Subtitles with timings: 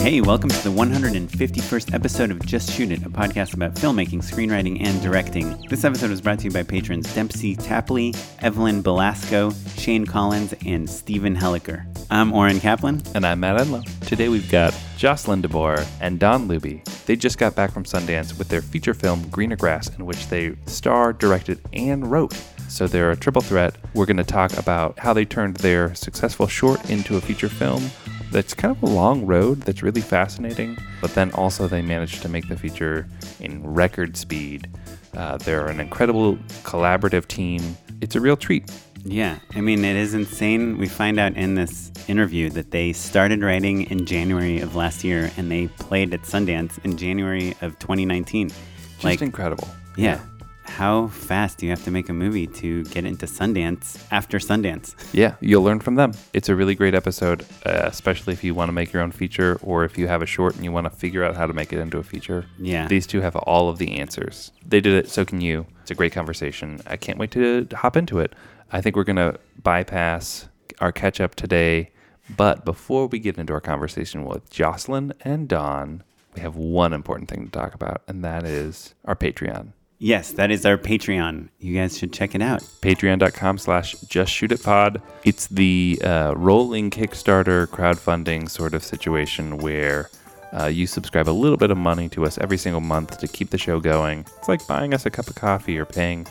[0.00, 4.82] Hey, welcome to the 151st episode of Just Shoot It, a podcast about filmmaking, screenwriting,
[4.82, 5.62] and directing.
[5.68, 10.88] This episode was brought to you by patrons Dempsey Tapley, Evelyn Belasco, Shane Collins, and
[10.88, 11.84] Stephen Helliker.
[12.10, 13.02] I'm Oren Kaplan.
[13.14, 13.82] And I'm Matt Enlow.
[14.06, 16.82] Today we've got Jocelyn DeBoer and Dawn Luebbe.
[17.04, 20.56] They just got back from Sundance with their feature film Greener Grass, in which they
[20.64, 22.32] star, directed, and wrote.
[22.68, 23.76] So they're a triple threat.
[23.92, 27.90] We're going to talk about how they turned their successful short into a feature film
[28.30, 32.28] that's kind of a long road that's really fascinating, but then also they managed to
[32.28, 33.08] make the feature
[33.40, 34.68] in record speed.
[35.16, 37.76] Uh, they're an incredible collaborative team.
[38.00, 38.70] It's a real treat.
[39.04, 40.76] Yeah, I mean, it is insane.
[40.78, 45.30] We find out in this interview that they started writing in January of last year
[45.36, 48.50] and they played at Sundance in January of 2019.
[48.98, 49.68] Just incredible.
[49.96, 50.20] Yeah.
[50.80, 54.94] How fast do you have to make a movie to get into Sundance after Sundance?
[55.12, 56.12] Yeah, you'll learn from them.
[56.32, 59.60] It's a really great episode, uh, especially if you want to make your own feature
[59.62, 61.74] or if you have a short and you want to figure out how to make
[61.74, 62.46] it into a feature.
[62.58, 62.88] Yeah.
[62.88, 64.52] These two have all of the answers.
[64.66, 65.66] They did it, so can you.
[65.82, 66.80] It's a great conversation.
[66.86, 68.34] I can't wait to hop into it.
[68.72, 70.48] I think we're going to bypass
[70.80, 71.90] our catch up today.
[72.38, 77.28] But before we get into our conversation with Jocelyn and Dawn, we have one important
[77.28, 79.72] thing to talk about, and that is our Patreon.
[80.02, 81.50] Yes, that is our Patreon.
[81.58, 82.62] You guys should check it out.
[82.80, 89.58] patreon.com slash just shoot it pod it's the uh, rolling kickstarter crowdfunding sort of situation
[89.58, 90.08] where
[90.58, 93.50] uh, you subscribe a little bit of money to us every single month to keep
[93.50, 96.26] the show going it's like buying us a cup of coffee or paying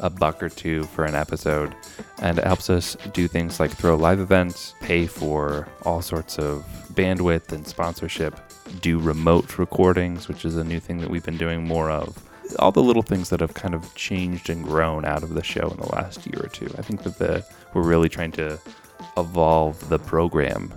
[0.00, 1.74] a buck or two for an episode
[2.20, 6.62] and it helps us do things like throw live events pay for all sorts of
[6.92, 8.38] bandwidth and sponsorship
[8.82, 12.22] do remote recordings which is a new thing that we've been doing more of
[12.56, 15.68] all the little things that have kind of changed and grown out of the show
[15.68, 16.66] in the last year or two.
[16.78, 18.58] I think that the we're really trying to
[19.16, 20.74] evolve the program,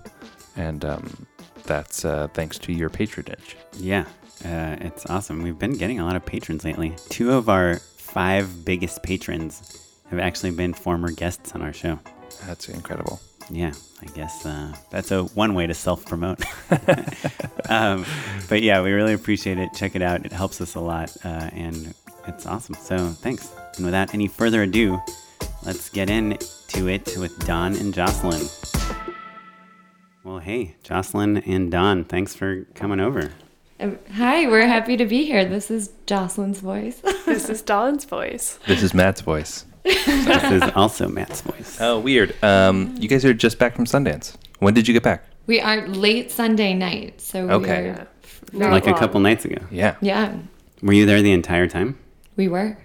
[0.56, 1.28] and um,
[1.64, 3.58] that's uh, thanks to your patronage.
[3.78, 4.06] Yeah,
[4.46, 5.42] uh, it's awesome.
[5.44, 6.96] We've been getting a lot of patrons lately.
[7.10, 12.00] Two of our five biggest patrons have actually been former guests on our show.
[12.46, 13.20] That's incredible.
[13.50, 16.44] Yeah, I guess uh, that's a one way to self promote.
[17.70, 18.06] um,
[18.48, 19.70] but yeah, we really appreciate it.
[19.74, 21.94] Check it out; it helps us a lot, uh, and
[22.28, 22.76] it's awesome.
[22.76, 23.52] So thanks.
[23.78, 25.00] And without any further ado,
[25.66, 28.48] let's get into it with Dawn and Jocelyn.
[30.24, 33.32] Well, hey, Jocelyn and Dawn, thanks for coming over.
[33.80, 35.46] Um, Hi, we're happy to be here.
[35.46, 37.02] This is Jocelyn's voice.
[37.26, 38.60] This is Dawn's voice.
[38.68, 39.66] This is Matt's voice.
[39.84, 41.78] This is also Matt's voice.
[41.80, 42.36] Oh, weird.
[42.44, 44.36] Um, you guys are just back from Sundance.
[44.60, 45.24] When did you get back?
[45.48, 47.88] we are late Sunday night, so we Okay.
[47.90, 48.08] are
[48.52, 49.00] very Like a long.
[49.00, 49.62] couple nights ago.
[49.72, 49.96] Yeah.
[50.02, 50.36] yeah,
[50.82, 51.98] Were you there the entire time?
[52.36, 52.78] we were.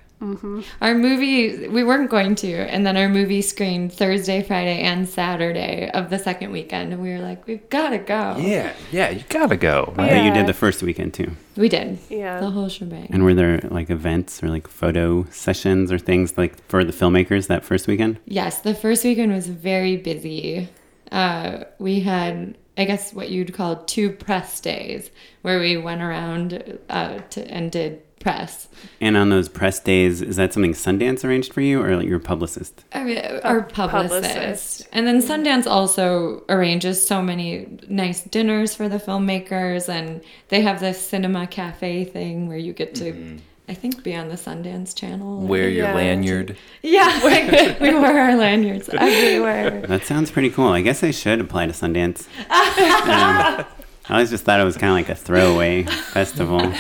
[0.81, 5.91] Our movie, we weren't going to, and then our movie screened Thursday, Friday, and Saturday
[5.93, 8.37] of the second weekend, and we were like, we've got to go.
[8.39, 9.11] Yeah, yeah.
[9.11, 9.93] You gotta go.
[9.97, 11.33] But you did the first weekend too.
[11.57, 11.99] We did.
[12.09, 12.41] Yeah.
[12.41, 13.09] The whole shebang.
[13.11, 17.49] And were there like events or like photo sessions or things like for the filmmakers
[17.49, 18.21] that first weekend?
[18.25, 20.69] Yes, the first weekend was very busy.
[21.11, 25.11] Uh, we had, I guess, what you'd call two press days,
[25.43, 28.69] where we went around uh, to, and did press.
[29.01, 32.19] And on those press days, is that something Sundance arranged for you or like your
[32.19, 32.85] publicist?
[32.93, 34.23] I mean, our publicist.
[34.35, 34.89] publicist.
[34.93, 40.81] And then Sundance also arranges so many nice dinners for the filmmakers, and they have
[40.81, 43.39] this cinema cafe thing where you get to,
[43.69, 45.41] I think, be on the Sundance channel.
[45.47, 45.95] Wear your Yeah.
[45.95, 46.57] lanyard.
[46.83, 49.85] Yeah, like, we wear our lanyards everywhere.
[49.87, 50.69] That sounds pretty cool.
[50.69, 52.27] I guess I should apply to Sundance.
[52.49, 53.65] Um,
[54.09, 56.73] I always just thought it was kind of like a throwaway festival.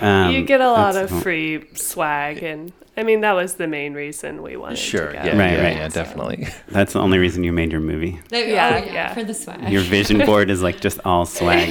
[0.00, 3.94] Um, you get a lot of free swag, and I mean that was the main
[3.94, 5.08] reason we wanted Sure.
[5.08, 5.20] to Yeah.
[5.38, 5.76] Right, yeah, right.
[5.76, 6.48] yeah, definitely.
[6.68, 8.20] That's the only reason you made your movie.
[8.30, 9.14] Yeah, oh, yeah, yeah.
[9.14, 9.68] for the swag.
[9.70, 11.68] Your vision board is like just all swag.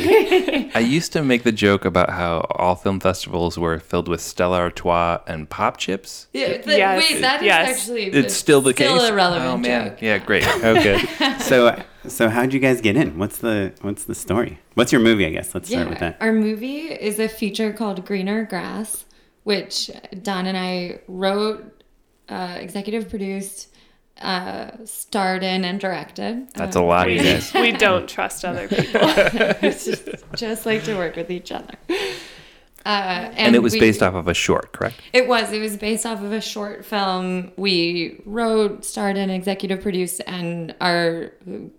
[0.76, 4.58] I used to make the joke about how all film festivals were filled with Stella
[4.60, 6.28] Artois and pop chips.
[6.34, 7.70] yeah, the- Yes, wait, that is yes.
[7.80, 9.10] actually It's still the still case.
[9.10, 10.02] a relevant oh man, joke.
[10.02, 10.48] yeah, great.
[10.64, 11.00] Okay.
[11.40, 13.18] so, so how'd you guys get in?
[13.18, 14.60] What's the what's the story?
[14.76, 15.26] What's your movie?
[15.26, 16.18] I guess let's start with that.
[16.22, 19.06] Our movie is a feature called Greener Grass,
[19.44, 19.92] which
[20.24, 21.84] Dawn and I wrote,
[22.30, 23.74] uh, executive produced,
[24.22, 26.50] uh, starred in, and directed.
[26.54, 27.54] That's a lot, you We, guys.
[27.54, 29.02] we don't trust other people.
[29.04, 31.74] It's just, just like to work with each other.
[32.86, 35.02] Uh, And it was we- based off of a short, correct?
[35.14, 35.52] It was.
[35.52, 40.74] It was based off of a short film we wrote, starred in, executive produced, and
[40.80, 41.32] our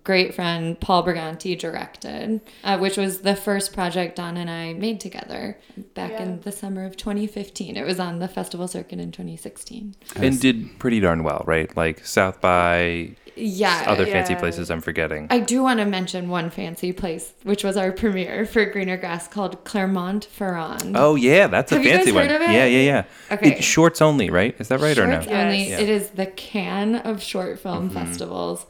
[0.03, 4.99] great friend Paul Briganti directed, uh, which was the first project Dawn and I made
[4.99, 5.57] together
[5.95, 6.23] back Yeah.
[6.23, 7.75] in the summer of 2015.
[7.75, 9.95] It was on the festival circuit in 2016.
[10.15, 11.75] And did pretty darn well, right?
[11.75, 13.15] Like South by.
[13.43, 13.83] Yeah.
[13.87, 15.27] other fancy places I'm forgetting.
[15.29, 19.27] I do want to mention one fancy place, which was our premiere for Greener Grass
[19.27, 20.95] called Clermont Ferrand.
[20.95, 22.27] Oh yeah, that's a Have you fancy guys one.
[22.29, 22.51] heard of it?
[22.53, 23.03] Yeah, yeah, yeah.
[23.35, 23.51] Okay.
[23.57, 24.55] It- shorts only, right?
[24.59, 25.13] Is that right or no?
[25.21, 25.69] Shorts only.
[25.69, 25.79] Yes.
[25.81, 27.97] It is the Cannes of short film Mm-hmm.
[28.05, 28.65] festivals.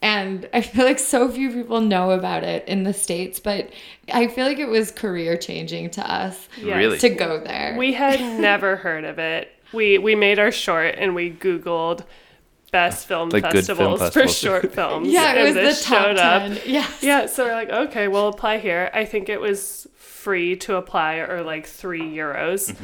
[0.00, 3.70] And I feel like so few people know about it in the States, but
[4.12, 6.76] I feel like it was career changing to us Yes.
[6.76, 6.98] Really?
[6.98, 7.76] to go there.
[7.78, 9.48] We had never heard of it.
[9.72, 12.04] We we made our short and we Googled
[12.72, 15.08] best film Like good film festivals, for short films.
[15.08, 16.42] yeah, it and was this the top showed up.
[16.42, 16.60] 10.
[16.66, 16.86] Yeah.
[17.00, 18.90] Yeah, so we're like, okay, we'll apply here.
[18.92, 22.74] I think it was free to apply or like three euros.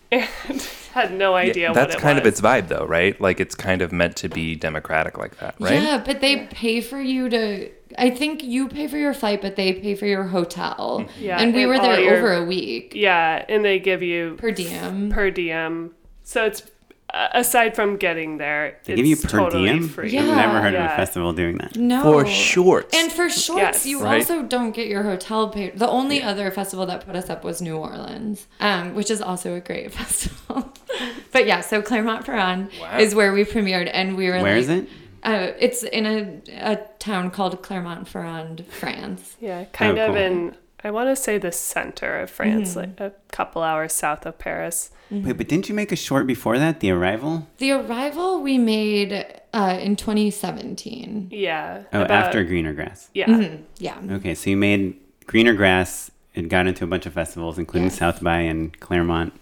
[0.12, 0.60] and
[0.92, 1.74] had no idea Mm-hmm.
[1.78, 3.20] Yeah, that's what it kind of its vibe though, right?
[3.20, 5.82] Like it's kind of meant to be democratic like that, right?
[5.82, 7.70] Yeah, but they pay for you to.
[7.98, 11.06] I think you pay for your flight, but they pay for your hotel.
[11.18, 14.36] Yeah, and we and were there your- over a week Yeah, and they give you
[14.38, 15.10] per diem.
[15.10, 15.92] per diem.
[16.22, 16.62] So it's
[17.12, 19.88] aside from getting there, They it's give you per totally diem?
[19.88, 20.10] free.
[20.10, 20.22] Yeah.
[20.22, 21.76] I've never heard of a festival doing that.
[21.76, 22.96] no, For shorts.
[22.96, 23.86] And for shorts, Yes.
[23.86, 24.16] you Right.
[24.20, 25.78] also don't get your hotel paid.
[25.78, 29.54] The only other festival that put us up was New Orleans, um, which is also
[29.54, 30.72] a great festival.
[31.32, 32.98] but yeah, so Clermont-Ferrand Wow.
[32.98, 34.88] is where we premiered, and we were Where like, is it?
[35.22, 36.40] Uh, it's in a,
[36.72, 39.36] a town called Clermont-Ferrand, France.
[39.40, 40.16] Yeah, kind Oh, of cool.
[40.22, 42.78] in I want to say the center of France, Mm-hmm.
[42.80, 44.90] like a couple hours south of Paris.
[45.10, 47.46] Wait, but didn't you make a short before that, The Arrival?
[47.58, 49.12] The Arrival we made
[49.52, 51.28] uh, in 2017.
[51.30, 51.84] Yeah.
[51.92, 53.08] Oh, about- after Greener Grass.
[53.14, 53.26] Yeah.
[53.28, 53.98] Mhm, Yeah.
[54.12, 56.10] Okay, so you made Greener Grass.
[56.34, 57.98] It got into a bunch of festivals, including Yes.
[57.98, 59.32] South by and Clermont.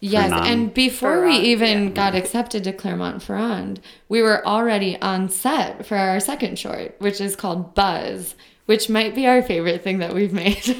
[0.00, 0.46] Yes, Ferrand.
[0.46, 1.90] and before we even yeah.
[1.90, 7.20] got accepted to Clermont Ferrand, we were already on set for our second short, which
[7.20, 8.36] is called Buzz,
[8.68, 10.76] which might be our favorite thing that we've made.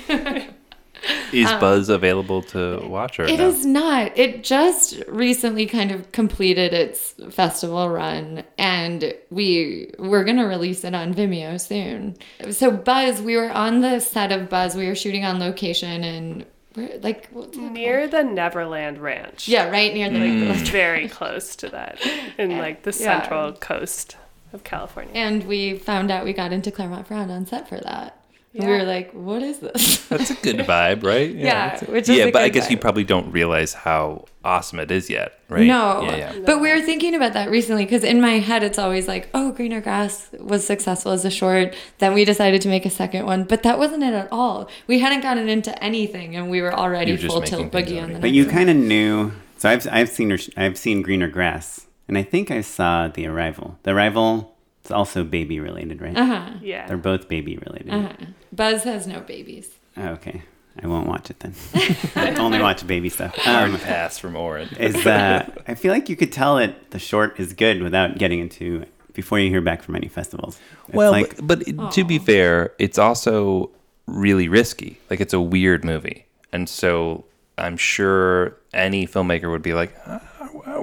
[1.32, 3.48] Is Buzz available to watch or It no?
[3.48, 4.18] is not.
[4.18, 10.94] It just recently kind of completed its festival run, and we we're gonna release it
[10.94, 12.16] on Vimeo soon.
[12.50, 14.74] So Buzz, we were on the set of Buzz.
[14.74, 16.44] We were shooting on location, and
[16.74, 19.46] we're like what's it Near the Neverland Ranch.
[19.48, 20.48] yeah, right near the Mm.
[20.48, 22.00] like, Very close to that
[22.38, 23.20] in like the Yeah.
[23.22, 24.16] central coast
[24.52, 25.12] of California.
[25.14, 28.14] And we found out we got into Clermont-Ferrand on set for that.
[28.54, 31.30] And we were like, "What is this?" That's a good vibe, right?
[31.32, 33.74] Yeah, that's a- which is yeah, a but I good guess you probably don't realize
[33.74, 35.66] how awesome it is yet, right?
[35.66, 36.02] No.
[36.02, 36.32] Yeah, yeah.
[36.46, 39.52] But we were thinking about that recently because in my head it's always like, oh,
[39.52, 41.76] Greener Grass was successful as a short.
[41.98, 44.68] Then we decided to make a second one, but that wasn't it at all.
[44.86, 47.72] We hadn't gotten into anything, and we were already You were just full making tilt
[47.72, 48.14] things boogie on already.
[48.14, 49.32] the But next you kind of knew.
[49.58, 53.78] So I've I've seen I've seen Greener Grass, and I think I saw The Arrival.
[53.84, 56.16] The Arrival is also baby related, right?
[56.16, 56.50] Uh-huh.
[56.62, 56.86] Yeah.
[56.86, 57.90] They're both baby related.
[57.92, 58.12] Uh-huh.
[58.52, 59.70] Buzz has no babies.
[59.96, 60.42] Oh, okay,
[60.82, 61.54] I won't watch it then.
[62.16, 63.34] I only watch baby stuff.
[63.36, 64.68] Hard Um, pass from Oren.
[64.78, 68.38] is uh, I feel like you could tell it the short is good without getting
[68.40, 70.58] into before you hear back from any festivals.
[70.86, 73.70] It's Well, like but, but to be fair, it's also
[74.06, 74.98] really risky.
[75.10, 77.24] Like it's a weird movie, and so
[77.58, 80.20] I'm sure any filmmaker would be like, "Uh, "Are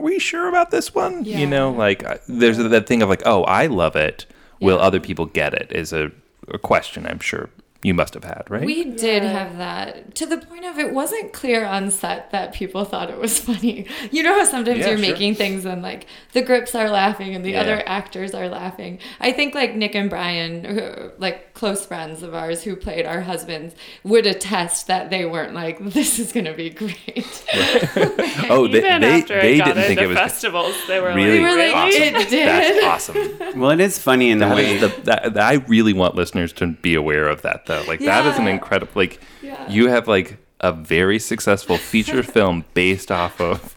[0.06, 1.40] we sure about this one?" Yeah.
[1.40, 4.25] You know, like there's that thing of like, "Oh, I love it.
[4.62, 5.72] Will other people get it?
[5.72, 6.12] Is a,
[6.48, 7.50] a question I'm sure
[7.86, 8.66] you must have had, right?
[8.66, 9.30] We did Yeah.
[9.32, 13.18] have that to the point of it wasn't clear on set that people thought it
[13.20, 13.86] was funny.
[14.12, 15.08] You know how sometimes Yeah, you're sure.
[15.12, 17.62] making things and like the grips are laughing and the Yeah.
[17.62, 18.98] other actors are laughing.
[19.20, 23.76] I think like Nick and Brian, like close friends of ours who played our husbands,
[24.04, 27.44] would attest that they weren't like this is gonna be great.
[28.50, 31.14] oh, they Even they, after they it got didn't think it was festivals, they were
[31.14, 32.02] really, They were like, awesome.
[32.02, 33.59] "It did." That's awesome.
[33.59, 36.52] well, it is funny in the way is the that, that- I really want listeners
[36.54, 37.88] to be aware of that though.
[37.88, 39.70] Like that is an incredible like Yeah.
[39.70, 43.76] you have like a very successful feature film based off of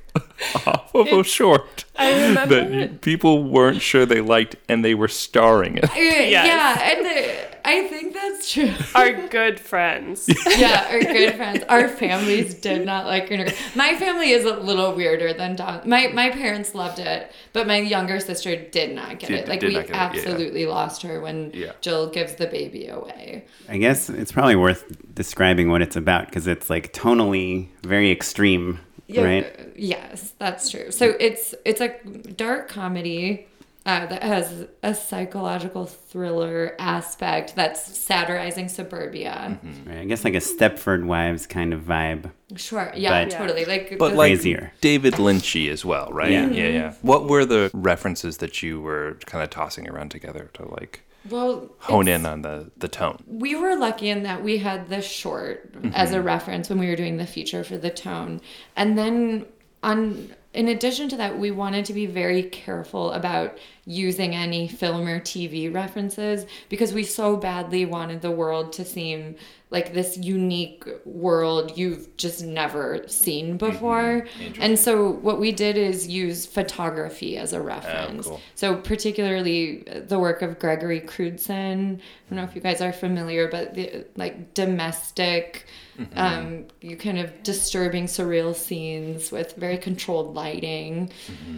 [0.67, 4.95] off of a short I remember that you, people weren't sure they liked and they
[4.95, 5.91] were starring it.
[5.97, 8.73] Eh, yeah, and the, I think that's true.
[8.95, 10.29] our good friends.
[10.57, 11.65] yeah, our good friends.
[11.69, 13.45] Our families did not like Greener.
[13.45, 13.77] Grass.
[13.77, 15.83] My family is a little weirder than Dawn.
[15.87, 19.49] My my parents loved it, but my younger sister did not get Did- it.
[19.49, 20.11] Like we not get it, yeah, yeah.
[20.19, 21.73] absolutely lost her when Yeah.
[21.81, 23.45] Jill gives the baby away.
[23.69, 24.85] I guess it's probably worth
[25.15, 29.73] describing what it's about because it's like tonally very extreme, right?
[29.77, 30.91] Yes, that's true.
[30.91, 31.95] So it's it's a
[32.37, 33.47] dark comedy.
[33.87, 39.59] Uh, that has a psychological thriller aspect that's satirizing suburbia.
[39.87, 42.31] Right, I guess like a Stepford Wives kind of vibe.
[42.57, 43.65] Sure, yeah, But- totally.
[43.65, 44.73] Like, But the- like Crazier.
[44.83, 46.31] David Lynchy as well, right?
[46.33, 46.51] Yeah.
[46.51, 46.95] yeah, yeah.
[47.01, 51.69] What were the references that you were kind of tossing around together to like well,
[51.79, 53.19] hone in on the the tone?
[53.27, 55.91] we were lucky in that we had the short mm-hmm.
[55.95, 58.41] as a reference when we were doing the feature for the tone
[58.77, 59.47] and then
[59.83, 63.59] on in addition to that we wanted to be very careful about
[63.89, 69.35] using any film or TV references because we so badly wanted the world to seem
[69.71, 73.71] like this unique world you've just never seen mm-hmm.
[73.71, 74.27] before.
[74.61, 78.27] And so what we did is use photography as a oh, reference.
[78.27, 78.41] cool.
[78.55, 81.97] So particularly uh, the work of Gregory Crewdson.
[81.97, 85.67] I don't know if you guys are familiar, but the like domestic,
[86.15, 91.11] um, you kind of disturbing surreal scenes with very controlled lighting.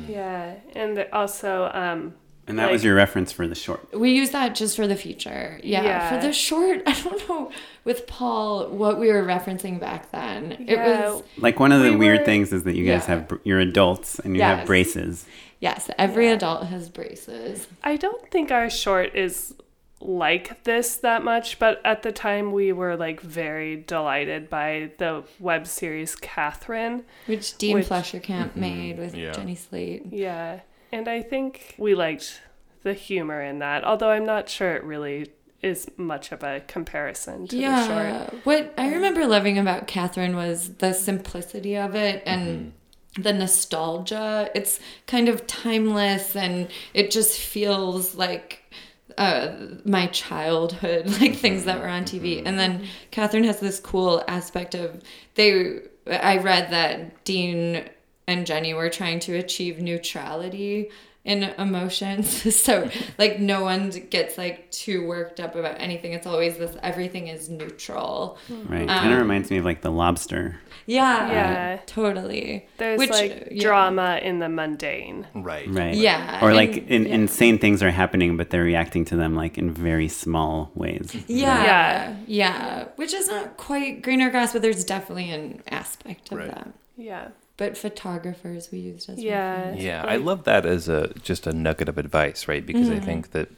[0.09, 2.15] Yeah, and also um,
[2.47, 3.95] And that was your reference for the short.
[3.99, 5.61] We use that just for the feature.
[5.63, 5.83] Yeah.
[5.85, 6.09] Yeah.
[6.21, 7.51] For the short, I don't know
[7.85, 10.53] with Paul what we were referencing back then.
[10.69, 13.15] It was Like one of the We weird were- things is that you guys Yeah.
[13.15, 15.27] have br- you're adults and you have braces.
[15.61, 16.33] yes, every Yeah.
[16.35, 17.69] adult has braces.
[17.85, 19.55] I don't think our short is
[20.01, 25.25] like this that much, but at the time we were like very delighted by the
[25.39, 27.05] web series Catherine.
[27.27, 28.61] Which Dean Which- Fleischer-Camp mm-hmm.
[28.61, 29.33] made with Yeah.
[29.33, 30.07] Jenny Slate.
[30.11, 32.41] Yeah, and I think we liked
[32.83, 37.47] the humor in that, although I'm not sure it really is much of a comparison
[37.49, 38.07] to the short.
[38.07, 38.31] Yeah.
[38.45, 42.73] What I um, remember loving about Catherine was the simplicity of it and
[43.17, 43.23] mm-hmm.
[43.23, 44.51] the nostalgia.
[44.55, 48.73] It's kind of timeless and it just feels like
[49.19, 49.53] uh,
[49.85, 52.43] my childhood, like things that were on TV.
[52.45, 55.03] And then Catherine has this cool aspect of
[55.35, 55.81] they.
[56.07, 57.85] I read that Dean
[58.27, 60.91] and Jenny were trying to achieve neutrality
[61.25, 62.55] in emotions.
[62.63, 66.13] so like no one gets like too worked up about anything.
[66.15, 68.39] It's always this everything is neutral.
[68.49, 68.73] Hmm.
[68.73, 68.83] Right.
[68.83, 70.59] Um, kind of reminds me of like the lobster.
[70.87, 71.31] Yeah.
[71.31, 71.81] Yeah.
[71.87, 72.67] Totally.
[72.79, 73.63] There's Which, like yeah.
[73.63, 75.27] drama in the mundane.
[75.35, 75.69] Right.
[75.69, 75.95] Right.
[75.95, 76.43] Yeah.
[76.43, 77.15] Or like and- in, yeah.
[77.15, 81.15] insane things are happening, but they're reacting to them like in very small ways.
[81.29, 82.17] Yeah, Yeah.
[82.27, 86.49] yeah, Which is not quite greener grass, but there's definitely an aspect of Right.
[86.49, 86.69] that.
[86.97, 87.29] Yeah.
[87.61, 89.57] But photographers we used as Yeah.
[89.59, 89.83] reference.
[89.83, 92.65] Yeah, I love that as a just a nugget of advice, right?
[92.65, 92.97] Because Mm-hmm.
[93.03, 93.49] I think that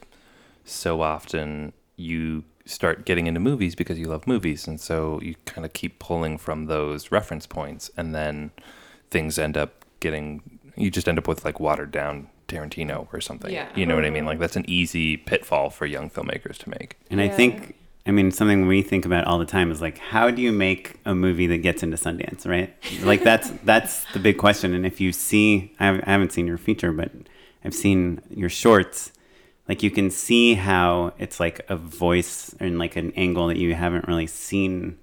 [0.65, 5.65] so often you start getting into movies because you love movies, and so you kind
[5.65, 8.51] of keep pulling from those reference points, and then
[9.09, 10.41] things end up getting
[10.75, 13.53] you just end up with like watered down Tarantino or something.
[13.53, 13.67] Yeah.
[13.75, 14.25] You know what I mean?
[14.25, 16.97] Like that's an easy pitfall for young filmmakers to make.
[17.09, 20.29] And I think, I mean, something we think about all the time is like, how
[20.29, 22.73] do you make a movie that gets into Sundance, right?
[23.01, 24.73] Like that's that's the big question.
[24.73, 27.11] And if you see, I haven't- seen your feature, but
[27.63, 29.11] I've seen your shorts.
[29.69, 33.73] Like you can see how it's like a voice and like an angle that you
[33.73, 34.97] haven't really seen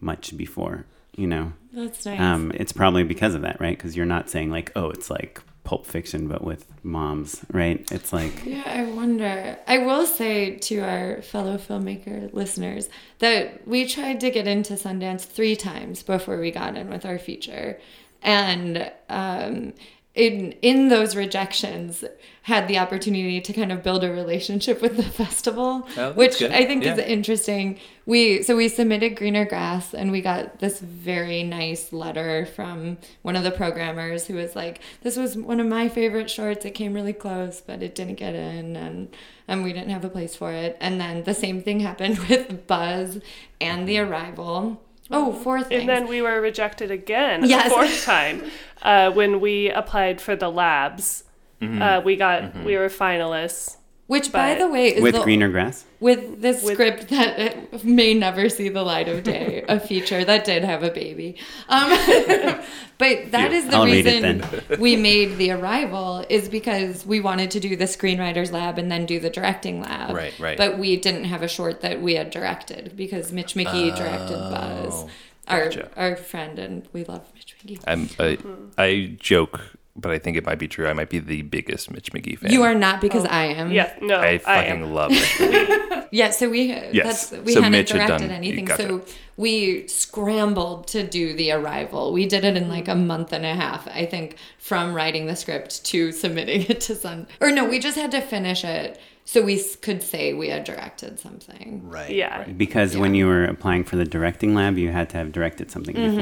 [0.00, 0.86] much before.
[1.16, 2.20] You know, That's nice.
[2.20, 3.76] um, it's probably because of that, right?
[3.76, 7.86] Because you're not saying like, oh, it's like Pulp Fiction, but with moms, right?
[7.92, 9.58] It's like Yeah, I wonder.
[9.66, 12.88] I will say to our fellow filmmaker listeners
[13.18, 17.18] that we tried to get into Sundance three times before we got in with our
[17.18, 17.78] feature,
[18.22, 19.74] and um,
[20.14, 22.04] in in those rejections,
[22.42, 26.50] had the opportunity to kind of build a relationship with the festival, Oh, which good.
[26.50, 27.78] I think is interesting.
[28.06, 33.36] We so we submitted Greener Grass, and we got this very nice letter from one
[33.36, 36.64] of the programmers who was like, "This was one of my favorite shorts.
[36.64, 39.14] It came really close, but it didn't get in, and
[39.46, 42.66] and we didn't have a place for it." And then the same thing happened with
[42.66, 43.20] Buzz
[43.60, 44.12] and The mm-hmm.
[44.12, 44.82] Arrival.
[45.10, 45.80] Oh, four things.
[45.80, 47.66] And then we were rejected again Yes.
[47.66, 48.44] a fourth time
[48.82, 51.24] uh, when we applied for the labs.
[51.62, 53.76] Uh, we got we were finalists.
[54.10, 55.84] Which, by the way, is with the, greener grass.
[56.00, 60.24] with this With- script that uh, may never see the light of day, a feature
[60.24, 61.36] that did have a baby.
[61.68, 61.90] Um,
[62.98, 64.42] but that is the I'll reason
[64.80, 69.06] we made the arrival is because we wanted to do the screenwriters lab and then
[69.06, 70.16] do the directing lab.
[70.16, 70.58] Right, right.
[70.58, 75.04] But we didn't have a short that we had directed because Mitch McGee directed Buzz,
[75.46, 75.88] our gotcha.
[75.96, 77.80] our friend, and we love Mitch McGee.
[77.86, 78.38] I'm I,
[78.76, 79.60] I joke,
[79.96, 80.88] but I think it might be true.
[80.88, 82.52] I might be the biggest Mitch McGee fan.
[82.52, 83.28] You are not because oh.
[83.30, 83.70] I am.
[83.72, 84.94] Yeah, no, I I, fucking am.
[84.94, 85.86] love Mitch McGee.
[86.12, 87.30] Yeah, so we Yes.
[87.30, 88.82] that's we So hadn't Mitch had directed done- anything, gotcha.
[88.82, 89.02] so
[89.36, 92.12] we scrambled to do the arrival.
[92.12, 95.36] We did it in like a month and a half, I think, from writing the
[95.36, 97.28] script to submitting it to Sun.
[97.40, 101.20] Or no, we just had to finish it so we could say we had directed
[101.20, 101.82] something.
[101.88, 102.10] Right.
[102.10, 102.48] Yeah.
[102.48, 105.94] Because when you were applying for the directing lab, you had to have directed something
[105.94, 106.16] Mm-hmm,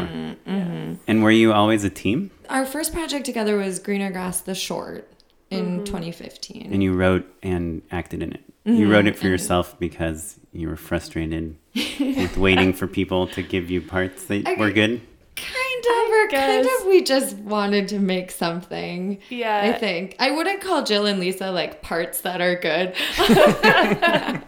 [0.45, 0.99] before.
[1.07, 2.31] And were you always a team?
[2.51, 5.11] Our first project together was Greener Grass, the short,
[5.49, 6.69] in 2015.
[6.71, 8.43] And you wrote and acted in it.
[8.67, 11.57] Mm-hmm, You wrote it for yourself because you were frustrated
[11.99, 15.01] with waiting for people to give you parts that I- were good.
[15.41, 19.19] Kind of, or kind of, we just wanted to make something.
[19.31, 19.73] Yeah.
[19.75, 22.95] I think I wouldn't call Jill and Lisa like parts that are good.
[23.21, 24.43] I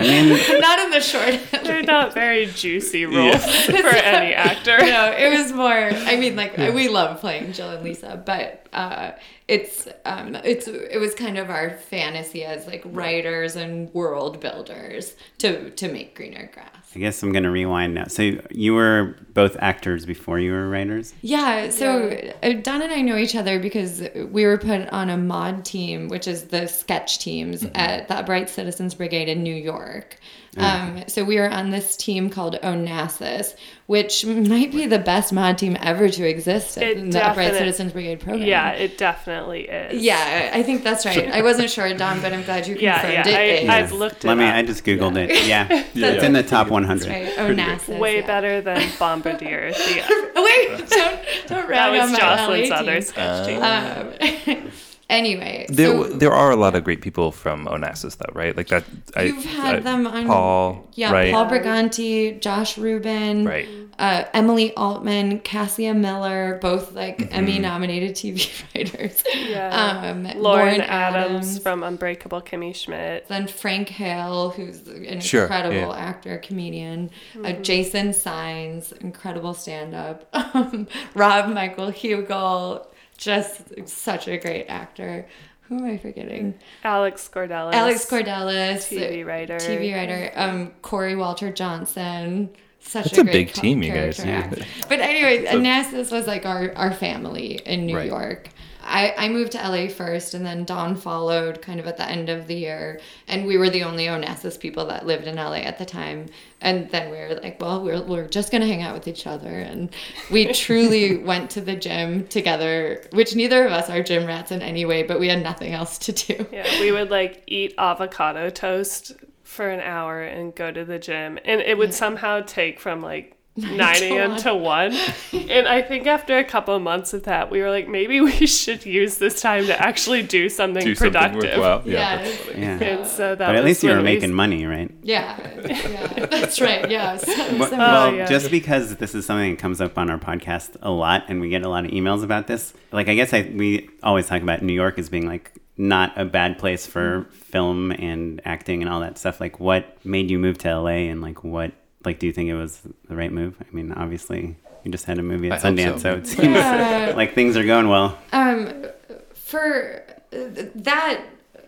[0.00, 0.28] mean,
[0.60, 1.38] Not in the short.
[1.64, 4.78] They're not very juicy roles for any actor.
[4.78, 5.72] no, it was more.
[5.72, 9.12] I mean, like we love playing Jill and Lisa, but uh,
[9.48, 15.14] it's um it's it was kind of our fantasy as like writers and world builders
[15.38, 16.85] to to make greener grass.
[16.96, 18.06] I guess I'm gonna rewind now.
[18.06, 21.12] So you were both actors before you were writers.
[21.20, 22.08] Yeah, so
[22.42, 26.08] uh, Dawn and I know each other because we were put on a mod team,
[26.08, 30.16] which is the sketch teams at the Upright Citizens Brigade in New York.
[30.56, 33.54] Um, so we were on this team called Onassis,
[33.86, 37.92] which might be the best mod team ever to exist It in the Upright Citizens
[37.92, 38.46] Brigade program.
[38.46, 40.02] Yeah, it definitely is.
[40.02, 41.30] Yeah, I think that's right.
[41.30, 43.38] I wasn't sure, Dawn, but I'm glad you Yeah, confirmed yeah.
[43.38, 43.38] it.
[43.38, 43.68] I, is.
[43.68, 44.44] I've looked it Let me.
[44.44, 45.46] I just googled it.
[45.46, 47.08] Yeah, it's in the top 100.
[47.08, 47.56] That's right.
[47.56, 47.98] Onassis.
[47.98, 48.26] Way yeah.
[48.26, 49.72] better than Bombardier.
[49.74, 53.02] Oh, wait, don't don't that rag on was my Jocelyn's LA other team.
[53.02, 54.56] sketch team.
[54.56, 54.72] Um,
[55.08, 58.56] anyway, There, so there are a lot of great people from Onassis, though, right?
[58.56, 58.84] Like that.
[59.20, 61.32] You've had I- them on Paul, yeah, right?
[61.32, 63.68] Paul Briganti, Josh Rubin, Right.
[63.98, 67.34] uh, Emily Altman, Cassia Miller, both like Mm-hmm.
[67.34, 69.22] Emmy-nominated TV writers.
[69.48, 69.68] Yeah.
[70.10, 73.28] Um, Lauren, Adams, from Unbreakable Kimmy Schmidt.
[73.28, 75.96] then Frank Hale, who's an Sure, incredible yeah.
[75.96, 77.10] actor, comedian.
[77.42, 80.28] Uh, Jason Signs, incredible stand-up.
[80.56, 82.86] Um, Rob Michael Hugel,
[83.16, 85.26] just such a great actor.
[85.62, 86.54] Who am I forgetting?
[86.84, 87.72] Alex Cordellis.
[87.74, 89.56] Alex Cordellis, TV writer.
[89.56, 90.30] TV writer.
[90.36, 92.50] Um, Corey Walter Johnson.
[92.78, 94.16] Such That's a, a great big team, you guys.
[94.18, 94.38] character Yeah.
[94.38, 94.64] actor.
[94.88, 98.06] But anyway, Onassis was like our, our family in New Right.
[98.06, 98.50] York.
[98.86, 102.28] I, I moved to LA first, and then Dawn followed kind of at the end
[102.28, 103.00] of the year.
[103.28, 106.26] And we were the only Onassis people that lived in LA at the time.
[106.60, 109.26] And then we were like, well, we're, we're just going to hang out with each
[109.26, 109.48] other.
[109.48, 109.90] And
[110.30, 114.62] we truly went to the gym together, which neither of us are gym rats in
[114.62, 116.46] any way, but we had nothing else to do.
[116.52, 119.12] Yeah, we would like eat avocado toast
[119.42, 121.38] for an hour and go to the gym.
[121.44, 123.35] And it would somehow take from like
[123.76, 124.36] 9 to a.m.
[124.38, 124.92] to 1.
[125.48, 128.46] And I think after a couple of months of that, we were like, maybe we
[128.46, 131.58] should use this time to actually do something Do something productive.
[131.58, 131.82] worthwhile.
[131.84, 132.22] Yeah.
[132.54, 132.78] Yeah.
[132.82, 134.90] And so that But at was least you were when we- making money, right?
[135.02, 136.90] Yeah, yeah, that's right.
[136.90, 138.26] Yeah, so, Well, so- well, yeah.
[138.26, 141.48] just because this is something that comes up on our podcast a lot, and we
[141.48, 142.74] get a lot of emails about this.
[142.92, 146.24] Like, I guess I we always talk about New York as being like not a
[146.24, 147.30] bad place for mm-hmm.
[147.30, 149.40] film and acting and all that stuff.
[149.40, 151.72] Like, what made you move to LA, and like, what
[152.06, 153.56] like do you think it was the right move?
[153.60, 156.12] I mean, obviously, you just had a movie at I Sundance, so.
[156.12, 156.14] so.
[156.16, 157.12] it seems Yeah.
[157.16, 158.16] like things are going well.
[158.32, 158.86] um,
[159.34, 160.38] for uh,
[160.76, 161.20] that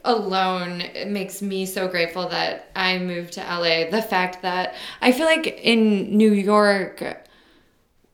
[0.05, 3.91] alone it makes me so grateful that I moved to LA.
[3.91, 7.03] The fact that I feel like in New York.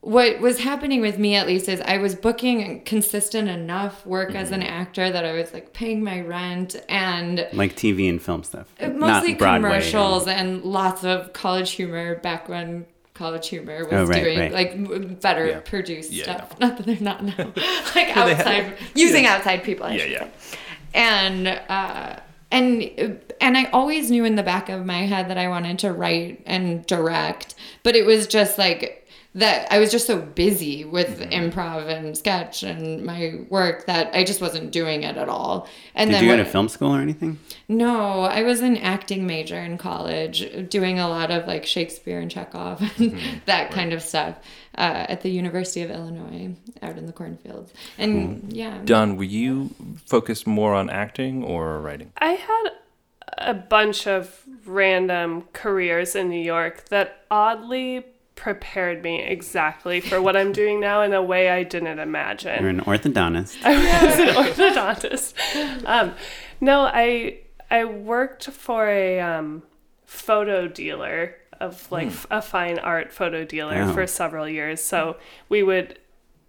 [0.05, 4.51] What was happening with me at least is I was booking consistent enough work as
[4.51, 4.69] an mm-hmm.
[4.69, 8.89] actor that I was like paying my rent and Like TV and film stuff, uh,
[8.89, 14.23] mostly not commercials and lots of college humor back when college humor was Oh, right,
[14.23, 14.51] doing right.
[14.51, 15.59] like better Yeah.
[15.61, 17.53] produced Yeah, stuff not that they're not now
[17.95, 20.19] like outside using outside people I Yeah, yeah.
[20.37, 20.57] say.
[20.93, 22.19] and uh
[22.51, 23.07] and uh,
[23.41, 26.43] and I always knew in the back of my head that I wanted to write
[26.45, 29.01] and direct but it was just like
[29.35, 31.31] that I was just so busy with Mm-hmm.
[31.59, 35.67] improv and sketch and my work that I just wasn't doing it at all.
[35.93, 37.37] And Did then you go to film school or anything?
[37.67, 42.31] no, I was an acting major in college, doing a lot of like Shakespeare and
[42.31, 43.37] Chekhov and Mm-hmm.
[43.45, 44.37] that kind of stuff
[44.77, 47.73] uh, at the University of Illinois out in the cornfields.
[47.97, 49.71] And yeah, Dawn, were you
[50.05, 52.11] focused more on acting or writing?
[52.17, 52.69] I had
[53.37, 60.35] a bunch of random careers in New York that oddly prepared me exactly for what
[60.35, 62.61] I'm doing now in a way I didn't imagine.
[62.61, 63.57] You're an orthodontist.
[63.63, 65.85] I was an orthodontist.
[65.85, 66.13] Um,
[66.61, 67.39] no, I
[67.71, 69.63] I worked for a um,
[70.05, 73.93] photo dealer of like f- a fine art photo dealer Oh.
[73.93, 74.81] for several years.
[74.81, 75.17] So
[75.49, 75.97] we would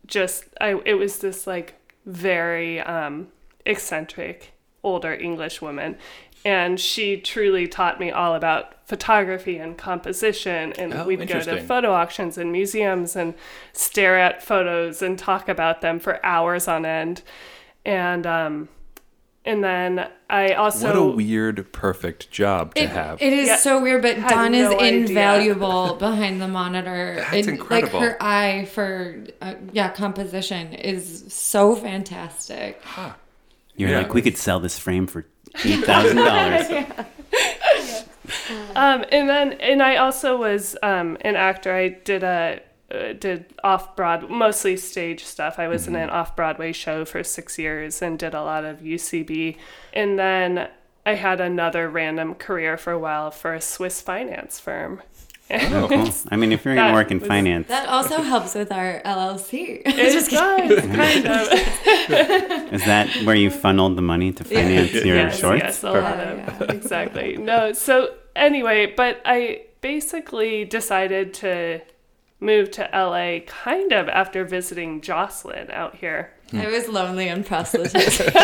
[0.07, 3.29] just I it was this like very um,
[3.64, 5.96] eccentric older English woman.
[6.44, 10.72] And she truly taught me all about photography and composition.
[10.75, 13.35] And Oh, we'd go to photo auctions and museums and
[13.72, 17.22] stare at photos and talk about them for hours on end.
[17.85, 18.68] And um,
[19.44, 23.22] and then I also what a weird, perfect job to it, have.
[23.22, 25.01] it is Yeah, so weird, but had Dawn is no idea.
[25.01, 27.16] invaluable behind the monitor.
[27.31, 28.01] That's And, incredible.
[28.01, 32.81] Like her eye for uh, yeah composition is so fantastic.
[32.85, 33.12] Huh.
[33.77, 33.99] You're Yeah.
[33.99, 35.27] like, we could sell this frame for
[35.64, 36.86] eight thousand dollars.
[38.74, 41.72] Um, and then, and I also was um, an actor.
[41.72, 45.58] I did a uh, did off Broad, mostly stage stuff.
[45.58, 48.78] I was in an off Broadway show for six years and did a lot of
[48.78, 49.56] UCB.
[49.92, 50.68] And then
[51.04, 55.02] I had another random career for a while for a Swiss finance firm.
[55.48, 56.09] Oh, cool.
[56.30, 58.72] I mean, if you're going That to work in was- finance, That also helps with
[58.72, 59.82] our LLC.
[59.85, 61.52] It does, kind of.
[62.72, 65.62] is that where you funneled the money to finance your yes, shorts?
[65.62, 67.37] Yes, a lot of exactly.
[67.37, 71.80] No, so anyway, but I basically decided to
[72.40, 76.32] move to LA kind of after visiting Jocelyn out here.
[76.52, 78.20] I was lonely and proselytized.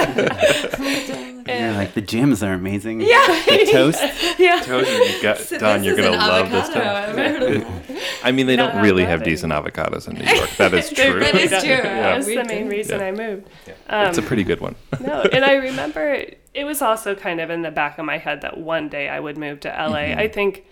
[1.48, 3.00] You're like, the gyms are amazing.
[3.00, 3.26] Yeah.
[3.46, 4.02] The toast.
[4.38, 4.60] yeah.
[4.60, 6.80] Told you, you got, Dawn, you're gonna love this avocado.
[6.80, 7.08] stuff.
[7.08, 8.00] I've heard of.
[8.24, 9.26] I mean, they Not don't really have bad.
[9.28, 10.50] decent avocados in New York.
[10.56, 11.18] That is true.
[11.20, 11.64] that is really is don't.
[11.64, 11.82] true.
[11.82, 13.06] That's the main reason Yeah.
[13.06, 13.48] I moved.
[13.66, 14.74] it's a Um, pretty good one.
[15.00, 18.40] no, and I remember it was also kind of in the back of my head
[18.42, 20.14] that one day I would move to LA.
[20.16, 20.64] I think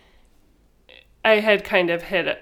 [1.24, 2.38] I had kind of hit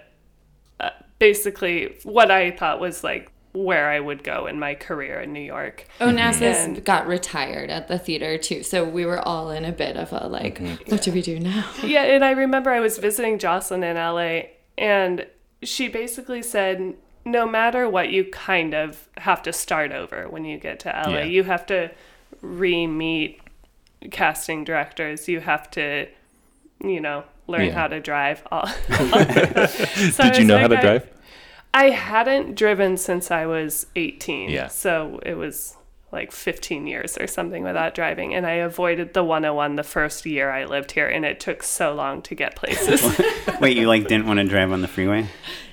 [0.80, 3.30] uh, basically what I thought was like
[3.64, 5.84] where I would go in my career in New York.
[6.00, 9.96] Onassis And- got retired at the theater too, so we were all in a bit
[9.96, 10.90] of a like, Mm-hmm.
[10.90, 11.64] what do we do now?
[11.82, 14.42] Yeah, and I remember I was visiting Jocelyn in LA,
[14.76, 15.26] and
[15.62, 16.94] she basically said,
[17.24, 21.18] no matter what, you kind of have to start over when you get to LA.
[21.18, 21.24] Yeah.
[21.24, 21.90] You have to
[22.40, 23.40] re meet
[24.12, 26.06] casting directors, you have to,
[26.82, 27.72] you know, learn Yeah.
[27.74, 28.42] how to drive.
[28.52, 31.08] All, Did you was know how to I- drive?
[31.74, 34.50] I hadn't driven since I was 18.
[34.50, 34.68] Yeah.
[34.68, 35.76] So it was
[36.10, 38.34] like 15 years or something without driving.
[38.34, 41.06] And I avoided the 101 the first year I lived here.
[41.06, 43.20] And it took so long to get places.
[43.60, 45.26] Wait, you like didn't want to drive on the freeway?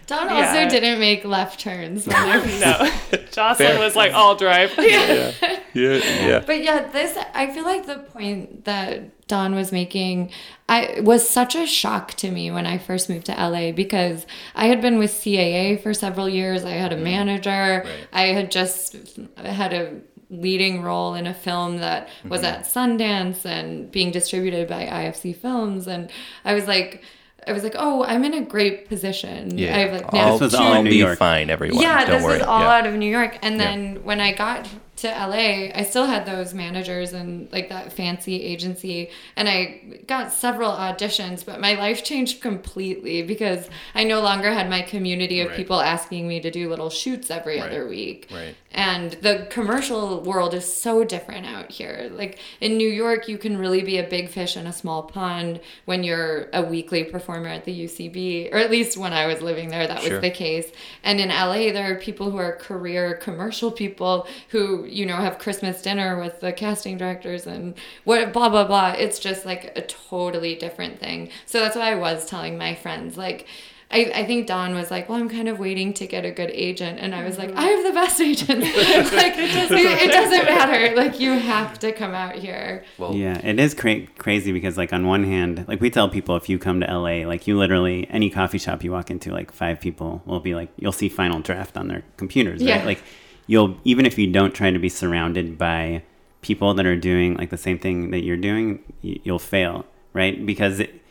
[0.07, 0.49] Dawn Yeah.
[0.49, 2.05] also didn't make left turns.
[2.05, 2.91] when they were- no.
[3.31, 3.79] Jocelyn Fair.
[3.79, 4.73] was like, I'll drive.
[4.77, 5.31] Yeah.
[5.41, 5.54] Yeah.
[5.75, 5.97] Yeah.
[5.97, 6.39] yeah.
[6.39, 10.31] But yeah, this I feel like the point that Dawn was making
[10.69, 14.67] I was such a shock to me when I first moved to LA because I
[14.67, 16.63] had been with CAA for several years.
[16.63, 17.03] I had a mm.
[17.03, 17.83] manager.
[17.85, 18.07] Right.
[18.13, 18.95] I had just
[19.35, 22.55] had a leading role in a film that was mm-hmm.
[22.55, 26.09] at Sundance and being distributed by IFC Films and
[26.43, 27.03] I was like
[27.47, 29.57] I was like, "Oh, I'm in a great position.
[29.57, 29.75] Yeah.
[29.75, 31.19] I have like I'll, This was all in New be York.
[31.19, 31.81] fine, everyone.
[31.81, 32.37] yeah, Don't this worry.
[32.37, 32.77] is all yeah.
[32.77, 33.37] out of New York.
[33.41, 37.91] And then when I got to LA, I still had those managers and like that
[37.91, 39.09] fancy agency.
[39.35, 44.69] And I got several auditions, but my life changed completely because I no longer had
[44.69, 45.57] my community of Right.
[45.57, 47.69] people asking me to do little shoots every Right.
[47.69, 48.27] other week.
[48.33, 48.55] Right.
[48.71, 52.09] And the commercial world is so different out here.
[52.13, 55.59] Like in New York, you can really be a big fish in a small pond
[55.85, 59.69] when you're a weekly performer at the UCB, or at least when I was living
[59.69, 60.11] there, that Sure.
[60.13, 60.67] was the case.
[61.03, 65.39] And in LA, there are people who are career commercial people who, you know, have
[65.39, 68.91] Christmas dinner with the casting directors and what blah blah blah.
[68.91, 71.29] It's just like a totally different thing.
[71.45, 73.47] So that's why I was telling my friends, like
[73.91, 76.49] I, I think Dawn was like, well, I'm kind of waiting to get a good
[76.49, 76.99] agent.
[76.99, 77.59] And I was like, mm-hmm.
[77.59, 78.59] I have the best agent.
[79.13, 80.95] like, it doesn't, it doesn't matter.
[80.95, 82.83] Like, you have to come out here.
[82.97, 86.35] Well, Yeah, it is cra- crazy because, like, on one hand, like we tell people,
[86.35, 89.51] if you come to LA, like you literally any coffee shop you walk into, like
[89.51, 92.67] five people will be like, you'll see Final Draft on their computers, right?
[92.67, 92.83] Yeah.
[92.85, 93.03] Like,
[93.47, 96.03] you'll even if you don't try to be surrounded by
[96.41, 100.45] people that are doing like the same thing that you're doing, you'll fail, right?
[100.45, 101.01] Because it,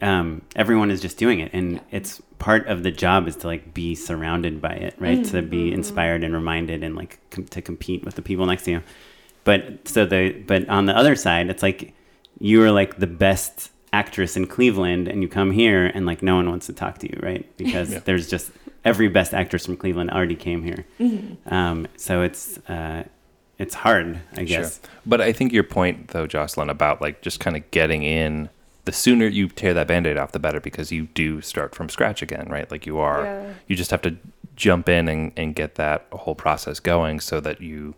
[0.00, 3.74] um, everyone is just doing it, and it's part of the job is to like
[3.74, 5.24] be surrounded by it, right?
[5.26, 8.70] To be inspired and reminded, and like com- to compete with the people next to
[8.72, 8.82] you.
[9.44, 11.94] But so the but on the other side, it's like
[12.38, 16.36] you are like the best actress in Cleveland, and you come here, and like no
[16.36, 17.44] one wants to talk to you, right?
[17.56, 18.00] Because Yeah.
[18.04, 18.52] there's just
[18.88, 20.86] every best actress from Cleveland already came here.
[21.46, 23.04] Um, so it's uh,
[23.58, 24.80] it's hard, I guess.
[24.80, 24.90] Sure.
[25.04, 28.48] But I think your point, though, Jocelyn, about like just kind of getting in,
[28.84, 31.88] the sooner you tear that band aid off, the better because you do start from
[31.88, 32.70] scratch again, right?
[32.70, 33.52] Like you are, Yeah.
[33.66, 34.16] you just have to
[34.56, 37.94] jump in and, and get that whole process going so that you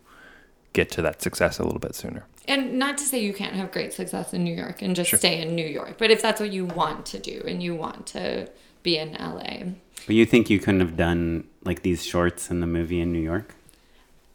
[0.73, 2.25] get to that success a little bit sooner.
[2.47, 5.41] And not to say you can't have great success in New York and just stay
[5.41, 8.49] in New York, but if that's what you want to do and you want to
[8.83, 9.73] be in LA,
[10.05, 13.19] But you think you couldn't have done like these shorts in the movie in New
[13.21, 13.55] York?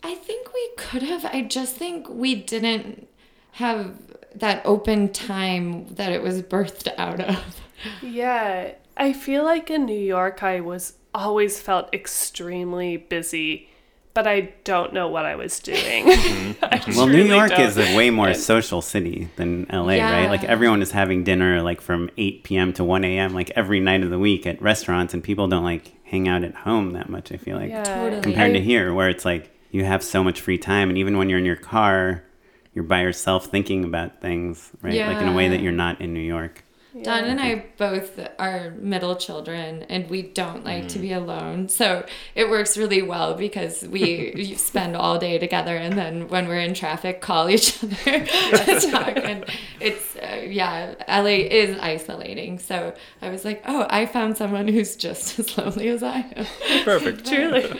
[0.02, 1.24] I think we could have.
[1.24, 3.08] I just think we didn't
[3.52, 3.96] have
[4.34, 7.60] that open time that it was birthed out of.
[8.02, 13.68] Yeah, I feel like in New York, I was always felt extremely busy,
[14.16, 16.06] but I don't know what I was doing.
[16.16, 16.52] Mm-hmm.
[16.64, 16.96] I mm-hmm.
[16.96, 17.60] Well, New York don't.
[17.60, 20.10] is a way more And- social city than LA, Yeah.
[20.10, 20.30] right?
[20.30, 22.72] Like everyone is having dinner like from 8 p.m.
[22.74, 23.34] to 1 a.m.
[23.34, 26.54] like every night of the week at restaurants, and people don't like hang out at
[26.54, 27.30] home that much.
[27.30, 28.22] I feel like Yeah, Totally.
[28.22, 31.28] compared to here, where it's like you have so much free time, and even when
[31.28, 32.24] you're in your car,
[32.72, 35.06] you're by yourself thinking about things, right?
[35.06, 36.64] Like in a way that you're not in New York.
[37.02, 41.68] Dawn and I both are middle children, and we don't like to be alone.
[41.68, 46.60] So it works really well because we spend all day together, and then when we're
[46.60, 49.16] in traffic, call each other to talk.
[49.16, 49.44] And
[49.80, 52.58] it's uh, yeah, LA is isolating.
[52.58, 56.46] So I was like, oh, I found someone who's just as lonely as I am.
[56.84, 57.26] Perfect.
[57.26, 57.78] Truly.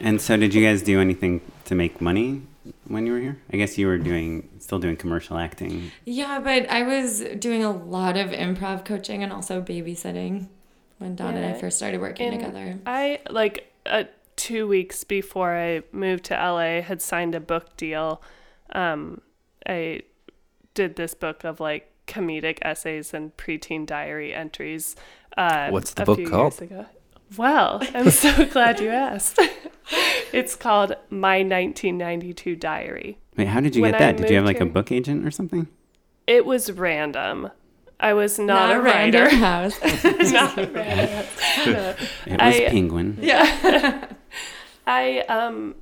[0.00, 2.42] And so, did you guys do anything to make money
[2.88, 3.38] when you were here?
[3.52, 5.90] I guess you were doing, still doing commercial acting.
[6.04, 10.48] Yeah, but I was doing a lot of improv coaching and also babysitting
[10.98, 12.78] when Dawn and I first started working And together.
[12.86, 14.04] I like uh,
[14.36, 18.22] two weeks before I moved to LA had signed a book deal.
[18.72, 19.20] Um,
[19.66, 20.02] I
[20.74, 24.96] did this book of like comedic essays and preteen diary entries.
[25.36, 26.60] Uh, What's the a book few called?
[27.30, 27.42] Years ago.
[27.42, 29.38] Well, I'm so glad you asked.
[30.32, 33.18] it's called My 1992 Diary.
[33.36, 34.16] Wait, how did you When get I that?
[34.18, 35.68] Did you have moved like a book agent or something?
[36.26, 37.50] It was random.
[38.00, 39.36] I was not, a random writer.
[39.36, 39.80] house.
[40.32, 41.26] not a random.
[41.66, 41.94] No.
[42.26, 43.18] It was I- Penguin.
[43.20, 44.06] yeah.
[44.86, 45.74] I um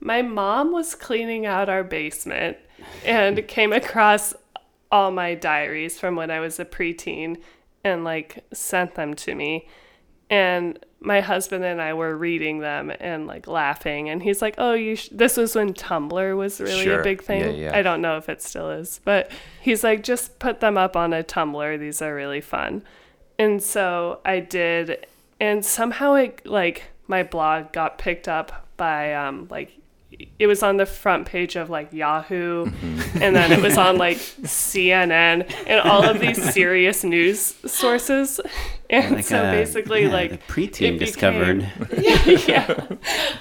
[0.00, 2.56] my mom was cleaning out our basement
[3.04, 4.34] and came across
[4.90, 7.36] all my diaries from when I was a preteen
[7.84, 9.68] and like sent them to me.
[10.34, 14.72] And my husband and I were reading them and like laughing and he's like, "Oh,
[14.72, 15.10] you sh-.
[15.12, 17.00] this was when Tumblr was really Sure.
[17.00, 17.40] a big thing.
[17.42, 17.76] Yeah, yeah.
[17.78, 21.12] I don't know if it still is, but he's like, "Just put them up on
[21.12, 21.78] a Tumblr.
[21.78, 22.82] These are really fun."
[23.38, 25.06] And so I did,
[25.40, 29.70] and somehow it like my blog got picked up by um like
[30.38, 33.22] it was on the front page of like Yahoo, Mm-hmm.
[33.22, 38.40] and then it was on like CNN and all of these serious news sources.
[38.90, 41.68] And Like so uh, basically, yeah, like the preteen it discovered.
[41.90, 42.86] became- yeah,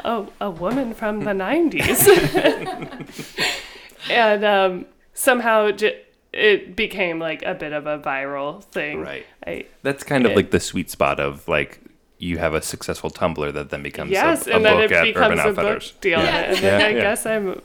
[0.05, 2.07] oh, a woman from the '90s,
[4.09, 9.01] and um, somehow j- it became like a bit of a viral thing.
[9.01, 9.25] Right.
[9.45, 10.35] I, That's kind of Yeah.
[10.37, 11.79] like the sweet spot of like
[12.23, 14.95] you have a successful Tumblr that then becomes yes, a, a and then book it
[14.95, 15.91] at becomes Urban a Outfitters.
[15.91, 16.37] book deal, Yeah.
[16.37, 17.01] and then Yeah, I yeah.
[17.01, 17.61] guess I'm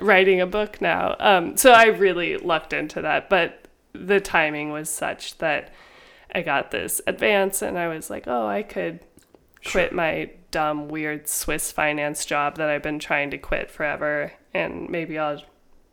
[0.00, 1.16] writing a book now.
[1.20, 5.72] Um, so I really lucked into that, but the timing was such that
[6.34, 9.00] I got this advance, and I was like, oh, I could
[9.66, 14.88] quit my dumb, weird Swiss finance job that I've been trying to quit forever, and
[14.88, 15.42] maybe I'll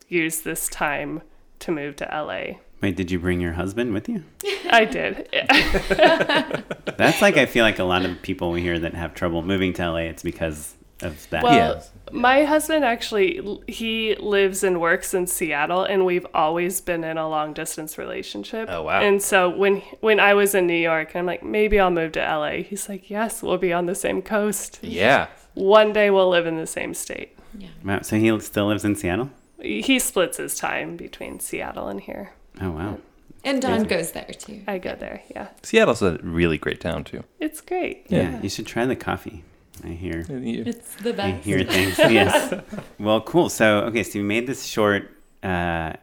[0.08, 1.22] use this time
[1.60, 2.60] to move to LA.
[2.82, 4.24] Wait, did you bring your husband with you?
[4.70, 5.28] I did.
[5.34, 6.62] Yeah.
[6.98, 9.74] That's like I feel like a lot of people we hear that have trouble moving
[9.74, 9.98] to LA.
[10.12, 11.44] It's because of that.
[11.44, 11.82] Well, Yeah.
[12.12, 17.28] my husband actually he lives and works in Seattle, and we've always been in a
[17.28, 18.68] long distance relationship.
[18.72, 19.02] Oh, wow.
[19.02, 22.20] And so when when I was in New York, I'm like, maybe I'll move to
[22.20, 22.62] LA.
[22.63, 24.80] He's like, yes, we'll be on the same coast.
[24.84, 25.28] Yeah.
[25.56, 27.36] One day we'll live in the same state.
[27.84, 28.02] Wow.
[28.04, 29.32] So he still lives in Seattle.
[29.60, 32.34] He splits his time between Seattle and here.
[32.62, 33.00] Oh wow.
[33.43, 34.62] And Dawn goes there too.
[34.67, 35.22] I go there.
[35.34, 37.24] Yeah, Seattle's a really great town too.
[37.39, 38.06] it's great.
[38.10, 38.41] Yeah.
[38.41, 39.43] You should try the coffee.
[39.84, 40.26] I hear.
[40.30, 41.20] It's the best.
[41.20, 41.98] I hear things.
[42.00, 42.54] yes.
[43.00, 43.50] Well, cool.
[43.50, 45.12] So okay, so you made this short,
[45.43, 45.93] uh,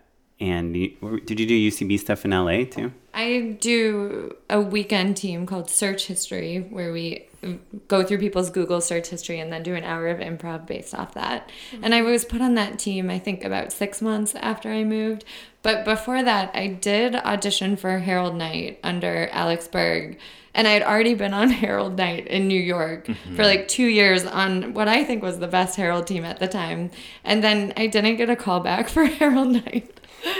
[0.40, 2.92] and you, did you do UCB stuff in LA too?
[3.14, 7.28] I do a weekend team called Search History where we
[7.88, 11.14] go through people's Google search history and then do an hour of improv based off
[11.14, 11.50] that.
[11.82, 15.24] And I was put on that team, I think, about six months after I moved.
[15.62, 20.18] But before that, I did audition for Harold Night under Alex Berg.
[20.54, 23.42] And I had already been on Harold Night in New York for mm-hmm.
[23.42, 26.90] like two years on what I think was the best Harold team at the time.
[27.24, 29.90] And then I didn't get a call back for Harold Night.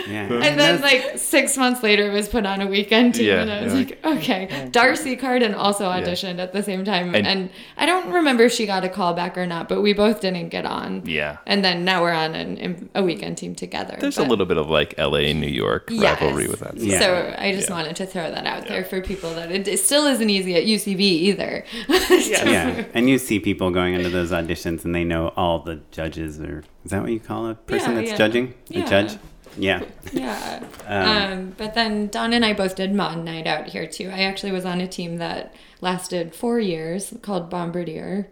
[0.07, 0.31] Yeah.
[0.31, 3.51] And then, like six months later, it was put on a weekend team, Yeah, and
[3.51, 3.79] I was yeah.
[3.79, 4.69] like, okay.
[4.71, 8.65] D'Arcy Carden also auditioned at the same time, And- and, I don't remember if she
[8.65, 11.03] got a call back or not, but we both didn't get on.
[11.05, 11.37] Yeah.
[11.45, 13.97] And then now we're on an, a weekend team together.
[13.99, 16.21] There's a little bit of like LA New York Yes.
[16.21, 16.77] rivalry with that.
[16.77, 16.99] Yeah.
[16.99, 17.75] So I just Yeah.
[17.75, 20.63] wanted to throw that out there for people that it, it still isn't easy at
[20.65, 21.63] UCB either.
[22.25, 22.49] Yeah.
[22.49, 26.39] yeah, and you see people going into those auditions, and they know all the judges,
[26.39, 28.17] or is that what you call a person Yeah, that's yeah.
[28.17, 28.53] judging?
[28.71, 28.85] A Yeah.
[28.89, 29.17] judge?
[29.57, 29.83] Yeah.
[30.13, 30.63] Yeah.
[30.87, 34.09] Um, Um, but then Dawn and I both did Mod Night out here too.
[34.13, 38.27] I actually was on a team that lasted four years called Bombardier.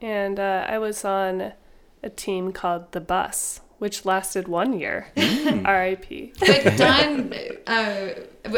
[0.00, 1.52] And uh, I was on
[2.04, 5.08] a team called the Bus, which lasted one year.
[5.16, 6.32] R.I.P.
[6.38, 7.34] But Dawn,
[7.66, 8.10] uh,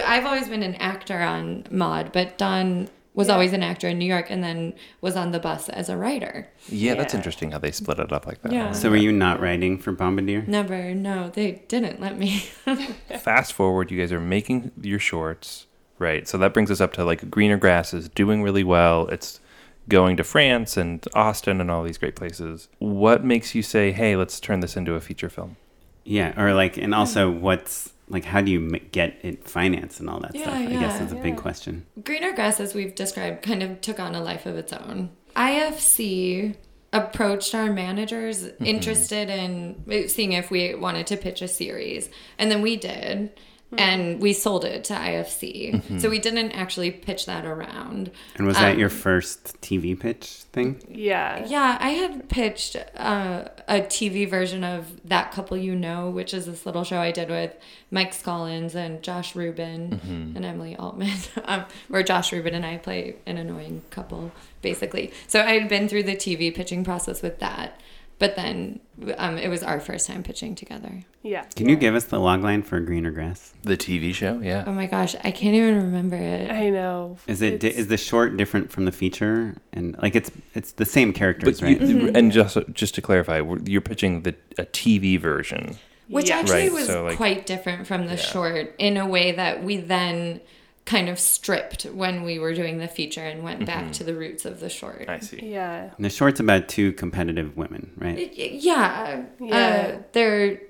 [0.05, 4.07] I've always been an actor on Mod, but Dawn was always an actor in New
[4.07, 6.49] York and then was on the bus as a writer.
[6.69, 8.53] Yeah, that's interesting how they split it up like that.
[8.53, 8.73] Yeah.
[8.73, 10.45] So were you not writing for Bombardier?
[10.47, 12.39] Never, no, they didn't let me.
[13.21, 15.67] Fast forward, you guys are making your shorts,
[15.99, 16.29] right?
[16.29, 19.09] So that brings us up to like Greener Grass is doing really well.
[19.09, 19.41] It's
[19.89, 22.69] going to France and Austin and all these great places.
[22.79, 25.57] What makes you say, "Hey, let's turn this into a feature film"?
[26.05, 30.11] Yeah, or like, and also, what's like how do you m- get it financed and
[30.11, 30.55] all that Yeah, stuff?
[30.55, 31.87] I guess yeah, is a big question.
[32.05, 35.11] Greener Grass, as we've described, kind of took on a life of its own.
[35.37, 36.57] IFC
[36.93, 38.67] approached our managers mm-hmm.
[38.67, 42.11] interested in eh, seeing if we wanted to pitch a series.
[42.39, 43.31] And then we did.
[43.79, 46.01] And we sold it to IFC.
[46.01, 48.11] So we didn't actually pitch that around.
[48.37, 50.83] And was that Um, your first TV pitch thing?
[50.89, 51.47] Yeah.
[51.47, 56.47] Yeah, I had pitched uh, a TV version of That Couple You Know, which is
[56.47, 57.55] this little show I did with
[57.93, 60.01] Mike Scollins and Josh Rubin
[60.35, 65.13] and Emily Altman, um, where Josh Rubin and I play an annoying couple, basically.
[65.29, 67.81] So I had been through the TV pitching process with that,
[68.21, 68.79] but then
[69.19, 71.03] um, it was our first time pitching together.
[71.25, 71.43] Yeah.
[71.57, 73.53] Can you give us the log line for Greener Grass?
[73.65, 74.63] The TV show, yeah.
[74.67, 76.51] Oh my gosh, I can't even remember it.
[76.51, 77.19] I know.
[77.27, 79.57] Is it di- It's- is the short different from the feature?
[79.73, 81.81] And like it's it's the same characters, But right?
[81.81, 85.77] you, and just just to clarify, you're pitching the a TV version.
[86.09, 86.39] Which Yeah.
[86.39, 88.31] actually Right, was so, like- quite different from the Yeah.
[88.33, 90.41] short in a way that we then
[90.91, 94.45] kind of stripped when we were doing the feature and went back to the roots
[94.45, 95.05] of the short.
[95.09, 95.41] I see.
[95.53, 95.91] Yeah.
[95.97, 98.17] And the short's about two competitive women, right?
[98.37, 99.23] Y- Yeah.
[99.41, 99.57] Yeah.
[99.99, 100.61] Uh, they're,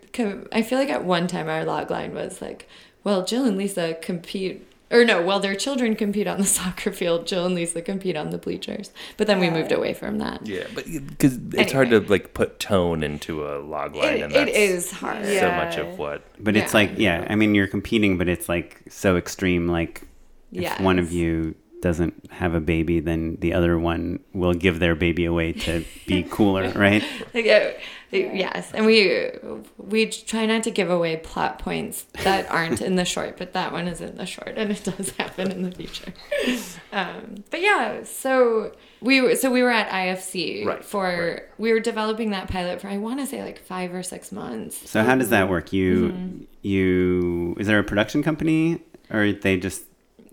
[0.53, 2.69] I feel like at one time our log line was like,
[3.05, 4.67] well, Jill and Lisa compete.
[4.93, 7.27] Or no, well, their children compete on the soccer field.
[7.27, 8.91] Jill and Lisa compete on the bleachers.
[9.17, 9.55] But then we Yeah.
[9.55, 10.45] moved away from that.
[10.47, 14.33] Yeah, but because it's hard to like put tone into a log line, It, and
[14.33, 15.25] it that's is hard.
[15.25, 15.57] so Yeah.
[15.65, 16.23] much of what.
[16.43, 19.69] But it's like yeah, I mean you're competing, but it's like so extreme.
[19.69, 20.03] Like
[20.53, 24.95] if one of you doesn't have a baby, then the other one will give their
[24.95, 27.03] baby away to be cooler, right?
[27.33, 27.71] Like, uh,
[28.13, 29.31] Yes, and we
[29.79, 33.71] we try not to give away plot points that aren't in the short, but that
[33.73, 36.13] one is in the short, and it does happen in the future.
[36.93, 41.43] Um, but yeah, so we were- so we were at IFC Right, for right.
[41.57, 44.91] we were developing that pilot for I want to say like five or six months.
[44.91, 45.73] So how does that work?
[45.73, 46.45] You Mm-hmm.
[46.63, 49.85] you is there a production company or they just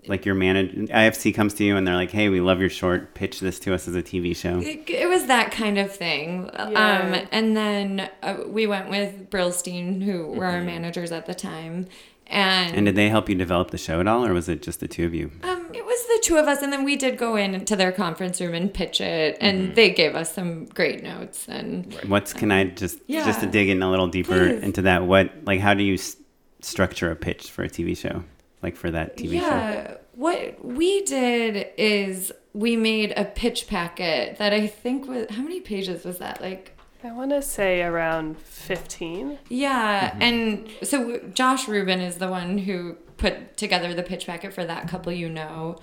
[0.06, 3.14] like your manager IFC comes to you and they're like, "Hey, we love your short.
[3.14, 6.48] Pitch this to us as a TV show." It, it was that kind of thing.
[6.54, 6.62] Yeah.
[7.22, 11.86] Um, and then uh, we went with Brillstein, who were our managers at the time.
[12.30, 14.80] And, And did they help you develop the show at all, or was it just
[14.80, 15.30] the two of you?
[15.44, 18.38] um, it was the two of us, and then we did go into their conference
[18.38, 21.46] room and pitch it, and they gave us some great notes.
[21.48, 23.24] And What's can I just yeah.
[23.24, 24.62] just to dig in a little deeper Please.
[24.62, 25.04] into that?
[25.06, 26.16] What like how do you s-
[26.60, 28.24] structure a pitch for a TV show,
[28.62, 29.46] like for that TV show?
[29.46, 35.42] yeah, what we did is we made a pitch packet that I think was how
[35.42, 36.40] many pages was that?
[36.40, 39.38] Like I want to say around 15.
[39.48, 40.22] Yeah, Mm-hmm.
[40.22, 44.88] and so Josh Rubin is the one who put together the pitch packet for that
[44.88, 45.78] couple you know,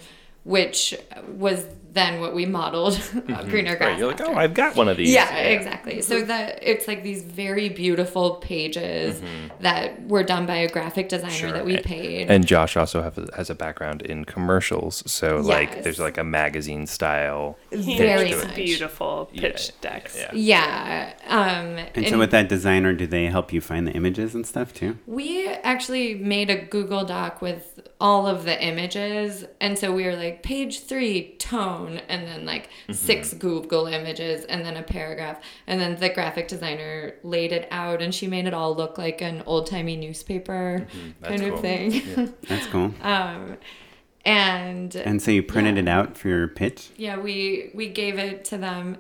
[0.46, 0.96] which
[1.28, 3.00] was then what we modeled
[3.50, 3.80] Greener Grass.
[3.80, 3.82] Mm-hmm.
[3.82, 4.34] Right, you're like, after.
[4.34, 5.14] oh, I've got one of these.
[5.14, 6.02] yeah, exactly.
[6.02, 9.22] So that it's like these very beautiful pages
[9.62, 11.40] that were done by a graphic designer Mm-hmm.
[11.40, 11.52] Sure.
[11.54, 12.30] that we And- paid.
[12.30, 16.86] And Josh also have has a background in commercials, so like there's like a magazine
[16.86, 17.58] style.
[17.72, 18.56] He Very makes much.
[18.56, 20.18] beautiful Yeah, pitch decks.
[20.18, 20.32] yeah.
[20.34, 21.14] yeah.
[21.28, 24.74] Um, And so with that designer, do they help you find the images and stuff
[24.74, 24.98] too?
[25.08, 29.46] We actually made a Google Doc with all of the images.
[29.62, 32.94] And so we were like, page three, tone, and then like Mm-hmm.
[32.94, 35.40] six Google images, and then a paragraph.
[35.68, 39.22] And then the graphic designer laid it out, and she made it all look like
[39.22, 41.26] an old timey newspaper Mm-hmm.
[41.26, 41.54] Kind cool.
[41.54, 42.34] of thing.
[42.48, 42.94] That's cool.
[43.02, 43.58] um,
[44.26, 45.82] and And so you printed Yeah.
[45.84, 46.90] it out for your pitch.
[46.98, 48.98] yeah, we we gave it to them.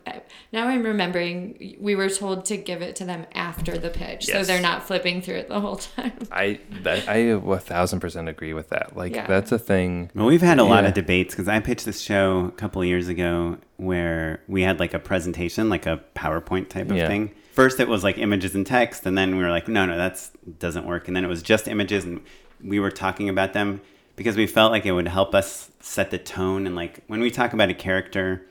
[0.51, 4.43] Now I'm remembering we were told to give it to them after the pitch, so
[4.43, 6.13] they're not flipping through it the whole time.
[6.31, 8.95] I that, I a thousand percent agree with that.
[8.95, 9.25] Like Yeah.
[9.27, 10.11] that's a thing.
[10.13, 12.87] Well, we've had a lot of debates because I pitched this show a couple of
[12.87, 17.07] years ago where we had like a presentation, like a PowerPoint type of Yeah.
[17.07, 17.31] thing.
[17.51, 20.31] First, it was like images and text, and then we were like, no, no, that's
[20.59, 21.07] doesn't work.
[21.07, 22.21] And then it was just images, and
[22.63, 23.81] we were talking about them
[24.15, 26.65] because we felt like it would help us set the tone.
[26.67, 28.45] And like when we talk about a character,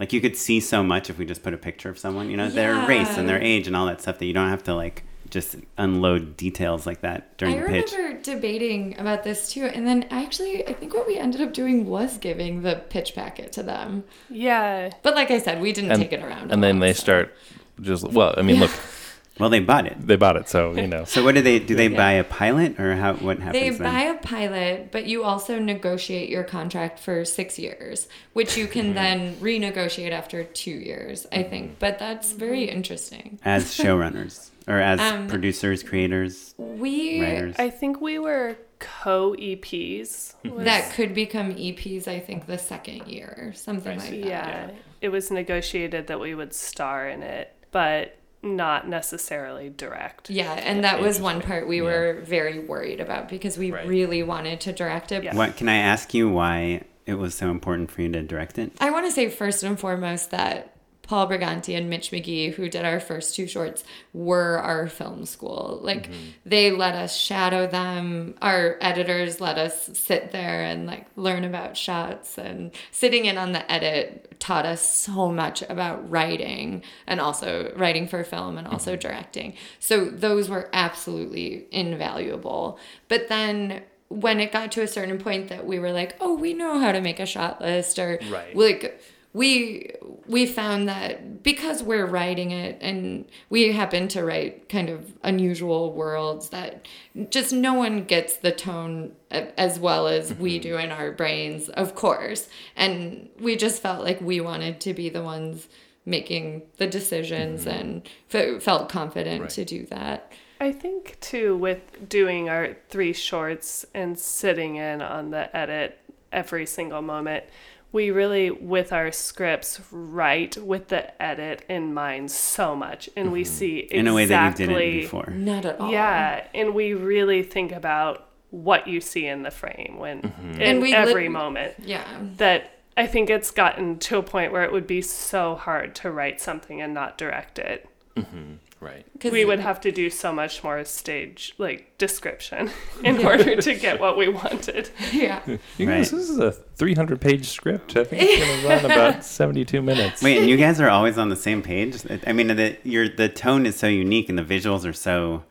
[0.00, 2.36] like you could see so much if we just put a picture of someone, you
[2.36, 4.74] know, their race and their age and all that stuff that you don't have to
[4.74, 7.92] like just unload details like that during I the pitch.
[7.92, 11.52] I remember debating about this too, and then actually, I think what we ended up
[11.52, 14.04] doing was giving the pitch packet to them.
[14.30, 14.90] Yeah.
[15.02, 16.52] But like I said, we didn't And, take it around.
[16.52, 17.34] and then along, they so- start
[17.80, 18.34] just well.
[18.36, 18.70] I mean, look,
[19.38, 20.06] Well, they bought it.
[20.06, 21.04] they bought it, so you know.
[21.16, 21.74] So what do they do?
[21.74, 21.96] They Yeah.
[21.96, 23.14] buy a pilot, or how?
[23.14, 23.78] What happens They then?
[23.78, 28.86] buy a pilot, but you also negotiate your contract for six years, which you can
[28.86, 28.94] mm-hmm.
[28.94, 31.50] then renegotiate after two years, I mm-hmm.
[31.50, 31.78] think.
[31.78, 32.76] But that's very mm-hmm.
[32.76, 33.38] interesting.
[33.44, 37.56] as showrunners or as Um, producers, creators, We writers.
[37.58, 40.34] I think we were co EPs.
[40.64, 42.08] that could become EPs.
[42.08, 44.16] I think the second year, or something like that.
[44.16, 44.70] Yeah.
[45.00, 48.16] It was negotiated that we would star in it, but
[48.46, 50.30] not necessarily direct.
[50.30, 53.86] Yeah, and that was one part we were very worried about because we Right.
[53.86, 55.24] really wanted to direct it.
[55.24, 55.34] Yeah.
[55.34, 58.72] What can I ask you why it was so important for you to direct it?
[58.80, 60.75] I want to say first and foremost that
[61.06, 65.80] Paul Briganti and Mitch McGee, who did our first two shorts, were our film school.
[65.82, 66.30] Like mm-hmm.
[66.44, 68.34] they let us shadow them.
[68.42, 73.52] Our editors let us sit there and like learn about shots and sitting in on
[73.52, 78.92] the edit taught us so much about writing and also writing for film and also
[78.92, 79.08] mm-hmm.
[79.08, 79.54] directing.
[79.78, 82.78] So those were absolutely invaluable.
[83.08, 86.54] But then when it got to a certain point that we were like, oh, we
[86.54, 88.54] know how to make a shot list or Right.
[88.54, 89.00] like
[89.36, 89.90] we
[90.26, 95.92] we found that because we're writing it and we happen to write kind of unusual
[95.92, 96.88] worlds that
[97.28, 100.62] just no one gets the tone as well as we mm-hmm.
[100.62, 102.48] do in our brains of course.
[102.76, 105.68] And we just felt like we wanted to be the ones
[106.06, 107.78] making the decisions mm-hmm.
[107.78, 109.50] and fe- felt confident Right.
[109.50, 110.32] to do that.
[110.60, 115.98] I think too with doing our three shorts and sitting in on the edit
[116.32, 117.44] every single moment,
[117.92, 123.42] we really with our scripts write with the edit in mind so much and we
[123.42, 123.52] mm-hmm.
[123.52, 125.30] see exactly In a way that you didn't before.
[125.30, 129.96] not at all Yeah, and we really think about what you see in the frame
[129.98, 130.52] when mm-hmm.
[130.52, 131.74] in And we lit- every moment.
[131.78, 132.04] yeah
[132.36, 136.10] That I think it's gotten to a point where it would be so hard to
[136.10, 137.88] write something and not direct it.
[138.16, 138.54] Mm-hmm.
[138.78, 139.06] Right.
[139.18, 142.70] 'Cause We would have to do so much more stage like description
[143.04, 144.90] in order to get what we wanted.
[145.12, 145.96] yeah You Right.
[145.98, 147.96] guys, this is a 300 page script.
[147.96, 150.22] I think it's going to run about 72 minutes.
[150.22, 151.96] Wait, and you guys are always on the same page?
[152.26, 155.44] I mean, the your the tone is so unique and the visuals are so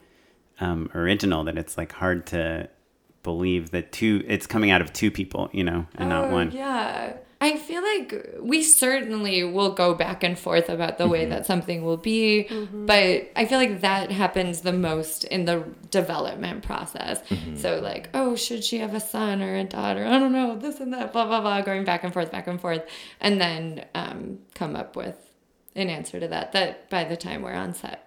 [0.60, 2.70] um, original that it's like hard to
[3.24, 6.52] believe that two it's coming out of two people, you know, and not one.
[6.52, 7.14] Yeah.
[7.46, 11.84] I feel like we certainly will go back and forth about the way that something
[11.88, 17.22] will be, but I feel like that happens the most in the development process.
[17.56, 20.04] So, like, oh, should she have a son or a daughter?
[20.06, 22.60] I don't know, this and that, blah, blah, blah, going back and forth, back and
[22.60, 22.84] forth,
[23.20, 25.18] and then um, come up with
[25.76, 26.52] an answer to that.
[26.54, 28.00] That by the time we're on set,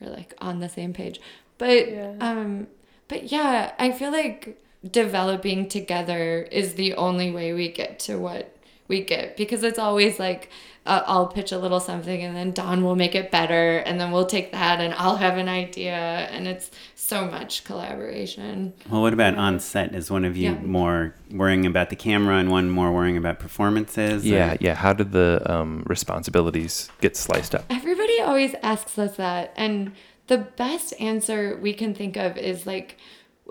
[0.00, 1.20] we're like on the same page.
[1.58, 2.14] But Yeah.
[2.20, 2.66] um,
[3.08, 8.56] but yeah, I feel like developing together is the only way we get to what
[8.90, 10.50] we get because it's always like
[10.86, 14.10] uh, I'll pitch a little something and then Dawn will make it better and then
[14.12, 18.72] we'll take that and I'll have an idea and it's so much collaboration.
[18.90, 19.94] Well, what about on set?
[19.94, 20.58] Is one of you Yeah.
[20.62, 24.24] more worrying about the camera and one more worrying about performances?
[24.26, 24.74] Yeah, or- yeah.
[24.74, 27.64] How did the um, responsibilities get sliced up?
[27.70, 29.92] Everybody always asks us that and
[30.28, 32.96] the best answer we can think of is like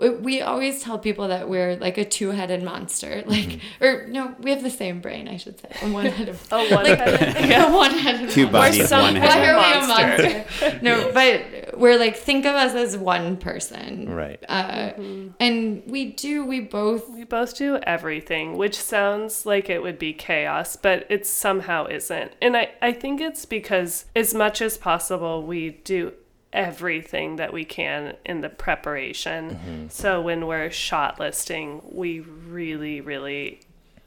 [0.00, 4.50] we- we always tell people that we're like a two-headed monster like or no we
[4.50, 7.50] have the same brain i should say a one-headed Oh, one headed.
[7.52, 10.44] a one-headed Two bodies, some- one Why are we a Monster.
[10.62, 10.78] monster?
[10.82, 14.42] no, but we're like think of us as one person, Right.
[14.48, 14.92] Uh,
[15.38, 16.44] and we do.
[16.44, 17.08] We both.
[17.08, 22.32] We both do everything, which sounds like it would be chaos, but it somehow isn't.
[22.42, 26.12] And I, I think it's because, as much as possible, we do
[26.52, 29.50] everything that we can in the preparation.
[29.50, 29.88] Mm-hmm.
[29.88, 33.60] So when we're shot listing, we really, really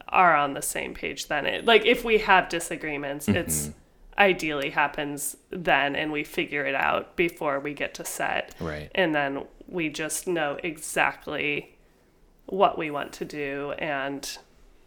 [0.09, 1.45] are on the same page then.
[1.45, 3.37] It, like, if we have disagreements, mm-hmm.
[3.37, 3.71] it's
[4.17, 8.91] ideally happens then and we figure it out before we get to set Right.
[8.93, 11.75] and then we just know exactly
[12.45, 14.37] what we want to do and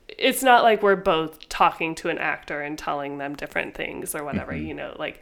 [0.09, 4.23] it's not like we're both talking to an actor and telling them different things or
[4.23, 4.67] whatever mm-hmm.
[4.67, 5.21] you know like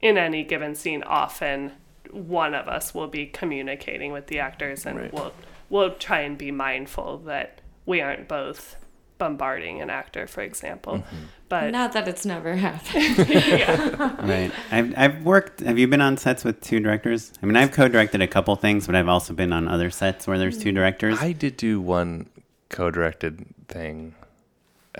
[0.00, 1.72] in any given scene often
[2.10, 5.12] one of us will be communicating with the actors and Right.
[5.12, 5.32] we'll
[5.68, 8.76] we'll try and be mindful that we aren't both
[9.18, 11.04] bombarding an actor for example
[11.48, 13.18] but Not that it's never happened.
[14.28, 14.52] Right.
[14.70, 17.32] I've, I've worked, have you been on sets with two directors?
[17.42, 20.28] I mean, I've co directed a couple things, but I've also been on other sets
[20.28, 21.18] where there's two directors.
[21.20, 22.28] I did do one
[22.68, 24.14] co-directed thing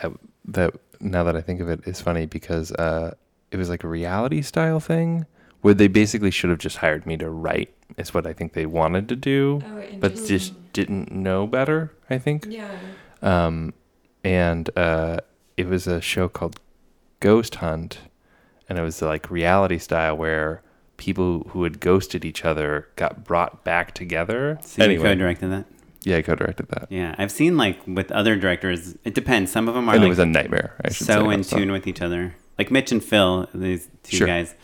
[0.02, 0.10] uh,
[0.46, 3.14] that now that I think of it is funny because uh,
[3.50, 5.26] it was like a reality style thing
[5.60, 7.74] where they basically should have just hired me to write.
[7.96, 11.92] Is what I think they wanted to do, Oh, but just didn't know better.
[12.08, 12.46] I think.
[12.48, 12.70] yeah.
[13.22, 13.74] Um,
[14.24, 15.18] and uh,
[15.56, 16.60] it was a show called
[17.18, 17.98] Ghost Hunt,
[18.68, 20.62] and it was like reality style where
[20.96, 24.58] people who had ghosted each other got brought back together.
[24.62, 25.66] so you co directed that?
[26.02, 27.14] yeah, I co-directed that, Yeah.
[27.18, 29.50] I've seen like with other directors, it depends.
[29.52, 30.74] Some of them are and like it was a nightmare.
[30.82, 31.56] I should say, so in also.
[31.58, 32.36] tune with each other.
[32.60, 34.26] Like Mitch and Phil, these two Sure.
[34.26, 34.54] guys.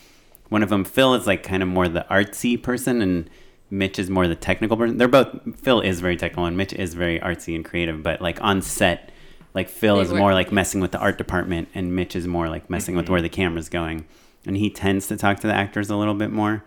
[0.51, 3.31] One of them, Phil, is like kind of more the artsy person, and
[3.71, 4.99] Mitch is more the technical person.
[4.99, 5.29] They're both.
[5.59, 8.03] Phil is very technical, and Mitch is very artsy and creative.
[8.03, 9.11] But like on set,
[9.55, 12.27] like Phil They is work- more like messing with the art department, and Mitch is
[12.27, 14.05] more like messing with where the camera's going.
[14.45, 16.63] and he tends to talk to the actors a little bit more.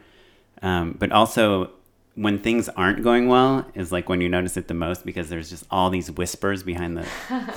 [0.64, 1.70] Um, but also,
[2.24, 5.50] when things aren't going well, is like when you notice it the most because there's
[5.50, 7.08] just all these whispers behind the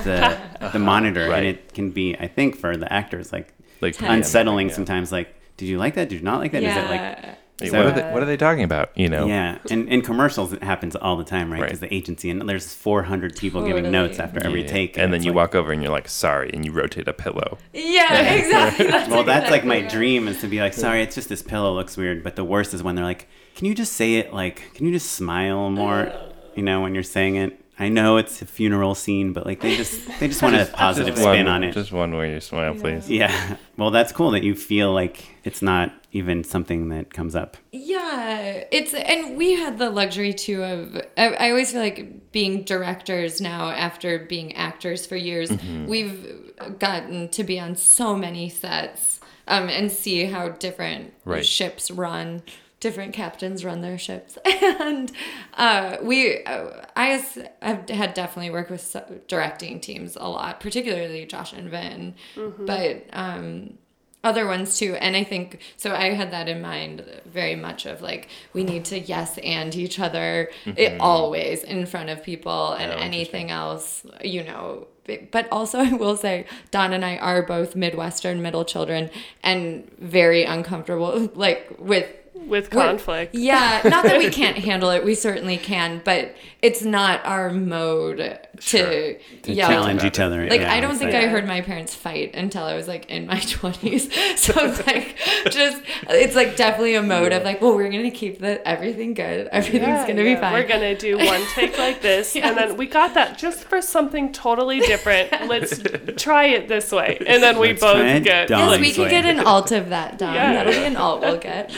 [0.04, 1.38] the, the monitor, Right.
[1.38, 4.74] and it can be, I think, for the actors like Like unsettling yeah.
[4.74, 5.10] sometimes.
[5.10, 6.08] Like, did you like that?
[6.08, 6.62] Did you not like that?
[6.62, 7.34] Is it like Yeah.
[7.70, 8.90] So- what, are they, what are they talking about?
[8.96, 11.60] You know, yeah, and in commercials it happens all the time, right?
[11.60, 11.66] Right.
[11.66, 15.30] Because the agency and there's 400 people giving notes after every take, and then you
[15.30, 17.58] like, walk over and you're like, sorry, and you rotate a pillow.
[17.72, 18.86] Yeah, exactly.
[18.90, 19.88] That's Well, that's like my right.
[19.90, 22.24] dream is to be like, sorry, it's just this pillow looks weird.
[22.24, 24.92] But the worst is when they're like, can you just say it like, can you
[24.92, 26.12] just smile more?
[26.54, 27.58] You know, when you're saying it.
[27.78, 31.14] I know it's a funeral scene, but like they just they just want a positive
[31.14, 31.72] Just spin one, on it.
[31.72, 33.10] Just one where you smile, please.
[33.10, 33.56] yeah.
[33.78, 37.56] Well, that's cool that you feel like it's not even something that comes up.
[37.72, 40.96] Yeah, it's and we had the luxury too of.
[41.16, 45.86] I, I always feel like being directors now after being actors for years, Mm-hmm.
[45.86, 51.44] we've gotten to be on so many sets um, and see how different Right.
[51.44, 52.42] ships run.
[52.82, 55.12] Different captains run their ships, and
[55.54, 56.42] uh, we.
[56.42, 57.24] Uh, I
[57.62, 58.96] I've had definitely worked with
[59.28, 62.14] directing teams a lot, particularly Josh and Vin,
[62.58, 63.78] but um,
[64.24, 64.94] other ones too.
[64.96, 68.84] And i think so i had that in mind very much of like we need
[68.86, 74.04] to yes and each other it always in front of people and Oh, anything else
[74.24, 74.88] you know.
[75.32, 79.10] But also i will say Dawn and i are both midwestern middle children
[79.42, 82.06] and very uncomfortable like with
[82.48, 83.34] with we're- conflict.
[83.34, 85.04] yeah, not that we can't handle it.
[85.04, 89.68] We certainly can, but it's not our mode to, To yell.
[89.68, 90.48] challenge each other.
[90.48, 93.10] Like yeah, I don't think like- I heard my parents fight until I was like
[93.10, 94.08] in my twenties.
[94.36, 95.16] So it's like
[95.52, 99.46] just it's like definitely a mode of like, well, we're gonna keep the everything good.
[99.48, 100.34] Everything's Yeah, gonna yeah.
[100.34, 100.52] be fine.
[100.52, 104.32] We're gonna do one take like this, and then we got that just for something
[104.32, 105.30] totally different.
[105.48, 105.80] Let's
[106.16, 108.48] try it this way, and then we Let's both get.
[108.48, 108.70] done.
[108.70, 109.10] Yes, we can way.
[109.10, 110.34] get an alt of that done.
[110.34, 110.52] Yeah.
[110.54, 111.70] That'll be an alt we'll get.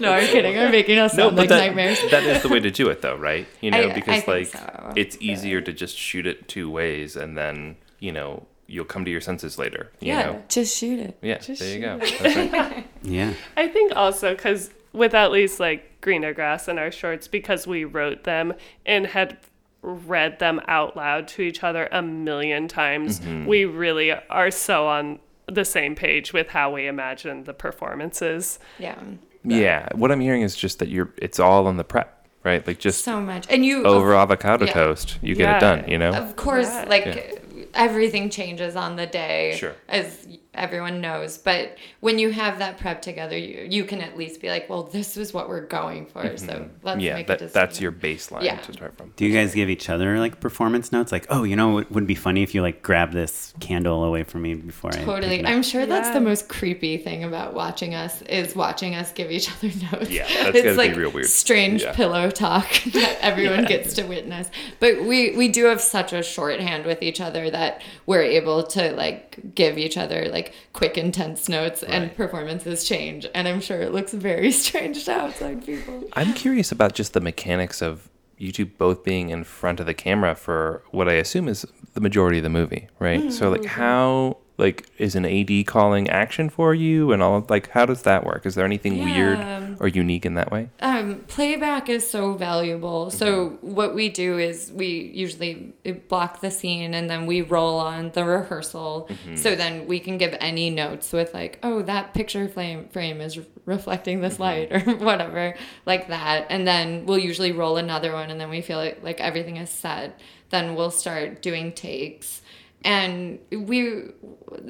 [0.00, 0.58] no, I'm kidding.
[0.58, 1.98] I'm making us No, sound but like that, nightmares.
[2.10, 3.46] that is the way to do it, though, right?
[3.60, 4.92] You know, I- I because think like so.
[4.96, 9.10] it's easier to just shoot it two ways, and then you know you'll come to
[9.10, 9.92] your senses later.
[10.00, 10.42] You yeah, know?
[10.48, 11.18] just shoot it.
[11.22, 11.38] yeah.
[11.38, 12.04] Just there you go.
[12.04, 12.88] shoot right.
[13.02, 13.34] Yeah.
[13.56, 17.84] I think also because with at least like greener grass in our shorts, because we
[17.84, 18.54] wrote them
[18.84, 19.36] and had
[19.82, 23.46] read them out loud to each other a million times, Mm-hmm.
[23.46, 28.58] we really are so on the same page with how we imagine the performances.
[28.80, 28.98] Yeah.
[29.44, 29.88] yeah.
[29.94, 31.12] What I'm hearing is just that you're.
[31.18, 32.15] It's all in the prep,
[32.46, 32.66] right?
[32.66, 33.46] Like just So much.
[33.50, 34.72] And you over avocado yeah.
[34.72, 35.56] toast, you get Yeah.
[35.56, 35.80] it done.
[35.90, 36.12] You know.
[36.12, 36.84] Of course, Yeah.
[36.88, 37.64] like Yeah.
[37.74, 39.74] everything changes on the day, Sure.
[39.88, 40.26] as
[40.56, 41.38] everyone knows.
[41.38, 44.84] But when you have that prep together, you you can at least be like, well,
[44.84, 46.36] this is what we're going for.
[46.36, 47.00] So let's Mm-hmm.
[47.00, 47.14] yeah.
[47.14, 47.52] make a That, decision.
[47.54, 48.56] that's your baseline Yeah.
[48.58, 49.12] to start from.
[49.16, 51.12] Do you guys give each other like performance notes?
[51.12, 54.22] Like, oh, you know, it would be funny if you like grab this candle away
[54.24, 54.98] from me before I.
[55.04, 55.28] Totally.
[55.36, 55.52] pick it up.
[55.52, 59.50] I'm sure that's the most creepy thing about watching us is watching us give each
[59.50, 60.10] other notes.
[60.10, 61.26] Yeah, that's it's gotta be like real weird.
[61.26, 61.92] strange Yeah.
[61.94, 64.50] pillow talk that everyone gets to witness.
[64.80, 68.92] But we we do have such a shorthand with each other that we're able to
[68.92, 73.26] like give each other like quick intense notes and performances change.
[73.34, 76.04] And I'm sure it looks very strange to outside people.
[76.14, 79.94] I'm curious about just the mechanics of you two both being in front of the
[79.94, 83.32] camera for what I assume is the majority of the movie, right?
[83.32, 83.80] So like mm-hmm.
[83.80, 88.24] how like is an AD calling action for you and all like how does that
[88.24, 88.46] work?
[88.46, 89.04] Is there anything Yeah.
[89.04, 90.70] weird um, or unique in that way?
[90.80, 93.10] Um, playback is so valuable.
[93.10, 95.74] So what we do is we usually
[96.08, 99.08] block the scene and then we roll on the rehearsal.
[99.10, 99.36] Mm-hmm.
[99.36, 103.38] So then we can give any notes with like, oh, that picture frame frame is
[103.66, 104.42] reflecting this mm-hmm.
[104.42, 105.54] light or whatever
[105.84, 106.46] like that.
[106.48, 109.68] And then we'll usually roll another one and then we feel like, like everything is
[109.68, 110.18] set.
[110.48, 112.40] Then we'll start doing takes
[112.84, 114.02] and we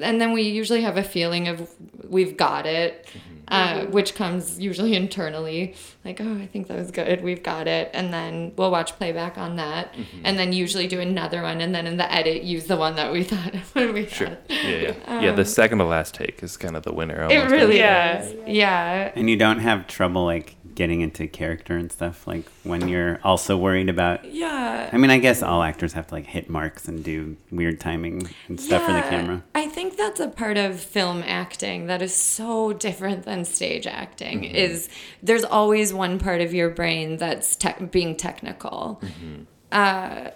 [0.01, 1.69] and then we usually have a feeling of
[2.09, 3.07] we've got it
[3.49, 7.89] uh, which comes usually internally like oh i think that was good we've got it
[7.93, 9.93] and then we'll watch playback on that
[10.25, 13.11] and then usually do another one and then in the edit use the one that
[13.13, 14.27] we thought when we Sure.
[14.27, 14.51] got it.
[14.63, 15.21] Yeah, yeah.
[15.21, 17.23] yeah, the second to last take is kind of the winner.
[17.23, 18.21] Um, it almost, really Yeah.
[18.21, 22.87] is yeah And you don't have trouble like getting into character and stuff like when
[22.87, 24.23] you're also worried about.
[24.31, 27.79] yeah I mean, I guess all actors have to like hit marks and do weird
[27.79, 29.43] timing and stuff for the Yeah, camera.
[29.55, 34.41] I think that's a part of film acting that is so different than stage acting.
[34.43, 34.55] Mm-hmm.
[34.55, 34.87] Is
[35.23, 39.01] there's always one part of your brain that's tech being technical.
[39.03, 39.43] Mm-hmm.
[39.71, 40.29] Uh,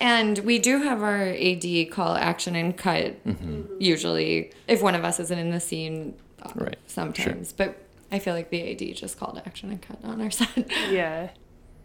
[0.00, 3.62] and we do have our AD call action and cut Mm-hmm.
[3.78, 6.14] usually if one of us isn't in the scene.
[6.54, 7.78] Right, Sometimes, but
[8.12, 10.70] I feel like the AD just called action and cut on our set.
[10.90, 11.30] Yeah.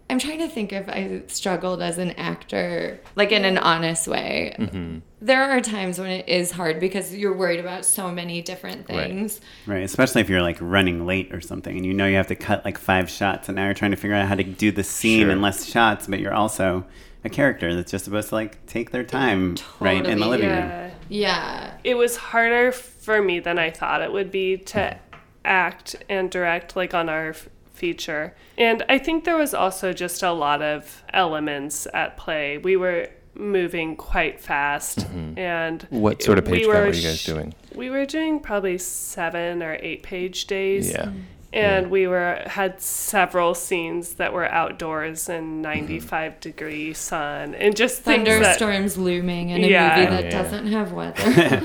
[0.07, 4.55] I'm trying to think if I struggled as an actor, like in an honest way.
[4.59, 4.99] Mm-hmm.
[5.19, 9.41] There are times when it is hard because you're worried about so many different things.
[9.65, 12.35] Right, especially if you're like running late or something, and you know you have to
[12.35, 14.83] cut like five shots, and now you're trying to figure out how to do the
[14.83, 15.31] scene Sure.
[15.31, 16.85] in less shots, but you're also
[17.23, 20.29] a character that's just supposed to like take their time, right, in the Totally.
[20.29, 20.59] living room.
[20.59, 20.91] Yeah.
[21.09, 21.77] Yeah.
[21.83, 24.97] It was harder for me than I thought it would be to hmm.
[25.45, 28.35] Act and direct like on our f- feature.
[28.57, 32.57] And I think there was also just a lot of elements at play.
[32.57, 35.05] We were moving quite fast
[35.37, 35.99] and Mm-hmm.
[35.99, 37.53] What sort of we page count were were you guys doing?
[37.75, 40.89] We were doing probably 7 or 8 page days.
[40.89, 41.11] Yeah.
[41.55, 45.61] And we were had several scenes that were outdoors in Mm-hmm.
[45.61, 49.95] 95 degree sun and just Thunderstorms looming in a Yeah.
[49.97, 50.41] movie that Yeah.
[50.43, 51.21] doesn't have weather.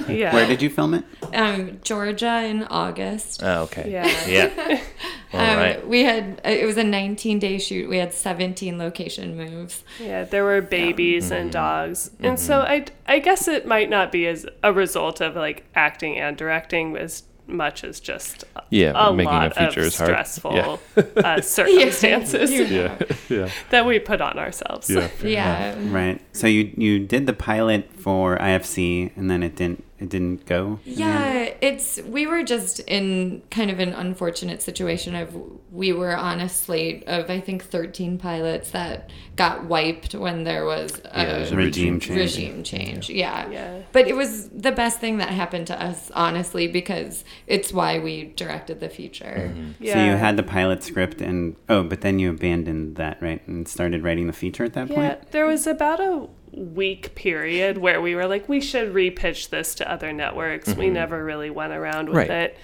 [0.13, 1.05] yeah Where did you film it?
[1.35, 3.43] um, Georgia in August.
[3.43, 3.91] Oh, okay.
[3.91, 4.27] Yeah.
[4.27, 4.81] Yeah.
[5.33, 5.87] All Um, right.
[5.87, 7.89] We had it was a 19 day shoot.
[7.89, 9.85] We had 17 location moves.
[10.01, 11.35] Yeah, there were babies Mm-hmm.
[11.35, 12.11] and dogs.
[12.21, 16.19] And so I, I guess it might not be as a result of like acting
[16.19, 17.23] and directing as
[17.53, 20.09] much as just a, Yeah, a making a lot feature of is hard.
[20.11, 21.03] stressful Yeah.
[21.17, 21.41] uh,
[21.85, 22.97] circumstances Yeah.
[23.29, 23.51] Yeah.
[23.71, 24.89] that we put on ourselves.
[24.91, 25.09] Yeah.
[25.23, 25.75] Yeah.
[25.91, 26.21] Right.
[26.33, 30.79] So you you did the pilot for IFC, and then it didn't it didn't go.
[30.87, 31.15] in the end?
[31.45, 35.37] Yeah, it's we were just in kind of an unfortunate situation of
[35.71, 40.65] we were on a slate of I think 13 pilots that got wiped when there
[40.65, 42.19] was a Yeah, there's a regime regime change.
[42.19, 43.11] regime change.
[43.11, 43.49] Yeah.
[43.51, 43.83] Yeah.
[43.93, 48.25] But it was the best thing that happened to us honestly because it's why we
[48.37, 49.53] directed the feature.
[49.55, 49.71] Mm-hmm.
[49.85, 49.93] Yeah.
[49.95, 53.67] So you had the pilot script, and oh, but then you abandoned that, right, and
[53.69, 54.99] started writing the feature at that point.
[55.01, 55.31] Yeah, point.
[55.33, 59.91] there was about a week period where we were like, we should repitch this to
[59.91, 60.69] other networks.
[60.69, 60.95] We mm-hmm.
[60.95, 62.31] never really went around with Right.
[62.31, 62.59] it.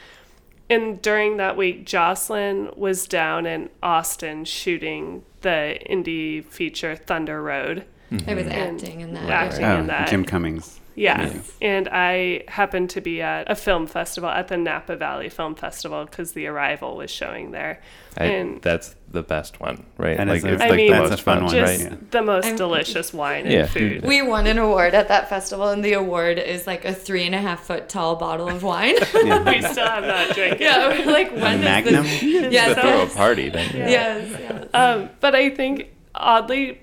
[0.69, 7.85] And during that week, Jocelyn was down in Austin shooting the indie feature Thunder Road.
[8.11, 8.53] I was mm-hmm.
[8.53, 9.31] acting in that.
[9.31, 9.65] Acting.
[9.65, 10.09] Oh, in that.
[10.09, 10.81] Jim Cummings.
[10.97, 11.33] Yeah.
[11.61, 16.05] And I happened to be at a film festival at the Napa Valley Film Festival
[16.07, 17.81] because The Arrival was showing there.
[18.17, 20.17] I, and that's the best one, right?
[20.17, 21.93] That is a- it's I like mean, the most fun fun, one, just right?
[21.93, 21.99] Yeah.
[22.11, 24.05] the most I'm- delicious wine and food.
[24.07, 27.35] We won an award at that festival, and the award is like a three and
[27.35, 28.95] a half foot tall bottle of wine.
[29.15, 30.61] we still have not drank it.
[30.63, 32.05] yeah, we're like when is Magnum.
[32.05, 32.21] this?
[32.21, 33.77] To Yes, throw a yes, party then.
[33.77, 34.69] yes, yes.
[34.73, 36.81] Um, but I think oddly,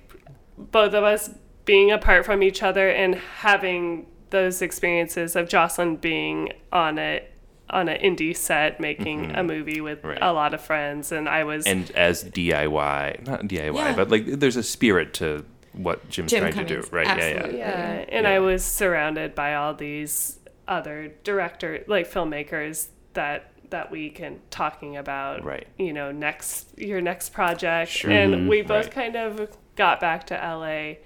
[0.58, 1.32] both of us
[1.66, 7.24] being apart from each other and having those experiences of Jocelyn being on a
[7.70, 10.08] on an indie set making a movie with Mm-hmm.
[10.10, 10.18] Right.
[10.22, 13.96] a lot of friends, and I was And as DIY, not DIY, Yeah.
[13.96, 17.08] but like there's a spirit to what Jim's Jim trying to do, right?
[17.08, 17.58] absolutely.
[17.60, 18.32] Yeah, yeah, and Yeah.
[18.32, 24.96] I was surrounded by all these other director like filmmakers that that week and talking
[24.98, 25.68] about Right.
[25.80, 28.12] you know next your next project Sure.
[28.12, 28.94] and we both Right.
[28.94, 30.98] kind of got back to LA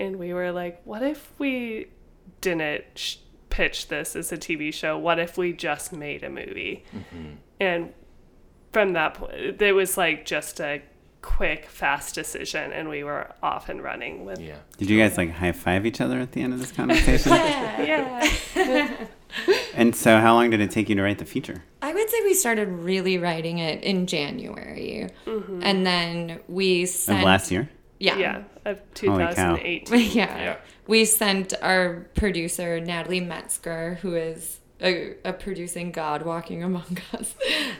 [0.00, 1.86] and we were like what if we
[2.40, 3.16] didn't sh-
[3.50, 7.26] pitch this as a TV show what if we just made a movie Mm-hmm.
[7.60, 7.92] and
[8.72, 10.82] from that point it was like just a
[11.20, 14.48] quick fast decision and we were off and running with yeah.
[14.48, 14.56] Yeah.
[14.78, 17.30] Did you guys like high five each other at the end of this conversation?
[17.32, 18.28] Yeah.
[18.56, 18.96] yeah
[19.74, 21.62] and so, how long did it take you to write the feature?
[21.80, 27.24] I would say we started really writing it in January, and then we Of sent
[27.24, 27.70] last year?
[27.98, 28.16] Yeah.
[28.18, 29.56] yeah of Holy cow.
[29.56, 30.38] 2018 yeah.
[30.38, 30.56] Yeah.
[30.86, 37.34] We sent our producer, Natalie Metzger, who is a, a producing god walking among us.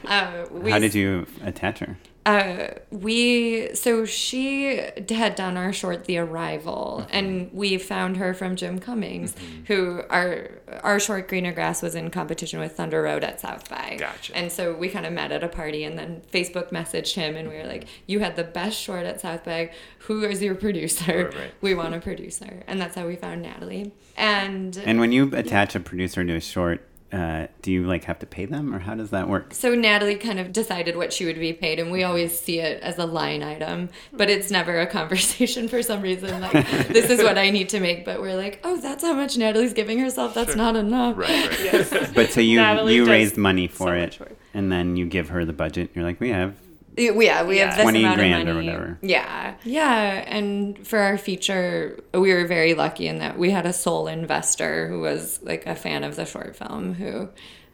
[0.05, 1.97] Uh, we, How did you attach her?
[2.25, 7.15] Uh, we so she had done our short The Arrival, Mm-hmm.
[7.15, 9.35] and we found her from Jim Cummings,
[9.67, 10.49] who our
[10.81, 13.97] our short Greener Grass was in competition with Thunder Road at South by.
[13.99, 14.35] Gotcha.
[14.35, 17.49] And so we kind of met at a party, and then Facebook messaged him, and
[17.49, 19.71] we were like, "You had the best short at South by.
[20.07, 21.25] Who is your producer?
[21.25, 21.51] Right, right.
[21.61, 23.91] We want a producer." And that's how we found Natalie.
[24.15, 28.17] And And when you attach a producer to a short, uh, do you like have
[28.19, 29.53] to pay them, or how does that work?
[29.53, 32.81] So Natalie kind of decided what she would be paid, and we always see it
[32.81, 36.41] as a line item, but it's never a conversation for some reason.
[36.41, 36.53] Like
[36.87, 39.73] this is what I need to make, but we're like, oh, that's how much Natalie's
[39.73, 40.33] giving herself.
[40.33, 41.15] That's not enough.
[41.15, 41.59] Right, right.
[41.63, 45.29] yes But so you Natalie you raised money for much it, and then you give
[45.29, 45.91] her the budget.
[45.93, 46.55] You're like, we have
[46.97, 47.75] Yeah, we have Yeah.
[47.75, 48.67] this 20 amount grand or of money.
[48.67, 48.97] whatever.
[49.01, 50.23] Yeah, yeah.
[50.27, 54.87] And for our feature, we were very lucky in that we had a sole investor
[54.87, 57.29] who was like a fan of the short film who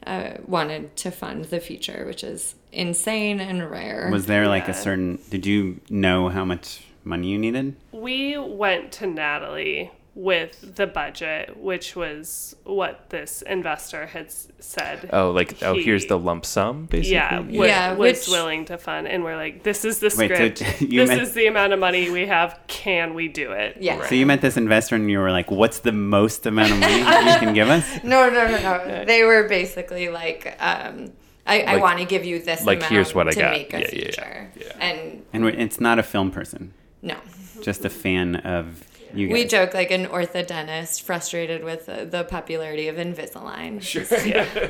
[0.07, 4.09] uh, wanted to fund the feature, which is insane and rare.
[4.11, 4.71] Was there like Yeah.
[4.71, 5.19] a certain?
[5.29, 7.75] Did you know how much money you needed?
[7.91, 14.29] we went to Natalie with the budget, which was what this investor had
[14.59, 15.09] said.
[15.13, 17.13] Oh, like oh, here's the lump sum, basically.
[17.13, 20.29] yeah, wa- Yeah, was which- willing to fund, and we're like, this is the Wait,
[20.29, 20.81] so script.
[20.81, 22.59] you this meant- is the amount of money we have.
[22.67, 23.77] Can we do it?
[23.79, 24.05] Yeah.
[24.07, 26.97] So you met this investor and you were like, what's the most amount of money
[26.97, 27.03] you
[27.39, 27.85] can give us?
[28.03, 29.05] No, no, no, no.
[29.05, 31.11] They were basically like, um,
[31.45, 33.51] I, I Like- want to give you this like, amount here's what I to got.
[33.51, 34.05] make a Yeah, yeah, yeah.
[34.05, 34.51] feature.
[34.59, 34.73] Yeah.
[34.79, 37.15] And And it's not a film person, no.
[37.61, 38.83] just a fan of
[39.13, 39.33] you guys.
[39.33, 43.81] We joke like an orthodontist frustrated with uh, the popularity of Invisalign.
[43.81, 44.03] Sure.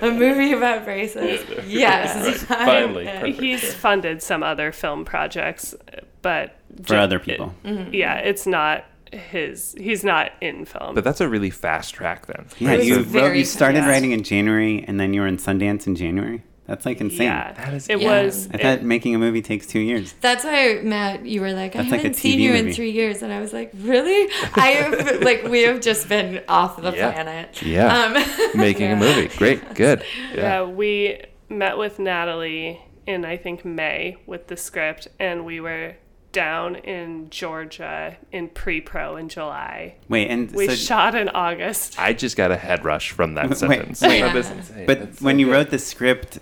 [0.01, 1.41] a movie about braces.
[1.67, 2.43] Yes.
[2.43, 3.05] Finally.
[3.05, 3.39] Perfect.
[3.39, 5.75] He's funded some other film projects,
[6.21, 7.53] but for ju- other people.
[7.91, 9.75] yeah, it's not his.
[9.77, 10.95] He's not in film.
[10.95, 12.45] But that's a really fast track then.
[12.59, 13.89] Yeah, you wrote, you started fast.
[13.89, 16.43] writing in January and then you were in Sundance in January.
[16.69, 17.23] That's like insane.
[17.27, 18.23] yeah, That is- it Yeah.
[18.23, 18.47] was.
[18.53, 20.13] I it- thought making a movie takes two years.
[20.21, 22.69] That's why Matt, you were like, I That's like haven't seen you movie.
[22.69, 24.31] in three years, and I was like, really?
[24.55, 27.11] I have like we have just been off the Yeah.
[27.11, 27.61] planet.
[27.61, 27.97] Yeah.
[27.97, 28.23] Um,
[28.59, 29.27] Making a movie.
[29.35, 29.73] Great.
[29.73, 30.03] Good.
[30.35, 35.95] Yeah, we met with Natalie in I think May with the script, and we were
[36.31, 39.95] down in Georgia in pre-pro in July.
[40.09, 41.99] Wait, and We so, shot in August.
[41.99, 44.01] I just got a head rush from that Wait, sentence.
[44.01, 44.21] wait.
[44.21, 44.85] That is insane.
[44.85, 45.51] but That's when so you good.
[45.53, 46.37] wrote the script,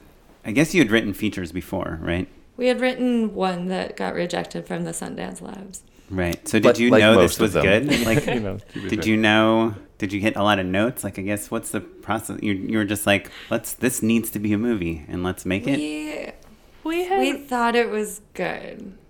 [0.48, 2.28] I guess you had written features before, right?
[2.56, 5.84] we had written one that got rejected from the Sundance Labs.
[6.10, 6.48] Right.
[6.48, 7.64] So did Like- you like know this was them.
[7.64, 7.86] good?
[8.06, 9.10] Like, You know, to did fair.
[9.12, 9.76] you know?
[10.00, 11.04] Did you get a lot of notes?
[11.04, 12.40] Like, I guess what's the process?
[12.42, 13.74] You you were just like, let's.
[13.74, 15.78] This needs to be a movie, and let's make it.
[15.78, 16.32] We
[16.84, 18.94] We had we thought it was good.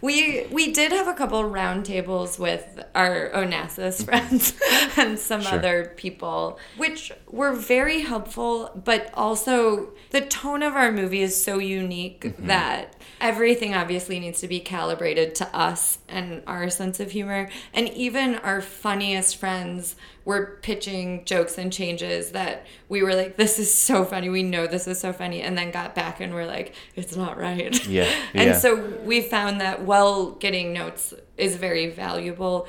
[0.00, 4.58] we we did have a couple roundtables with our Onassis friends
[4.96, 5.54] and some Sure.
[5.54, 8.70] other people, which were very helpful.
[8.84, 12.46] But also, the tone of our movie is so unique mm-hmm.
[12.46, 17.48] that everything obviously needs to be calibrated to us and our sense of humor.
[17.74, 19.96] And even our funniest friends
[20.28, 24.28] were pitching jokes and changes that we were like, "This is so funny.
[24.28, 27.38] We know this is so funny," and then got back and we're like, "It's not
[27.38, 28.02] right." Yeah,
[28.34, 28.58] and yeah.
[28.58, 32.68] so we found that while getting notes is very valuable,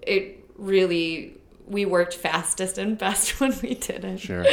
[0.00, 1.36] it really
[1.68, 4.18] we worked fastest and best when we did it.
[4.18, 4.44] Sure.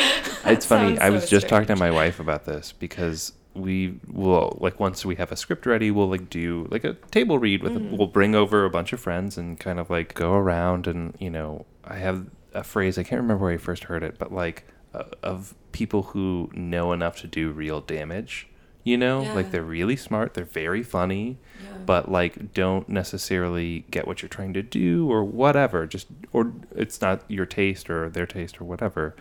[0.44, 1.00] It's funny.
[1.00, 5.06] I so was just talking to my wife about this because we will like once
[5.06, 7.72] we have a script ready, we'll like do like a table read with.
[7.72, 7.96] Mm-hmm.
[7.96, 11.30] we'll bring over a bunch of friends and kind of like go around and you
[11.30, 14.66] know I have a phrase I can't remember where I first heard it, but like
[14.94, 18.48] uh, of people who know enough to do real damage.
[18.86, 19.34] You know, Yeah.
[19.34, 21.78] like they're really smart, they're very funny, Yeah.
[21.86, 27.00] but like don't necessarily get what you're trying to do or whatever just or it's
[27.00, 29.16] not your taste or their taste or whatever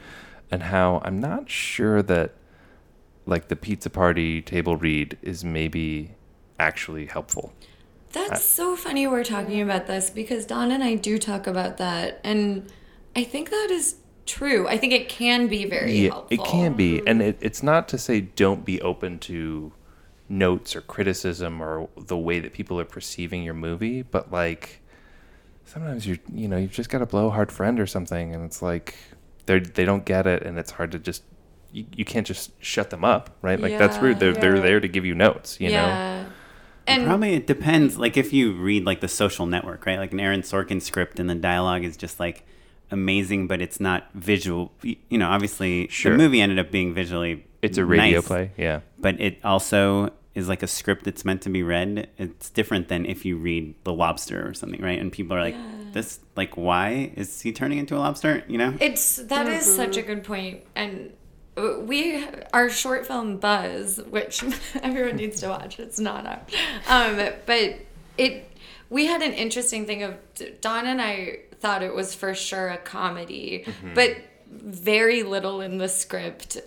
[0.50, 2.32] and how i'm not sure that
[3.26, 6.10] like the pizza party table read is maybe
[6.58, 7.52] actually helpful
[8.12, 12.20] That's so funny we're talking about this because Dawn and I do talk about that,
[12.22, 12.70] and
[13.16, 13.96] I think that is
[14.26, 14.68] true.
[14.68, 16.26] I think it can be very helpful.
[16.30, 17.08] it can be mm-hmm.
[17.08, 19.72] and it, it's not to say don't be open to
[20.28, 24.80] notes or criticism or the way that people are perceiving your movie but like
[25.64, 28.94] sometimes you you know you've just got a blowhard friend or something and it's like
[29.46, 31.22] they they don't get it and it's hard to just
[31.72, 34.88] you, you can't just shut them up right like that's rude they're, they're there to
[34.88, 36.24] give you notes you know yeah.
[36.86, 37.98] And Probably it depends.
[37.98, 39.98] Like if you read like the Social Network, right?
[39.98, 42.44] Like an Aaron Sorkin script, and the dialogue is just like
[42.90, 44.72] amazing, but it's not visual.
[44.82, 46.12] You know, obviously Sure.
[46.12, 47.46] the movie ended up being visually.
[47.62, 51.42] it's a radio nice, play yeah but it also is like a script that's meant
[51.42, 52.08] to be read.
[52.16, 54.98] It's different than if you read The Lobster or something, right?
[54.98, 55.56] And people are like,
[55.92, 58.74] "This, like, why is he turning into a lobster?" You know?
[58.80, 59.56] It's that mm-hmm.
[59.56, 61.12] is such a good point, and
[61.56, 64.42] we our short film Buzz, which
[64.82, 65.78] everyone needs to watch.
[65.78, 66.50] It's not out,
[66.88, 67.76] um, but
[68.18, 68.50] it
[68.88, 70.16] we had an interesting thing of
[70.60, 73.94] Dawn and I thought it was for sure a comedy, mm-hmm.
[73.94, 74.16] but
[74.50, 76.58] very little in the script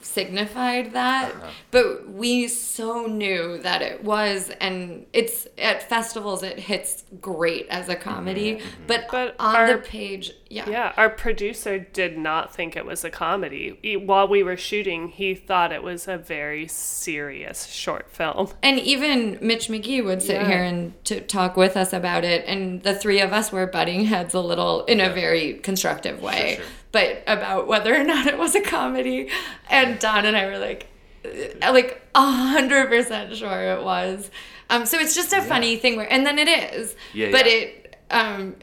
[0.00, 1.32] signified that.
[1.34, 1.50] Uh-huh.
[1.70, 7.88] But we so knew that it was and it's at festivals it hits great as
[7.88, 8.66] a comedy mm-hmm.
[8.66, 8.86] Mm-hmm.
[8.86, 13.04] but, But on our- the page yeah Yeah, our producer did not think it was
[13.04, 13.78] a comedy.
[13.82, 18.48] He- while we were shooting, he thought it was a very serious short film.
[18.62, 20.48] and even Mitch McGee would sit Yeah.
[20.48, 24.04] here and to talk with us about it, and the three of us were butting
[24.06, 26.60] heads a little in a very constructive way,
[26.92, 29.28] but about whether or not it was a comedy.
[29.68, 30.86] And Dawn and I were like,
[31.24, 34.30] uh, like a hundred percent sure it was.
[34.70, 37.52] Um, so it's just a funny thing where, and then it is, Yeah, but yeah.
[37.52, 38.56] it, um,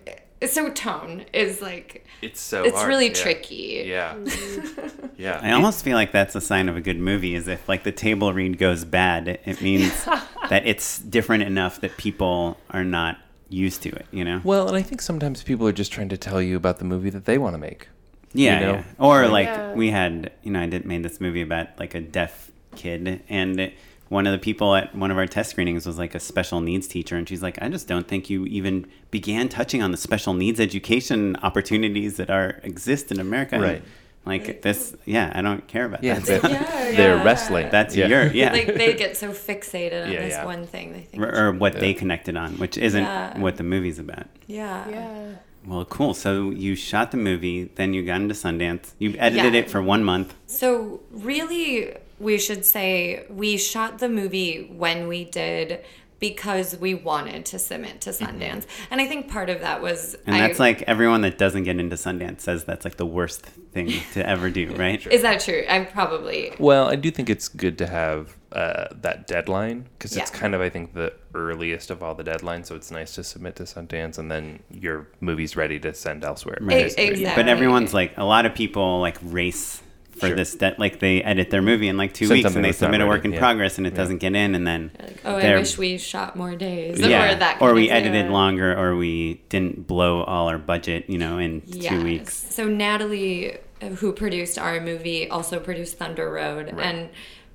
[0.48, 3.14] so tone is like it's so it's hard, really yeah.
[3.14, 3.84] tricky.
[3.86, 5.10] yeah mm.
[5.18, 7.36] yeah I almost feel like that's a sign of a good movie.
[7.36, 10.06] Is if like the table read goes bad, it, it means
[10.50, 13.18] that it's different enough that people are not
[13.50, 14.42] used to it, you know?
[14.44, 17.10] Well, and I think sometimes people are just trying to tell you about the movie
[17.10, 17.90] that they want to make.
[18.34, 18.74] Yeah, you know?
[18.74, 18.84] yeah.
[18.98, 19.74] Or like Yeah.
[19.74, 23.72] we had, you know, I did made this movie about like a deaf kid, and
[24.12, 26.86] one of the people at one of our test screenings was like a special needs
[26.86, 30.34] teacher, and she's like, I just don't think you even began touching on the special
[30.34, 33.58] needs education opportunities that are exist in America.
[33.60, 33.82] Right.
[34.26, 36.42] Like this, yeah, I don't care about Yeah, that.
[36.42, 37.24] they're, Yeah, they're yeah.
[37.24, 37.70] wrestling.
[37.72, 38.08] That's yeah.
[38.08, 38.52] your yeah.
[38.58, 40.46] Like they get so fixated on Yeah, this yeah.
[40.46, 40.92] one thing.
[40.94, 41.24] They think.
[41.24, 43.40] or, or what they connected on, which isn't Yeah.
[43.40, 44.28] what the movie's about.
[44.46, 44.90] yeah.
[44.90, 45.30] Yeah.
[45.66, 46.14] Well, cool.
[46.16, 48.94] So you shot the movie, then you got into Sundance.
[49.00, 49.60] You edited Yeah.
[49.62, 50.34] it for one month.
[50.48, 55.84] So, really, we should say we shot the movie when we did
[56.20, 58.68] because we wanted to submit to Sundance.
[58.92, 60.16] And I think part of that was.
[60.28, 63.42] And I- that's like everyone that doesn't get into Sundance says that's like the worst
[63.42, 65.06] thing to ever do, right?
[65.08, 65.64] Is that true?
[65.68, 66.54] I'm probably.
[66.60, 70.62] Well, I do think it's good to have uh, that deadline because it's kind of,
[70.62, 72.68] I think, the earliest of all the deadlines.
[72.68, 76.60] So it's nice to submit to Sundance and then your movie's ready to send elsewhere.
[76.62, 76.86] Right.
[76.86, 77.26] Exactly.
[77.34, 79.82] But everyone's like, a lot of people like race
[80.12, 80.36] for Sure.
[80.36, 80.56] this.
[80.56, 83.08] De- like they edit their movie in like two Send weeks and they submit a
[83.08, 83.40] work in yeah.
[83.40, 83.98] progress and it Yeah.
[83.98, 87.00] doesn't get in, and then Like, oh, I wish we shot more days.
[87.00, 87.62] yeah, Or that.
[87.62, 88.06] or we of thing.
[88.14, 92.36] edited longer, or we didn't blow all our budget, you know, in two weeks.
[92.54, 96.86] So Natalie, uh, who produced our movie, also produced Thunder Road, Right.
[96.86, 97.10] and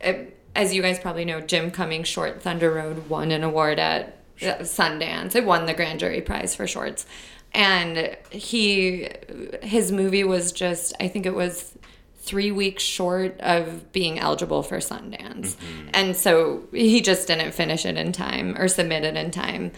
[0.04, 0.12] uh,
[0.54, 4.56] as you guys probably know, Jim Cummings' short Thunder Road won an award at uh,
[4.60, 5.34] Sundance.
[5.34, 7.06] It won the grand jury prize for shorts,
[7.54, 9.08] and he
[9.62, 11.72] his movie was just I think it was
[12.26, 15.54] three weeks short of being eligible for Sundance.
[15.54, 15.88] Mm-hmm.
[15.94, 19.72] And so he just didn't finish it in time or submit it in time.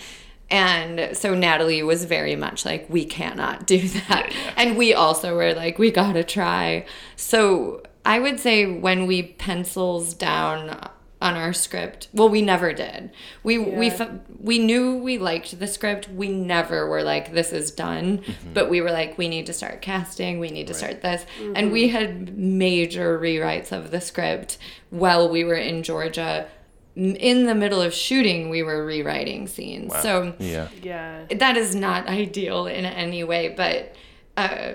[0.51, 4.33] And so Natalie was very much like, we cannot do that.
[4.57, 6.87] And we also were like, we gotta try.
[7.17, 10.89] So I would say when we pencils down
[11.21, 13.11] on our script, well, we never did.
[13.43, 13.93] We we Yeah.
[13.95, 16.09] fe- we knew we liked the script.
[16.09, 18.23] We never were like, this is done.
[18.55, 20.39] But we were like, we need to start casting.
[20.39, 21.27] We need to start this.
[21.57, 24.59] And we had major rewrites of the script
[24.91, 26.47] while we were in Georgia.
[26.95, 29.93] In the middle of shooting, we were rewriting scenes.
[30.01, 30.69] So Yeah.
[30.83, 31.25] Yeah.
[31.31, 33.93] that is not ideal in any way, but
[34.37, 34.75] uh,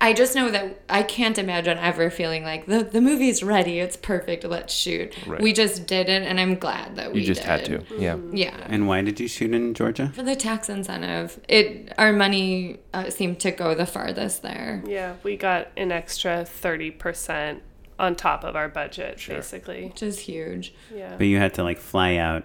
[0.00, 3.96] I just know that I can't imagine ever feeling like the, the movie's ready, it's
[3.96, 5.14] perfect, let's shoot.
[5.26, 5.40] Right.
[5.42, 7.86] We just did it, and I'm glad that we You just had did.
[7.88, 7.98] to.
[8.00, 8.16] Yeah.
[8.32, 8.56] Yeah.
[8.68, 10.10] And why did you shoot in Georgia?
[10.14, 14.82] For the tax incentive, it our money uh, seemed to go the farthest there.
[14.86, 15.16] Yeah.
[15.22, 17.60] We got an extra 30%
[17.98, 19.86] on top of our budget, basically.
[19.86, 20.72] Which is huge.
[20.94, 21.16] Yeah.
[21.18, 22.44] But you had to like fly out,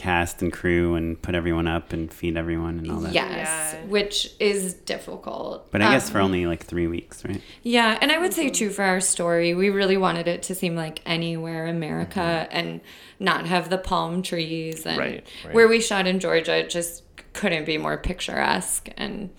[0.00, 3.12] cast and crew, and put everyone up and feed everyone and all that.
[3.12, 3.84] Yes, Yeah.
[3.86, 5.70] which is difficult.
[5.70, 7.42] But I guess Um, for only like three weeks, right?
[7.62, 10.74] Yeah, and I would say too for our story, we really wanted it to seem
[10.74, 12.80] like anywhere America and
[13.18, 15.54] not have the palm trees and Right, right.
[15.54, 17.02] where we shot in Georgia it just
[17.34, 19.30] couldn't be more picturesque and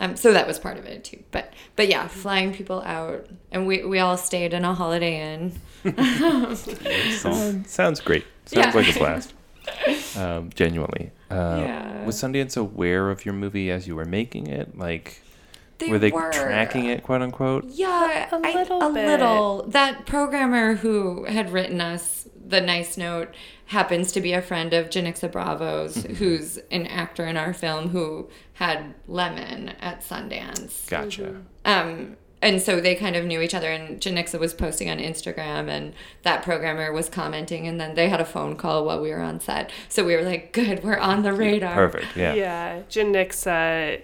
[0.00, 1.22] um, so that was part of it too.
[1.32, 5.52] But but yeah, flying people out and we, we all stayed in a Holiday Inn.
[7.20, 8.24] So, Sounds great.
[8.46, 8.72] Sounds Yeah.
[8.74, 9.34] like a blast.
[10.16, 11.12] Um, genuinely.
[11.30, 12.04] Uh, Yeah.
[12.04, 14.76] Was Sundance aware of your movie as you were making it?
[14.76, 15.20] Like,
[15.78, 17.64] They were they tracking it, quote unquote?
[17.66, 19.06] Yeah, a little a bit.
[19.06, 19.64] little.
[19.68, 23.34] That programmer who had written us the nice note
[23.66, 26.14] happens to be a friend of Janicza Bravo's, Mm-hmm.
[26.20, 30.88] who's an actor in our film who had Lemon at Sundance.
[30.88, 31.42] Gotcha.
[31.66, 35.68] Um, and so they kind of knew each other, and Janicza was posting on Instagram,
[35.68, 39.20] and that programmer was commenting, and then they had a phone call while we were
[39.20, 39.70] on set.
[39.88, 42.16] So we were like, "Good, we're on the radar." Perfect.
[42.16, 42.34] Yeah.
[42.34, 43.98] Yeah, Jen Nix uh,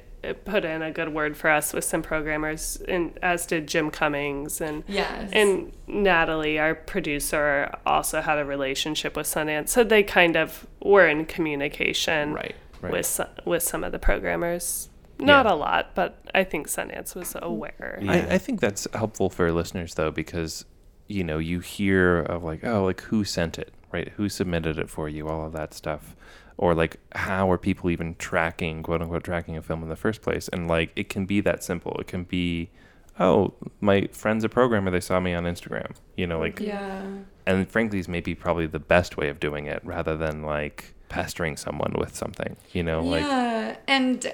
[0.46, 4.60] put in a good word for us with some programmers, and as did Jim Cummings
[4.60, 5.30] and Yes.
[5.32, 11.06] and Natalie, our producer, also had a relationship with Sundance, so they kind of were
[11.06, 12.54] in communication Right.
[12.80, 12.92] Right.
[12.92, 14.88] with with some of the programmers.
[15.24, 15.52] Not Yeah.
[15.52, 17.98] a lot, but I think Sundance was aware.
[18.00, 18.12] Yeah.
[18.12, 20.64] I, I think that's helpful for listeners though, because
[21.06, 24.88] you know you hear of like oh like who sent it right who submitted it
[24.88, 26.16] for you all of that stuff
[26.56, 30.22] or like how are people even tracking quote unquote tracking a film in the first
[30.22, 32.70] place and like it can be that simple it can be
[33.20, 33.52] oh
[33.82, 37.02] my friend's a programmer they saw me on instagram you know like yeah.
[37.44, 41.54] and frankly is maybe probably the best way of doing it rather than like pestering
[41.54, 44.32] someone with something you know like Yeah, and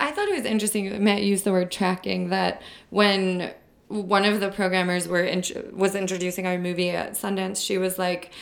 [0.00, 1.02] I thought it was interesting.
[1.02, 2.30] Matt used the word tracking.
[2.30, 3.52] That when
[3.88, 5.28] one of the programmers were
[5.72, 8.32] was introducing our movie at Sundance, she was like,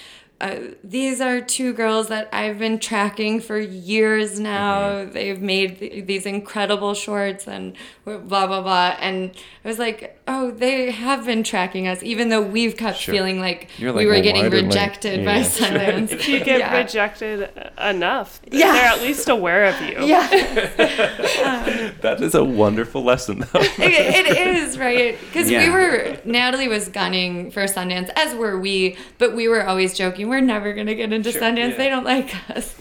[0.42, 4.80] uh, these are two girls that I've been tracking for years now.
[4.90, 5.12] Mm-hmm.
[5.12, 7.74] They've made th- these incredible shorts and
[8.04, 8.96] blah, blah, blah.
[9.00, 9.30] And
[9.64, 13.14] I was like, oh, they have been tracking us, even though we've kept Sure.
[13.14, 15.44] feeling like, You're we were well, getting why didn't I- rejected by Yeah.
[15.44, 16.10] Sundance.
[16.10, 16.76] If you get Yeah.
[16.76, 17.48] rejected
[17.80, 18.72] enough, Yeah.
[18.72, 20.04] they're at least aware of you.
[20.06, 20.26] Yeah,
[22.02, 23.60] That is a wonderful lesson, though.
[23.60, 28.96] it, it is right because we were Natalie was gunning for Sundance, as were we,
[29.18, 31.70] but we were always joking we're never gonna get into Sundance.
[31.72, 31.76] yeah.
[31.76, 32.74] They don't like us.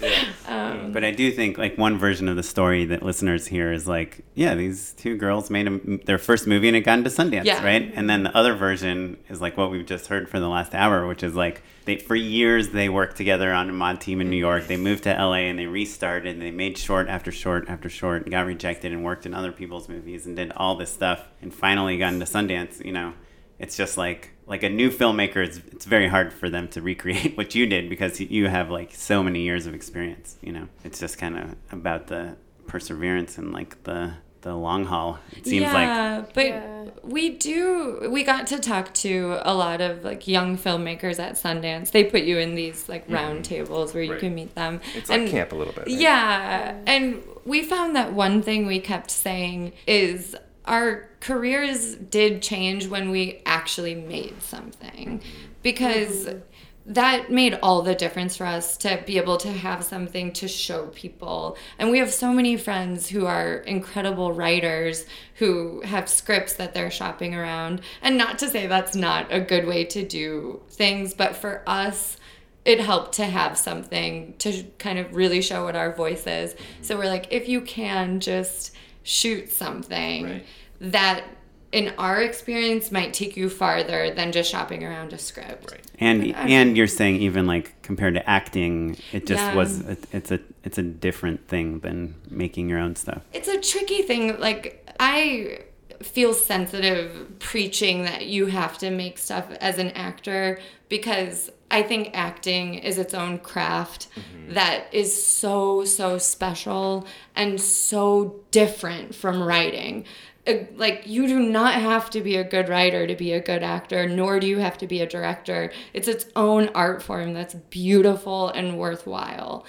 [0.48, 3.88] Um, But I do think like one version of the story that listeners hear is
[3.88, 7.46] like, yeah, these two girls made a, their first movie and it got into Sundance,
[7.46, 7.64] Yeah.
[7.64, 7.92] right?
[7.96, 11.06] And then the other version is like what we've just heard for the last hour,
[11.08, 14.38] which is like they for years they worked together on a Maude team in New
[14.38, 14.68] York.
[14.68, 16.34] They moved to LA and they restarted.
[16.34, 19.52] And they made short after short after short, and got rejected and worked in other
[19.52, 22.84] people's movies and did all this stuff and finally got into Sundance.
[22.86, 23.14] You know,
[23.60, 25.38] it's just like like a new filmmaker.
[25.38, 28.94] It's it's very hard for them to recreate what you did because you have like
[28.94, 30.38] so many years of experience.
[30.42, 32.36] You know, it's just kind of about the
[32.68, 35.20] perseverance and like the the long haul.
[35.38, 38.10] It seems like yeah, but we do.
[38.12, 41.92] We got to talk to a lot of like young filmmakers at Sundance.
[41.92, 43.14] They put you in these like mm-hmm.
[43.14, 44.20] round tables where you Right.
[44.20, 44.82] can meet them.
[44.96, 45.86] It's like camp a little bit.
[45.86, 45.96] right?
[45.96, 50.36] Yeah, and we found that one thing we kept saying is
[50.66, 55.22] our careers did change when we actually made something
[55.64, 56.40] because mm-hmm.
[56.88, 60.88] that made all the difference for us to be able to have something to show
[60.88, 61.58] people.
[61.80, 65.06] And we have so many friends who are incredible writers
[65.36, 67.82] who have scripts that they're shopping around.
[68.02, 72.18] And not to say that's not a good way to do things, but for us,
[72.64, 76.56] it helped to have something to kind of really show what our voice is.
[76.82, 80.46] So we're like, if you can just shoot something Right.
[80.80, 81.24] that
[81.72, 85.72] in our experience might take you farther than just shopping around a script.
[85.72, 85.80] Right.
[86.00, 89.56] and and you're saying even like compared to acting, it just Yeah.
[89.56, 93.22] was a, it's a it's a different thing than making your own stuff.
[93.34, 94.38] It's a tricky thing.
[94.40, 95.60] Like, I
[96.04, 102.12] feel sensitive preaching that you have to make stuff as an actor because I think
[102.14, 104.08] acting is its own craft
[104.50, 110.06] that is so, so special and so different from writing.
[110.46, 113.64] Uh, Like, you do not have to be a good writer to be a good
[113.64, 115.72] actor, nor do you have to be a director.
[115.94, 119.66] It's its own art form that's beautiful and worthwhile.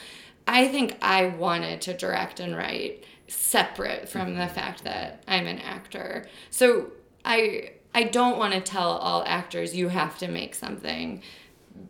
[0.47, 5.59] I think I wanted to direct and write separate from the fact that I'm an
[5.59, 6.27] actor.
[6.51, 6.91] So
[7.25, 11.23] I I don't want to tell all actors you have to make something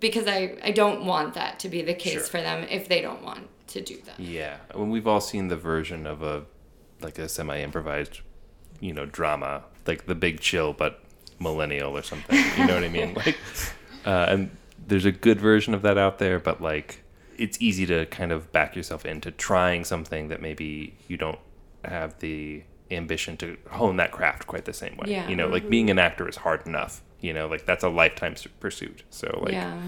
[0.01, 2.22] because I, I don't want that to be the case Sure.
[2.22, 4.18] for them if they don't want to do that.
[4.20, 6.45] Yeah, when we've all seen the version of a
[7.01, 8.20] like a semi-improvised,
[8.80, 11.03] you know, drama, like The Big Chill, but
[11.41, 12.39] millennial or something.
[12.57, 13.14] You know what I mean?
[13.26, 13.37] Like,
[14.07, 14.51] uh, and
[14.87, 17.03] there's a good version of that out there, but like,
[17.37, 21.39] it's easy to kind of back yourself into trying something that maybe you don't
[21.85, 25.07] have the ambition to hone that craft quite the same way.
[25.11, 25.28] Yeah.
[25.28, 27.03] You know, like being an actor is hard enough.
[27.23, 29.05] You know, like that's a lifetime pursuit.
[29.09, 29.81] So like, yeah.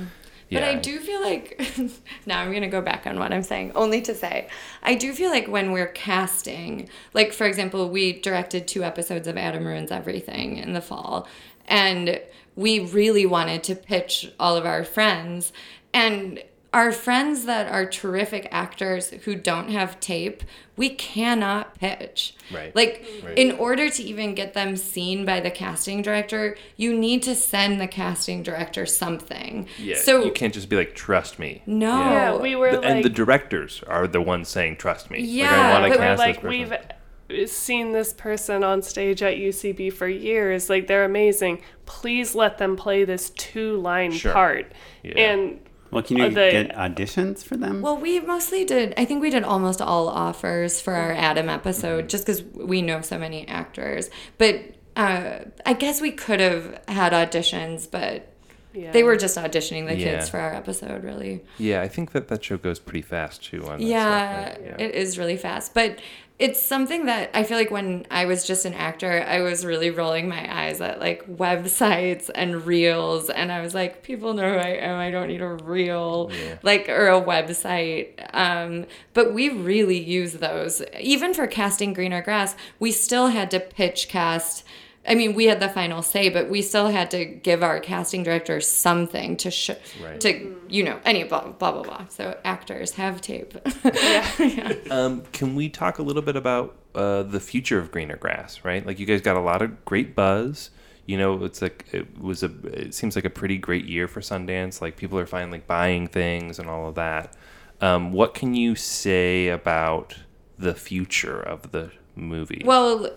[0.50, 1.60] But I do feel like
[2.26, 4.48] now I'm gonna go back on what I'm saying, only to say
[4.82, 9.36] I do feel like when we're casting, like for example, we directed two episodes of
[9.36, 11.26] Adam Ruins Everything in the fall,
[11.66, 12.20] and
[12.54, 15.52] we really wanted to pitch all of our friends,
[15.92, 16.40] and
[16.74, 20.42] our friends that are terrific actors who don't have tape,
[20.76, 22.34] we cannot pitch.
[22.52, 22.74] Right.
[22.74, 23.38] Like Right.
[23.38, 27.80] in order to even get them seen by the casting director, you need to send
[27.80, 29.68] the casting director something.
[29.78, 29.96] yeah.
[29.96, 31.62] So you can't just be like, trust me.
[31.66, 31.96] no.
[32.10, 35.50] Yeah, we were The- like, and the directors are the ones saying, "Trust me." Yeah,
[35.50, 36.86] like, I want to but- we're cast like this person.
[37.30, 40.68] we've seen this person on stage at UCB for years.
[40.68, 41.62] Like they're amazing.
[41.86, 44.32] Please let them play this two line Sure.
[44.32, 44.72] part.
[45.04, 45.12] Yeah.
[45.18, 45.60] And
[45.94, 47.80] Well, can you Are they- get auditions for them?
[47.80, 48.92] Well, we mostly did.
[48.96, 53.00] I think we did almost all offers for our Adam episode, just because we know
[53.00, 54.10] so many actors.
[54.38, 54.60] But
[54.96, 58.28] uh, I guess we could have had auditions, but
[58.72, 58.90] yeah.
[58.92, 60.16] they were just auditioning the Yeah.
[60.16, 61.42] kids for our episode, really.
[61.58, 63.62] Yeah, I think that that show goes pretty fast too.
[63.66, 65.74] On that Yeah, it is really fast.
[65.74, 65.98] But
[66.36, 69.90] it's something that I feel like when I was just an actor, I was really
[69.90, 73.30] rolling my eyes at like websites and reels.
[73.30, 74.98] And I was like, people know who I am.
[74.98, 76.58] I don't need a reel, Yeah.
[76.62, 78.14] like, or a website.
[78.34, 80.82] Um, but we really use those.
[80.98, 84.64] Even for casting Greener Grass, we still had to pitch cast.
[85.06, 88.22] I mean, we had the final say, but we still had to give our casting
[88.22, 90.20] director something to show, Right.
[90.22, 92.06] to you know, any blah blah blah blah.
[92.08, 93.54] So actors have tape.
[94.90, 98.60] Um, can we talk a little bit about uh, the future of greener grass?
[98.64, 100.70] Right, like you guys got a lot of great buzz.
[101.06, 102.50] You know, it's like it was a.
[102.64, 104.80] It seems like a pretty great year for Sundance.
[104.80, 107.34] Like people are finally buying things and all of that.
[107.80, 110.16] Um, what can you say about
[110.58, 112.62] the future of the movie?
[112.64, 113.10] Well,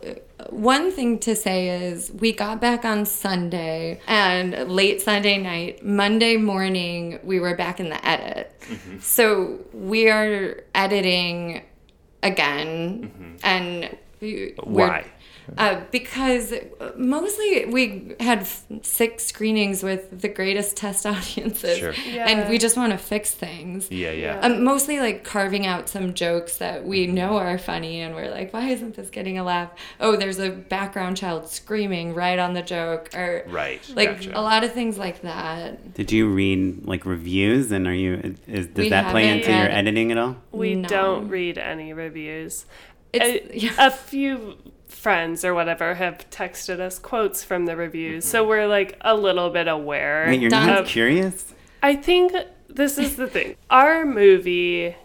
[0.49, 6.37] one thing to say is we got back on Sunday and late Sunday night, Monday
[6.37, 8.53] morning, we were back in the edit.
[8.61, 8.99] Mm-hmm.
[8.99, 11.63] So we are editing
[12.23, 13.95] again and Mm-hmm.
[14.63, 15.05] Why?
[15.57, 16.53] Uh, because
[16.97, 21.93] mostly we had f- six screenings with the greatest test audiences, Sure.
[22.05, 22.27] Yeah.
[22.27, 23.89] and we just want to fix things.
[23.89, 24.39] yeah, yeah.
[24.41, 28.51] Um, mostly like carving out some jokes that we know are funny, and we're like,
[28.53, 29.69] why isn't this getting a laugh?
[30.01, 33.79] Oh, there's a background child screaming right on the joke, or Right.
[33.95, 34.37] like gotcha.
[34.37, 35.93] a lot of things like that.
[35.93, 39.51] Did you read like reviews and are you is does We that play haven't into
[39.57, 40.35] your editing at all?
[40.51, 40.89] We No.
[40.89, 42.65] don't read any reviews.
[43.13, 43.87] It's a, yeah.
[43.87, 48.49] a few friends or whatever have texted us quotes from the reviews, so mm-hmm.
[48.49, 50.25] we're like a little bit aware.
[50.27, 51.53] Wait, you're not of- curious?
[51.83, 52.33] I think
[52.67, 53.55] this is the thing.
[53.69, 54.95] Our movie,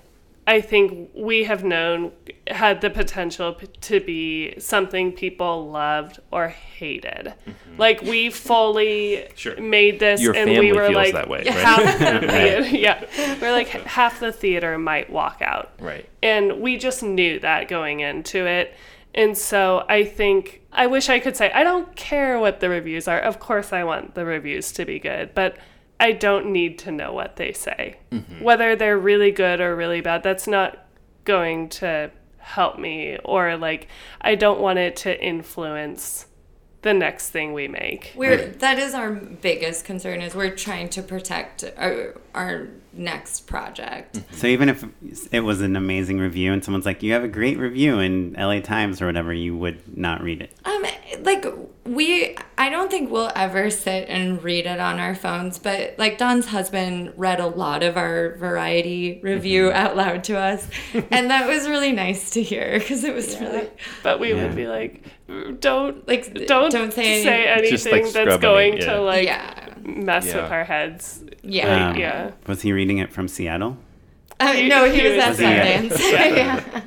[0.47, 2.11] I think we have known
[2.49, 7.35] had the potential p- to be something people loved or hated.
[7.79, 9.33] Like we fully Mm-hmm.
[9.37, 9.61] Sure.
[9.61, 13.05] made this, Your and we were like that way, half the theater, yeah,
[13.41, 15.73] we're like half the theater might walk out.
[15.79, 16.09] right.
[16.23, 18.75] And we just knew that going into it.
[19.15, 23.07] And so I think I wish I could say I don't care what the reviews
[23.07, 23.21] are.
[23.21, 25.57] Of course I want the reviews to be good, but
[26.03, 27.99] I don't need to know what they say.
[28.41, 30.85] Whether they're really good or really bad, that's not
[31.25, 33.87] going to help me or like
[34.21, 36.27] I don't want it to influence
[36.83, 38.15] the next thing we make.
[38.17, 44.21] We're that is our biggest concern is we're trying to protect our, our next project.
[44.33, 44.85] So even if
[45.33, 48.61] it was an amazing review and someone's like, "You have a great review in LA
[48.61, 50.53] Times or whatever," you would not read it.
[50.65, 50.85] Um,
[51.23, 51.45] like
[51.85, 55.59] we, I don't think we'll ever sit and read it on our phones.
[55.59, 59.77] But like Dawn's husband read a lot of our variety review Mm-hmm.
[59.77, 60.67] out loud to us,
[61.11, 63.69] and that was really nice to hear because it was really
[64.03, 64.47] But we Yeah.
[64.47, 65.03] would be like
[65.61, 68.93] don't Like, don't don't say- say anything Just, like, that's going it, yeah.
[68.95, 70.43] to like yeah, mess Yeah.
[70.43, 71.23] with our heads.
[71.43, 71.91] yeah.
[71.91, 72.31] Like, yeah.
[72.47, 73.77] Was he reading it from Seattle?
[74.41, 76.13] Uh, He- no, he, he was, was- at Was Sundance.
[76.13, 76.83] yeah.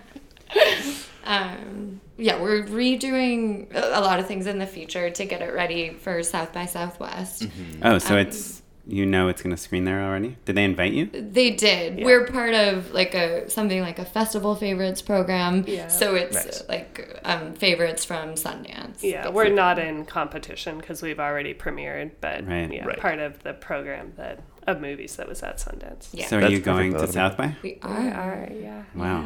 [1.25, 5.53] um, yeah, we're redoing a a lot of things in the future to get it
[5.53, 7.43] ready for South by Southwest.
[7.43, 7.81] Mm-hmm.
[7.83, 10.38] Oh, so Um, it's you know it's going to screen there already.
[10.45, 11.07] Did they invite you?
[11.07, 11.99] They did.
[11.99, 12.05] Yeah.
[12.05, 15.63] We're part of like a something like a festival favorites program.
[15.67, 15.88] Yeah.
[15.88, 16.63] So it's Nice.
[16.69, 19.01] like um, favorites from Sundance.
[19.01, 22.71] Yeah, we're not in competition because we've already premiered, but Right.
[22.71, 22.99] yeah, Right.
[22.99, 26.07] part of the program that of movies that was at Sundance.
[26.11, 26.28] Yeah.
[26.28, 27.55] So are That's you going to South by?
[27.61, 28.13] We We are.
[28.13, 28.84] are, yeah.
[28.95, 29.26] Wow,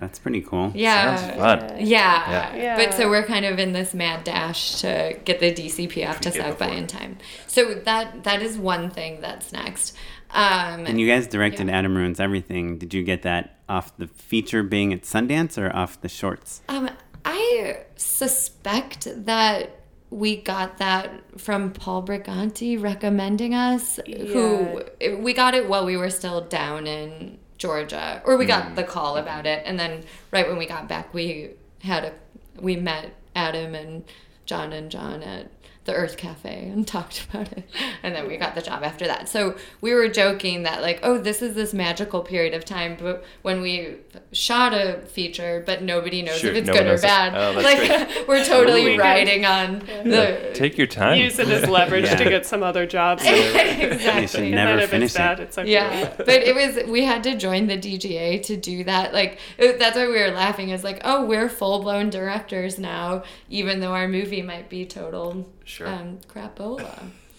[0.00, 0.72] that's pretty cool.
[0.74, 1.16] Yeah.
[1.16, 1.76] Sounds fun.
[1.80, 2.30] Yeah.
[2.30, 2.56] Yeah.
[2.56, 2.76] Yeah.
[2.76, 6.58] But so we're kind of in this mad dash to get the DCPF to South
[6.58, 7.18] by in time.
[7.46, 9.94] So that that is one thing that's next.
[10.30, 11.78] Um, And you guys directed Yeah.
[11.78, 12.76] Adam Ruins Everything.
[12.78, 16.60] Did you get that off the feature being at Sundance or off the shorts?
[16.68, 16.90] Um,
[17.24, 19.77] I suspect that
[20.10, 24.00] we got that from Paul Briganti recommending us.
[24.06, 24.82] Who
[25.18, 28.74] we got it while we were still down in Georgia, or we got mm.
[28.76, 31.50] the call about it, and then right when we got back, we
[31.80, 32.12] had a
[32.60, 34.04] we met Adam and
[34.46, 35.50] John and John at
[35.88, 37.64] the Earth Cafe and talked about it.
[38.02, 39.26] And then we got the job after that.
[39.28, 43.24] So we were joking that, like, oh, this is this magical period of time but
[43.42, 43.96] when we
[44.32, 47.34] shot a feature, but nobody knows Sure, if it's no good or bad.
[47.34, 50.50] Oh, like, we're totally We could- riding on the.
[50.54, 51.18] Take your time.
[51.18, 53.22] Use it as leverage to get some other jobs.
[53.26, 54.20] exactly.
[54.22, 55.70] You should never finish it's bad, it's okay.
[55.72, 59.14] Yeah, but it was we had to join the DGA to do that.
[59.14, 60.68] Like it- that's why we were laughing.
[60.68, 65.48] Is like, oh, we're full blown directors now, even though our movie might be total
[65.68, 65.86] Sure.
[65.86, 66.90] um, crapola.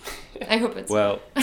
[0.49, 0.89] I hope it's.
[0.89, 1.19] Well,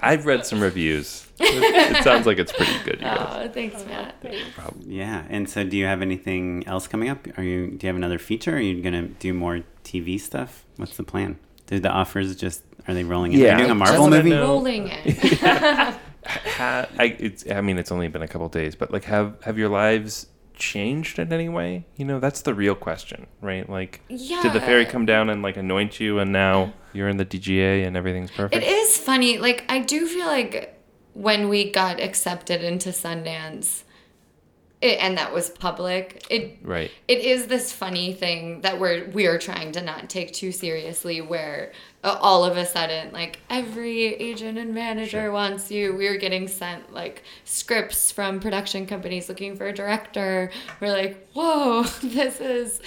[0.00, 1.26] I've read some reviews.
[1.40, 3.48] It, it sounds like it's pretty good, you guys.
[3.48, 4.14] oh, thanks, Matt.
[4.86, 5.24] Yeah.
[5.28, 7.26] And so, do you have anything else coming up?
[7.36, 7.66] Are you?
[7.72, 8.52] Do you have another feature?
[8.52, 10.64] Or are you gonna do more TV stuff?
[10.76, 11.38] What's the plan?
[11.66, 13.40] Do the offers just are they rolling in?
[13.40, 14.30] Are Yeah, you doing a Marvel just wanna movie?
[14.30, 15.98] know- Rolling it.
[16.28, 19.58] Ha, I, it's, I mean, it's only been a couple days, but like, have have
[19.58, 20.26] your lives
[20.56, 21.86] changed in any way?
[21.96, 23.68] You know, that's the real question, right?
[23.68, 27.24] Like, did the fairy come down and like anoint you, and now you're in the
[27.26, 28.62] DGA and everything's perfect?
[28.62, 29.38] It is funny.
[29.38, 30.78] Like I do feel like
[31.12, 33.84] when we got accepted into Sundance,
[34.82, 36.26] it, and that was public.
[36.28, 36.90] It Right.
[37.08, 41.20] it is this funny thing that we're we are trying to not take too seriously
[41.20, 41.72] where
[42.10, 46.92] all of a sudden like every agent and manager wants you we were getting sent
[46.92, 50.50] like scripts from production companies looking for a director
[50.80, 52.80] we're like whoa this is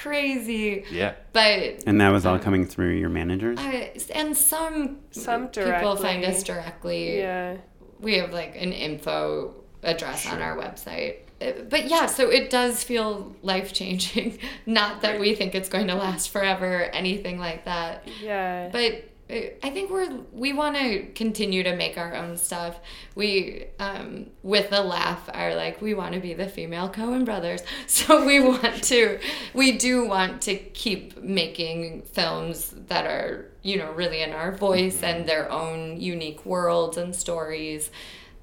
[0.00, 0.84] crazy.
[0.90, 1.14] Yeah.
[1.32, 3.58] But And that was all coming through your managers?
[3.58, 7.18] uh, and some Some people find us directly.
[7.18, 7.58] Yeah.
[8.00, 11.16] We have like an info address on our website.
[11.40, 14.38] But yeah, so it does feel life changing.
[14.66, 18.06] Not that we think it's going to last forever, anything like that.
[18.22, 18.68] Yeah.
[18.70, 22.78] But uh, I think we're we want to continue to make our own stuff.
[23.14, 27.62] We, um, with a laugh, are like we want to be the female Coen brothers.
[27.86, 29.18] So we want to,
[29.54, 35.02] we do want to keep making films that are you know really in our voice
[35.02, 37.90] and their own unique worlds and stories.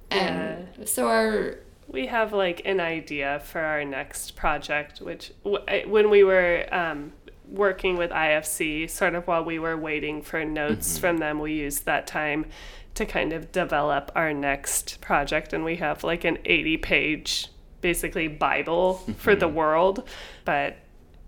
[0.10, 5.85] And so our we have like an idea for our next project which w- I-
[5.88, 7.14] when we were um,
[7.49, 11.85] working with ifc sort of while we were waiting for notes from them we used
[11.85, 12.45] that time
[12.93, 17.47] to kind of develop our next project and we have like an 80 page
[17.80, 20.07] basically bible for the world
[20.45, 20.77] but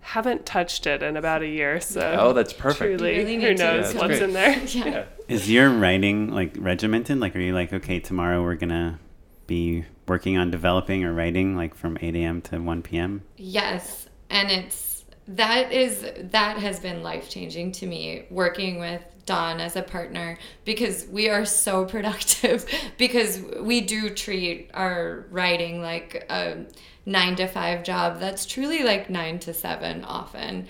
[0.01, 2.99] haven't touched it in about a year so Oh, that's perfect.
[2.99, 5.03] truly really who knows Yeah, what's that's in there yeah.
[5.27, 7.19] Is your writing like regimented?
[7.19, 8.97] Like, are you like, okay, tomorrow we're gonna
[9.45, 12.41] be working on developing or writing like from 8 a.m.
[12.41, 13.23] to 1 p.m.?
[13.37, 19.59] Yes, and it's that is that has been life changing to me working with Dawn
[19.59, 22.65] as a partner because we are so productive
[22.97, 26.65] because we do treat our writing like a
[27.05, 30.67] nine to five job that's truly like nine to seven often,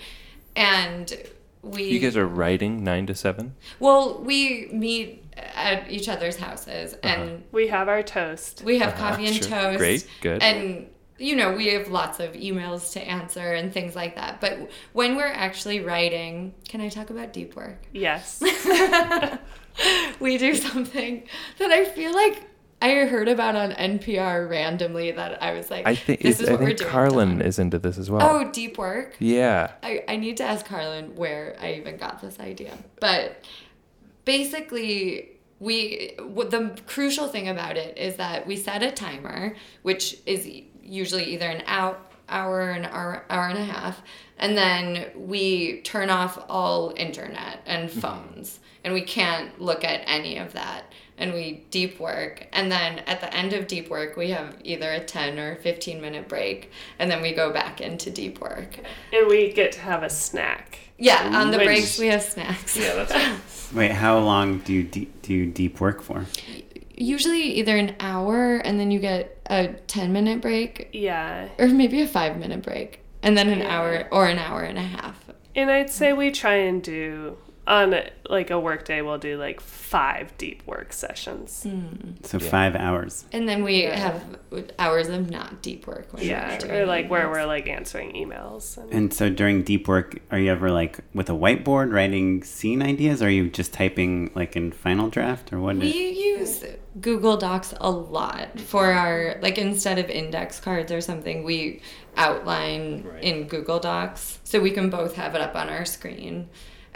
[0.54, 1.16] and
[1.62, 3.54] we You guys are writing nine to seven.
[3.78, 7.08] well we meet at each other's houses uh-huh.
[7.08, 9.10] and we have our toast we have uh-huh.
[9.10, 9.46] coffee and sure.
[9.46, 9.78] toast.
[9.78, 10.42] Great, good.
[10.42, 10.88] And
[11.18, 14.40] you know, we have lots of emails to answer and things like that.
[14.40, 17.82] But when we're actually writing, can I talk about deep work?
[17.92, 18.42] yes
[20.20, 21.24] We do something
[21.58, 22.46] that I feel like
[22.82, 26.52] I heard about on NPR randomly that I was like, I think this is I
[26.52, 26.90] what we're doing.
[26.90, 28.22] Carlin Dawn." is into this as well.
[28.22, 29.16] Oh, deep work.
[29.18, 29.72] Yeah.
[29.82, 32.76] I, I need to ask Carlin where I even got this idea.
[32.98, 33.44] But
[34.30, 35.28] basically,
[35.58, 40.48] we the crucial thing about it is that we set a timer, which is
[40.80, 41.96] usually either an hour,
[42.28, 44.02] hour, an hour, hour and a half,
[44.38, 47.98] and then we turn off all internet and mm-hmm.
[47.98, 50.89] phones, and we can't look at any of that.
[51.20, 54.90] And we deep work, and then at the end of deep work, we have either
[54.90, 58.78] a 10 or 15 minute break, and then we go back into deep work.
[59.12, 62.74] and we get to have a snack Yeah, on the Which- breaks we have snacks.
[62.76, 63.38] Yeah, that's right.
[63.74, 66.24] Wait, how long do you de- do you deep work for?
[66.96, 72.00] Usually either an hour and then you get a 10 minute break yeah or maybe
[72.02, 73.76] a 5 minute break and then an Yeah.
[73.78, 75.16] hour or an hour and a half.
[75.54, 77.94] And I'd say we try and do on
[78.28, 81.62] like a work day we'll do like five deep work sessions.
[81.62, 82.12] Hmm.
[82.24, 83.24] So five hours.
[83.32, 83.96] And then we Yeah.
[83.98, 84.38] have
[84.78, 86.12] hours of not deep work.
[86.12, 88.76] When Yeah, we're doing or like where we're like answering emails.
[88.76, 92.82] And, And so during deep work, are you ever like with a whiteboard writing scene
[92.82, 93.22] ideas?
[93.22, 95.76] Or are you just typing like in Final Draft or what?
[95.76, 96.18] We is-
[96.62, 96.64] use
[97.00, 101.82] Google Docs a lot for our like instead of index cards or something, we
[102.16, 103.22] outline Right.
[103.22, 106.48] in Google Docs so we can both have it up on our screen.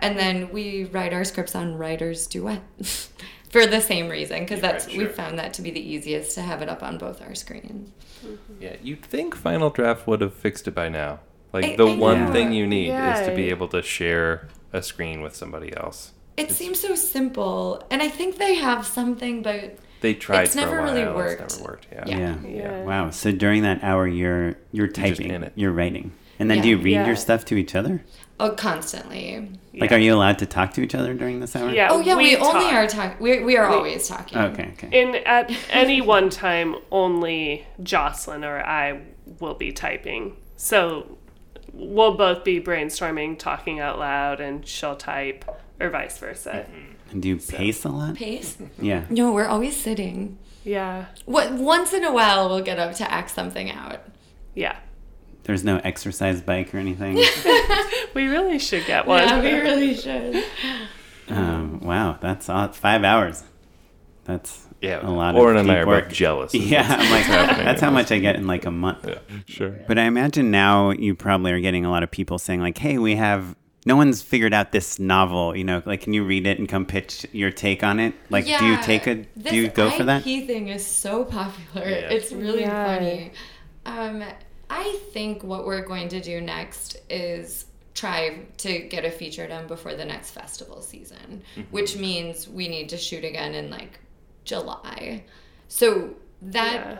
[0.05, 2.61] And then we write our scripts on Writer's Duet
[3.51, 6.35] for the same reason because Yeah, that's right, we found that to be the easiest
[6.35, 7.91] to have it up on both our screens.
[8.25, 8.63] Mm-hmm.
[8.63, 11.21] Yeah, you'd think Final Draft would have fixed it by now.
[11.53, 12.33] Like I- the I one know.
[12.33, 16.13] thing you need is to be able to share a screen with somebody else.
[16.37, 20.61] It seems so simple, and I think they have something, but They tried It's for
[20.63, 20.95] never a while.
[20.95, 21.59] really It's worked.
[21.61, 21.87] never worked.
[21.93, 22.05] Yeah.
[22.09, 22.37] yeah.
[22.47, 22.83] Yeah.
[22.83, 23.11] Wow.
[23.11, 25.53] So during that hour, you're you're just typing, in it.
[25.55, 26.11] you're writing,
[26.41, 27.07] and then do you read Yeah.
[27.07, 28.05] your stuff to each other?
[28.41, 29.49] Oh, constantly.
[29.75, 29.97] Like, Yeah.
[29.97, 31.71] are you allowed to talk to each other during this hour?
[31.71, 32.73] Yeah, Oh yeah, we, only talk.
[32.73, 33.17] are talking.
[33.21, 34.39] We, we are We- always talking.
[34.39, 34.73] Oh, okay.
[34.79, 35.03] Okay.
[35.03, 39.01] And at any one time, only Jocelyn or I
[39.41, 40.37] will be typing.
[40.57, 41.19] So
[41.73, 45.45] we'll both be brainstorming, talking out loud, and she'll type,
[45.81, 46.67] or vice versa.
[46.71, 46.91] Mm-hmm.
[47.11, 48.15] And do you pace a lot?
[48.17, 48.57] Pace?
[48.81, 49.05] Yeah.
[49.11, 50.39] No, we're always sitting.
[50.65, 54.01] Yeah, What once in a while we'll get up to act something out.
[54.55, 54.77] yeah.
[55.45, 57.19] There's no exercise bike or anything.
[58.15, 59.25] We really should get one.
[59.25, 60.45] Yeah, we really should.
[61.29, 63.43] um, wow, that's aw- five hours.
[64.25, 65.01] That's Yeah.
[65.05, 66.05] a lot Lauren of and I are work.
[66.05, 66.55] both jealous.
[66.55, 69.07] Yeah, I'm like that's how much I get in like a month.
[69.09, 69.71] Yeah, sure.
[69.89, 72.99] But I imagine now you probably are getting a lot of people saying like, "Hey,
[72.99, 75.57] we have no one's figured out this novel.
[75.57, 78.15] You know, like can you read it and come pitch your take on it?
[78.31, 80.25] Like, do you take a do you go for that?
[80.25, 81.89] IP thing is so popular.
[81.89, 82.11] Yeah.
[82.11, 82.87] It's really Yeah.
[82.87, 83.33] funny.
[83.87, 84.23] Um,
[84.83, 89.67] I think what we're going to do next is try to get a feature done
[89.69, 91.71] before the next festival season, Mm-hmm.
[91.71, 94.01] which means we need to shoot again in like
[94.45, 95.25] July.
[95.69, 95.87] So
[96.43, 96.99] that Yeah.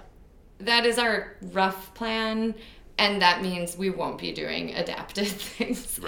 [0.71, 2.55] that is our rough plan.
[2.97, 5.27] and that means we won't be doing adapted
[5.57, 5.99] things.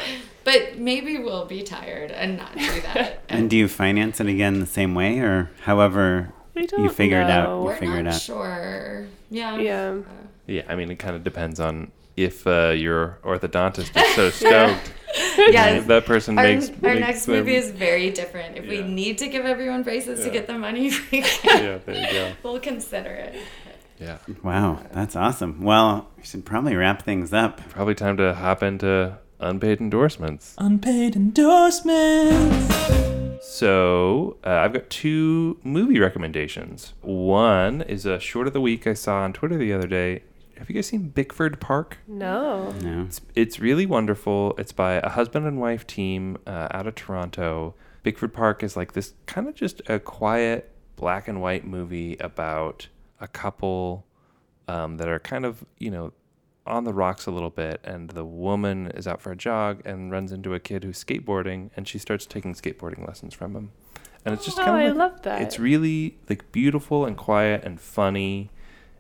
[0.45, 3.25] But maybe we'll be tired and not do that.
[3.29, 7.29] And do you finance it again the same way, or however you don't figure it
[7.29, 7.49] out?
[7.49, 7.59] know.
[7.59, 8.21] You We're figure not it out.
[8.23, 9.07] sure.
[9.31, 9.59] Yeah.
[9.59, 9.97] Yeah.
[10.47, 14.93] Yeah, I mean, it kind of depends on if uh, your orthodontist is so stoked.
[15.39, 15.87] Yes.
[15.87, 16.69] That person Our, makes.
[16.71, 18.57] our makes next them- movie is very different.
[18.57, 21.63] If we need to give everyone braces to get the money, we can.
[21.65, 22.33] Yeah, there you go.
[22.43, 23.35] We'll consider it.
[23.99, 24.19] Yeah.
[24.43, 25.63] Wow, that's awesome.
[25.63, 27.67] Well, we should probably wrap things up.
[27.71, 30.55] Probably time to hop into unpaid endorsements.
[30.59, 32.75] Unpaid endorsements.
[33.41, 36.93] So uh, I've got two movie recommendations.
[37.03, 40.25] One is a short of the week I saw on Twitter the other day.
[40.59, 41.99] Have you guys seen Bickford Park?
[42.07, 42.73] No.
[42.73, 43.03] No.
[43.03, 44.55] It's, it's really wonderful.
[44.59, 47.75] It's by a husband and wife team uh, out of Toronto.
[48.03, 52.89] Bickford Park is like this kind of just a quiet black and white movie about
[53.21, 54.07] a couple
[54.69, 56.13] um, that are kind of, you know,
[56.67, 57.81] on the rocks a little bit.
[57.85, 61.71] And the woman is out for a jog and runs into a kid who's skateboarding
[61.77, 63.73] and she starts taking skateboarding lessons from him.
[64.25, 65.43] And it's just Oh, kind of I like, love that.
[65.43, 68.51] it's really like beautiful and quiet and funny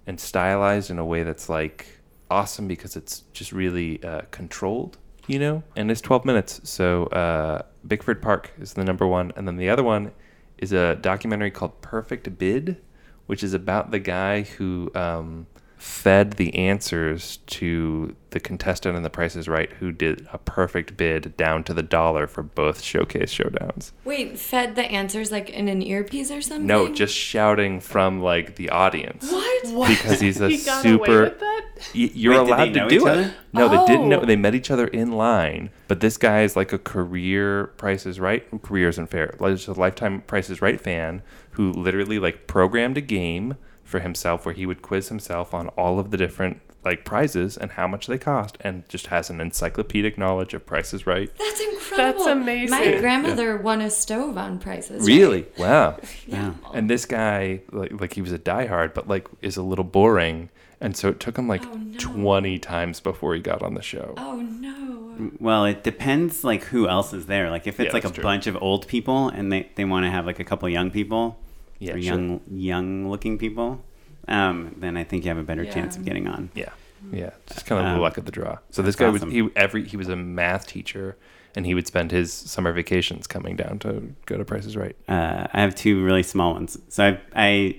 [0.07, 1.87] and stylized in a way that's like
[2.31, 5.63] awesome because it's just really uh, controlled, you know?
[5.77, 6.61] And it's 12 minutes.
[6.65, 9.33] So uh, Bickford Park is the number one.
[9.37, 10.13] And then the other one
[10.59, 12.83] is a documentary called Perfect Bid,
[13.27, 15.47] which is about the guy who um,
[15.79, 20.97] fed the answers to the contestant in The Price is Right who did a perfect
[20.97, 23.93] bid down to the dollar for both showcase showdowns.
[24.05, 26.67] Wait, fed the answers like in an earpiece or something?
[26.67, 29.31] No, just shouting from like the audience.
[29.31, 29.89] What?
[29.89, 31.23] Because he's a he got away super.
[31.25, 31.63] with that?
[31.95, 33.11] Y- you're Wait, did they allowed know to each do it.
[33.11, 33.35] other?
[33.53, 34.21] No, they didn't know.
[34.21, 34.25] Oh.
[34.27, 35.71] They met each other in line.
[35.89, 38.45] But this guy is like a career Price is Right.
[38.63, 39.35] Career isn't fair.
[39.39, 41.23] Like just a lifetime Price is Right fan
[41.53, 45.99] who literally like programmed a game for himself where he would quiz himself on all
[45.99, 50.17] of the different like prizes and how much they cost, and just has an encyclopedic
[50.17, 51.31] knowledge of prices Right.
[51.37, 51.97] That's incredible.
[51.97, 52.71] That's amazing.
[52.79, 55.01] My grandmother won a stove on prices.
[55.01, 55.07] Right?
[55.09, 55.47] Really?
[55.59, 55.99] Wow.
[56.27, 56.53] Yeah.
[56.75, 60.49] And this guy, like, like he was a diehard, but like is a little boring,
[60.81, 61.99] and so it took him like Oh, no.
[61.99, 64.15] twenty times before he got on the show.
[64.17, 65.31] Oh no.
[65.41, 67.51] Well, it depends like who else is there.
[67.51, 68.23] Like if it's Yeah, like a true.
[68.23, 71.39] bunch of old people and they, they want to have like a couple young people
[71.79, 72.01] Yeah, or sure.
[72.03, 73.83] young young looking people,
[74.29, 76.51] um, then I think you have a better chance of getting on.
[76.55, 76.71] Yeah,
[77.13, 78.59] yeah, just kind of the Um, luck of the draw.
[78.71, 79.29] So this guy awesome.
[79.29, 81.17] was he every he was a math teacher,
[81.55, 84.97] and he would spend his summer vacations coming down to go to Prices Right.
[85.09, 86.79] Uh, I have two really small ones.
[86.89, 87.77] So I I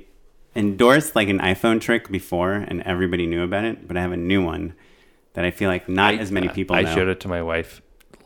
[0.56, 3.88] endorsed like an iPhone trick before, and everybody knew about it.
[3.88, 4.74] But I have a new one
[5.34, 6.94] that I feel like not I- as many people I know.
[6.95, 7.82] showed it to my wife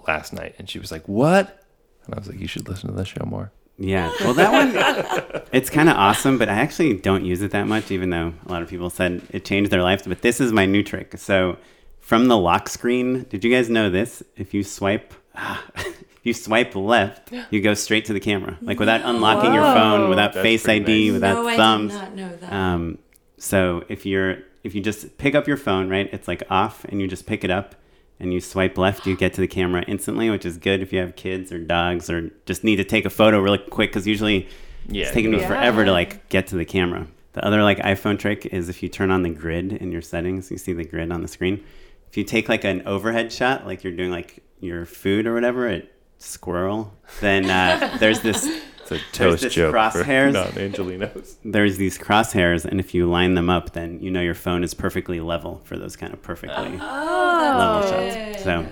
[0.08, 1.64] last night, and she was like, "What?"
[2.06, 4.12] And I was like, "You should listen to the show more." Yeah.
[4.22, 7.90] Well, that one, it's kind of awesome, but I actually don't use it that much,
[7.90, 10.04] even though a lot of people said it changed their lives.
[10.06, 11.18] But this is my new trick.
[11.18, 11.58] So,
[12.00, 14.22] from the lock screen, did you guys know this?
[14.38, 15.16] If you swipe,
[15.76, 20.10] if you swipe left, you go straight to the camera, like without unlocking your phone,
[20.10, 21.14] without That's Face ID, nice.
[21.14, 21.96] without no, thumbs.
[21.96, 22.54] I did not know that.
[22.54, 22.98] Um,
[23.40, 27.02] so if you're if you just pick up your phone, right, it's like off, and
[27.02, 27.74] you just pick it up,
[28.22, 31.00] and you swipe left, you get to the camera instantly, which is good if you
[31.00, 34.48] have kids or dogs or just need to take a photo really quick because usually
[34.88, 35.48] Yeah, it's taking me Yeah.
[35.48, 37.08] forever to like get to the camera.
[37.34, 40.52] The other like iPhone trick is if you turn on the grid in your settings,
[40.52, 41.64] you see the grid on the screen.
[42.10, 45.68] If you take like an overhead shot, like you're doing like your food or whatever
[45.68, 45.88] at
[46.20, 46.92] Sqirl,
[47.22, 50.34] then uh, there's this It's a toast this joke crosshairs.
[50.34, 51.36] non-Angelinos.
[51.46, 54.74] there's these crosshairs, and if you line them up, then you know your phone is
[54.74, 58.44] perfectly level for those kind of perfectly oh, level that's shots.
[58.44, 58.68] So,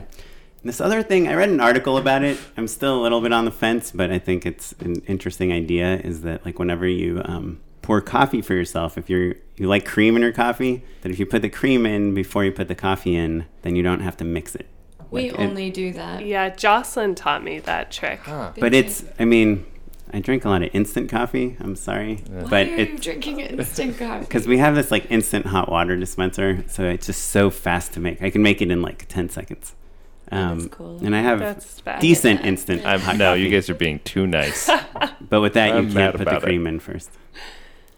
[0.63, 2.37] this other thing, I read an article about it.
[2.57, 5.97] I'm still a little bit on the fence, but I think it's an interesting idea.
[5.97, 10.15] Is that like whenever you um, pour coffee for yourself, if you're you like cream
[10.15, 13.15] in your coffee, that if you put the cream in before you put the coffee
[13.15, 14.67] in, then you don't have to mix it.
[15.11, 16.25] we Like, it- only do that.
[16.25, 18.21] Yeah, Jocelyn taught me that trick.
[18.25, 19.65] But it's, I mean,
[20.11, 21.55] I drink a lot of instant coffee.
[21.59, 24.21] I'm sorry, Why but are it you drinking instant coffee?
[24.25, 27.99] because we have this like instant hot water dispenser, so it's just so fast to
[27.99, 28.21] make.
[28.21, 29.75] I can make it in like ten seconds.
[30.31, 31.03] Um, That's cool.
[31.03, 32.01] And I have That's bad.
[32.01, 33.41] decent instant I'm, hot no, coffee.
[33.41, 34.69] you guys are being too nice.
[35.29, 36.45] But with that, I'm you can't put the about it.
[36.45, 37.11] cream in first.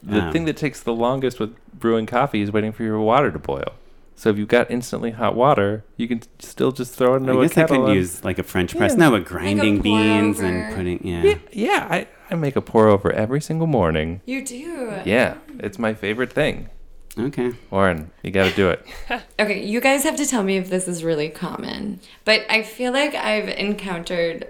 [0.03, 3.31] The Um, thing that takes the longest with brewing coffee is waiting for your water
[3.31, 3.73] to boil.
[4.15, 7.35] So if you've got instantly hot water, you can still just throw it into I
[7.37, 8.91] a guess I could use like a French press.
[8.91, 8.97] Yeah.
[8.97, 10.47] No, but grinding pour beans over.
[10.47, 11.23] and putting yeah.
[11.23, 14.21] yeah, yeah I, I make a pour over every single morning.
[14.25, 15.01] You do.
[15.05, 16.69] Yeah, it's my favorite thing.
[17.17, 17.51] Okay.
[17.71, 18.85] Oren, you got to do it.
[19.39, 21.99] Okay, you guys have to tell me if this is really common.
[22.25, 24.47] But I feel like I've encountered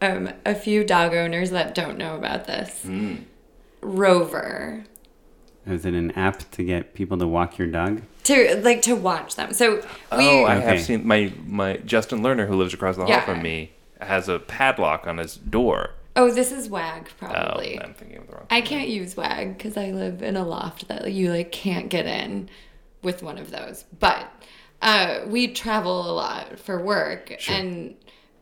[0.00, 2.82] um, a few dog owners that don't know about this.
[2.82, 3.14] Hmm.
[3.80, 4.84] Rover.
[5.66, 8.02] Is it an app to get people to walk your dog?
[8.24, 9.52] To like to watch them.
[9.52, 10.64] So we oh, I Okay.
[10.66, 13.24] have seen my my Justin Lerner who lives across the hall Yeah.
[13.24, 15.90] from me has a padlock on his door.
[16.16, 17.36] Oh, this is WAG probably.
[17.38, 17.80] Oh, probably.
[17.80, 18.46] I'm thinking of the wrong.
[18.50, 22.06] I can't use WAG because I live in a loft that you like can't get
[22.06, 22.48] in
[23.02, 23.84] with one of those.
[23.98, 24.26] But
[24.82, 27.94] uh, we travel a lot for work, and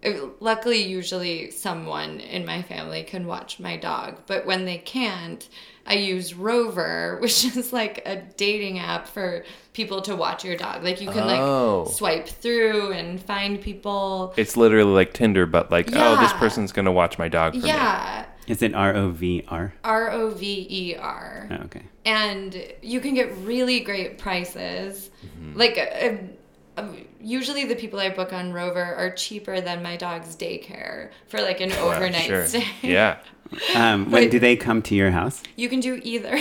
[0.05, 4.21] uh, luckily, usually someone in my family can watch my dog.
[4.27, 5.47] But when they can't,
[5.91, 10.85] I use Rover, which is like a dating app for people to watch your dog.
[10.85, 11.85] Like you can Oh.
[11.87, 14.33] like swipe through and find people.
[14.37, 17.67] It's literally like Tinder, but like, oh, this person's gonna watch my dog for me.
[17.69, 19.75] Yeah, Is it R O V R?
[19.85, 21.49] R O V E R.
[21.51, 21.83] Oh, okay.
[22.05, 25.11] and you can get really great prices.
[25.27, 25.59] Mm-hmm.
[25.59, 26.87] Like, uh, uh,
[27.21, 31.61] usually the people I book on Rover are cheaper than my dog's daycare for like
[31.61, 32.47] an Well, overnight sure.
[32.47, 32.65] stay.
[32.83, 33.19] Yeah.
[33.75, 35.43] Um, when But- do they come to your house?
[35.57, 36.39] You can do either.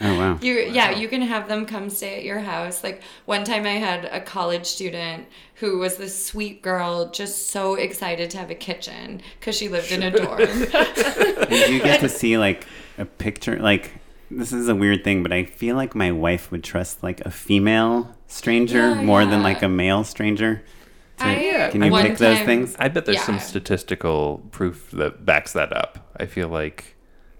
[0.00, 0.38] Oh wow.
[0.42, 2.82] You yeah, you can have them come stay at your house.
[2.82, 5.26] Like one time I had a college student
[5.56, 9.92] who was this sweet girl just so excited to have a kitchen cuz she lived
[9.92, 10.38] in a dorm.
[11.48, 12.66] Did you get to see like
[12.98, 13.58] a picture?
[13.58, 13.92] Like
[14.30, 17.30] this is a weird thing, but I feel like my wife would trust like a
[17.30, 20.62] female stranger Yeah, more than like a male stranger.
[21.18, 22.76] So I- can you one pick those things?
[22.78, 26.12] I bet there's some statistical proof that backs that up.
[26.18, 26.96] I feel like,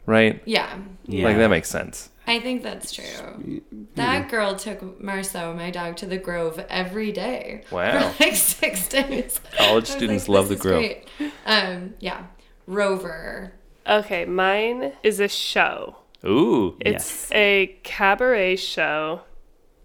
[0.06, 0.42] right?
[0.44, 0.78] Yeah.
[1.06, 1.24] Yeah.
[1.24, 2.10] Like that makes sense.
[2.26, 3.62] I think that's true.
[3.94, 7.62] That girl took Marceau, my dog, to the Grove every day.
[7.70, 8.10] Wow.
[8.10, 9.40] For like six days.
[9.56, 10.80] College students like, love the Grove.
[10.80, 11.08] great."
[11.46, 12.24] Um, yeah.
[12.66, 13.54] Rover.
[13.86, 15.96] Okay, mine is a show.
[16.26, 16.76] Ooh.
[16.80, 19.22] It's a cabaret show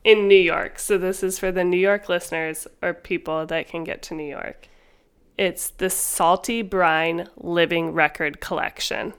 [0.04, 0.80] in New York.
[0.80, 4.30] So this is for the New York listeners or people that can get to New
[4.30, 4.68] York.
[5.38, 9.14] It's the Salty Brine Living Record Collection.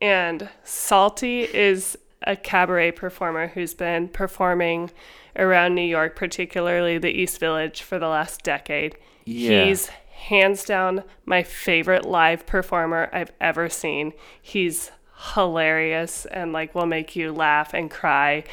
[0.00, 4.90] And Salty is a cabaret performer who's been performing
[5.36, 8.96] around New York, particularly the East Village, for the last decade.
[9.24, 9.64] Yeah.
[9.64, 14.12] He's hands down my favorite live performer I've ever seen.
[14.40, 14.90] He's
[15.34, 18.44] hilarious and like will make you laugh and cry.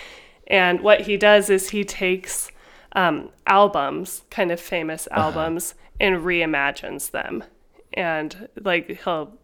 [0.49, 2.51] And what he does is he takes
[2.93, 7.43] um, albums, kind of famous albums, and reimagines them.
[7.93, 9.37] And like he'll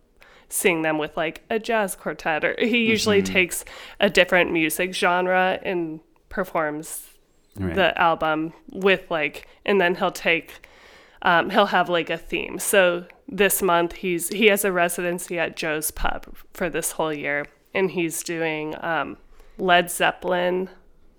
[0.49, 3.65] sing them with like a jazz quartet, or he usually takes
[3.99, 5.99] a different music genre and
[6.30, 7.10] performs
[7.57, 7.73] Right.
[7.73, 10.68] the album with like and then he'll take
[11.22, 15.56] um, he'll have like a theme so this month he's he has a residency at
[15.56, 19.15] joe's pub for this whole year and he's doing um,
[19.57, 20.69] led zeppelin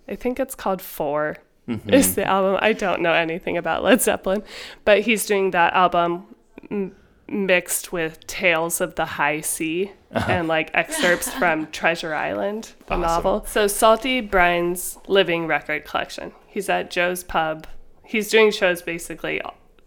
[0.09, 1.37] i think it's called 4
[1.69, 1.93] mm-hmm.
[1.93, 2.59] is the album.
[2.61, 4.43] I don't know anything about led zeppelin
[4.85, 6.27] but he's doing that album
[6.71, 6.95] m-
[7.29, 10.33] mixed with tales of the high sea uh-huh.
[10.33, 13.01] and like excerpts from treasure island the Awesome.
[13.01, 13.45] novel.
[13.47, 16.33] So Salty Brine's living record collection.
[16.47, 17.67] He's at joe's pub.
[18.05, 19.41] He's doing shows basically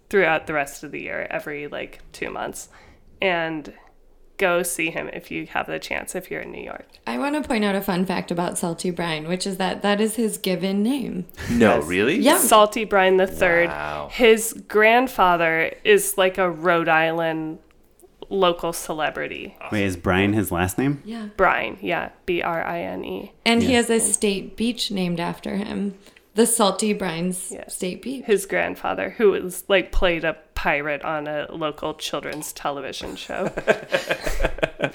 [0.10, 2.70] throughout the rest of the year every like two months.
[3.22, 3.74] And
[4.40, 7.36] go see him if you have the chance if you're in new york I want
[7.36, 10.38] to point out a fun fact about Salty Brine, which is that that is his
[10.38, 11.26] given name.
[11.50, 11.86] No, Yes.
[11.86, 12.16] really?
[12.18, 12.38] Yeah.
[12.38, 14.10] Salty Brine the third Wow.
[14.12, 17.60] his grandfather is like a rhode island
[18.32, 21.02] local celebrity Wait, is Brian his last name?
[21.04, 21.30] Yeah.
[21.36, 25.96] brian yeah b-r-i-n-e And he has a state beach named after him.
[26.36, 27.76] The Salty Brines Yes.
[27.76, 28.24] State Beach.
[28.26, 33.52] his grandfather, who was like played a pirate on a local children's television show.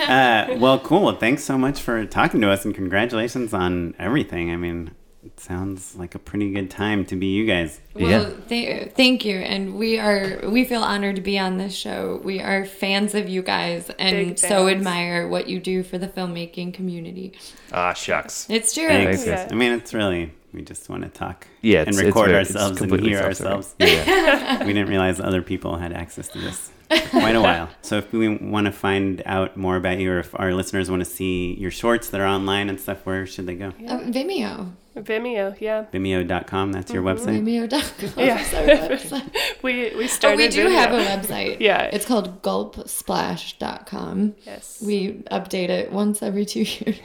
[0.00, 1.12] Uh, well, cool.
[1.12, 4.50] Thanks so much for talking to us, and congratulations on everything.
[4.50, 4.90] I mean,
[5.24, 7.80] it sounds like a pretty good time to be you guys.
[7.94, 8.30] Well, Yeah.
[8.48, 12.20] th- thank you, and we are we feel honored to be on this show.
[12.24, 16.74] We are fans of you guys, and so admire what you do for the filmmaking
[16.74, 17.32] community.
[17.72, 18.46] Ah, shucks.
[18.50, 18.88] It's true.
[18.88, 19.26] Thanks.
[19.26, 19.48] Yeah.
[19.50, 22.38] I mean, it's really we just want to talk Yeah, and it's- it's record very-
[22.38, 23.24] ourselves and hear self-serving.
[23.24, 23.74] ourselves.
[23.78, 24.64] Yeah.
[24.66, 27.68] we didn't realize other people had access to this for quite a while.
[27.82, 31.00] So if we want to find out more about you, or if our listeners want
[31.00, 33.72] to see your shorts that are online and stuff, where should they go?
[33.88, 34.72] Oh, Vimeo.
[34.96, 35.84] Vimeo, yeah.
[35.92, 36.72] Vimeo.com.
[36.72, 37.24] That's your mm-hmm.
[37.28, 37.70] website.
[37.70, 38.24] Vimeo.com.
[38.24, 38.42] Yeah.
[38.88, 39.30] website.
[39.62, 40.38] We we But started.
[40.38, 40.72] we do Vimeo.
[40.72, 41.58] have a website.
[41.68, 41.82] Yeah.
[41.84, 44.34] It's called gulpsplash.com.
[44.44, 44.82] Yes.
[44.84, 46.98] We update it once every two years.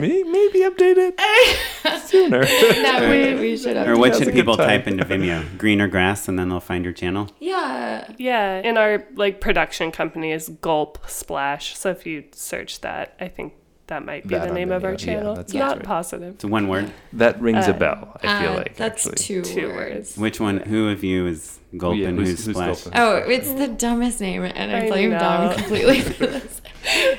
[0.00, 2.40] May- Maybe update it sooner.
[2.82, 5.58] no, we, we should Or what should people type into Vimeo?
[5.58, 7.28] Greener grass, and then they'll find your channel.
[7.40, 8.10] Yeah.
[8.18, 11.76] yeah, and our like production company is Gulp Splash.
[11.76, 13.54] So if you search that, I think
[13.88, 15.12] that might be That the name the of our video.
[15.12, 15.34] Yeah, channel.
[15.36, 15.84] that Not right.
[15.86, 16.34] positive.
[16.34, 16.90] It's one word.
[17.12, 18.16] That rings a Uh, bell.
[18.22, 19.16] I feel Uh, like that's actually.
[19.16, 19.76] two, Two words.
[19.76, 20.18] words.
[20.18, 20.58] Which one?
[20.60, 22.82] Who of you is Gulp Yeah, who's- who's, who's Splash?
[22.84, 22.94] Gulp?
[22.96, 26.60] Oh, it's the dumbest name, and I I blame Dawn completely for this.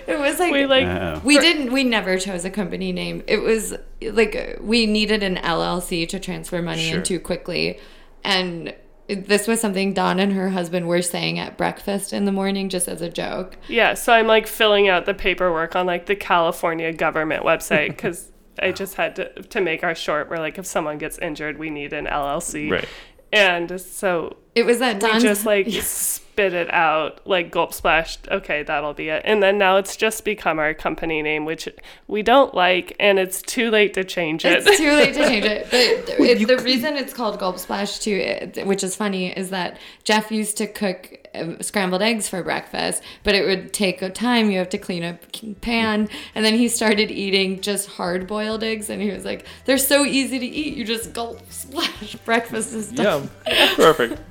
[0.08, 1.22] It was like We like Uh-oh.
[1.24, 1.72] we didn't.
[1.72, 3.24] We never chose a company name.
[3.28, 6.98] It was like we needed an LLC to transfer money Sure.
[7.00, 7.80] into quickly,
[8.24, 8.74] and
[9.08, 12.88] this was something Dawn and her husband were saying at breakfast in the morning, just
[12.88, 13.58] as a joke.
[13.68, 18.32] Yeah, so I'm like filling out the paperwork on like the California government website because
[18.60, 21.70] I just had to to make our short where like if someone gets injured, we
[21.70, 22.72] need an LLC.
[22.72, 22.90] Right.
[23.32, 25.68] And so It was that we just like
[26.34, 28.28] spit it out, like gulp splashed.
[28.30, 29.22] Okay, that'll be it.
[29.26, 31.70] And then now it's just become our company name, which
[32.08, 34.66] we don't like, and it's too late to change it.
[34.66, 35.66] It's too late to change it.
[35.66, 35.80] But
[36.20, 40.58] it, the reason it's called Gulp Splash too, which is funny, is that Jeff used
[40.58, 44.52] to cook um, scrambled eggs for breakfast, but it would take a time.
[44.52, 45.20] You have to clean a
[45.62, 49.78] pan, and then he started eating just hard boiled eggs, and he was like, "They're
[49.78, 50.76] so easy to eat.
[50.78, 52.16] You just gulp splash.
[52.26, 53.76] Breakfast is done." Yum.
[53.76, 54.22] Perfect.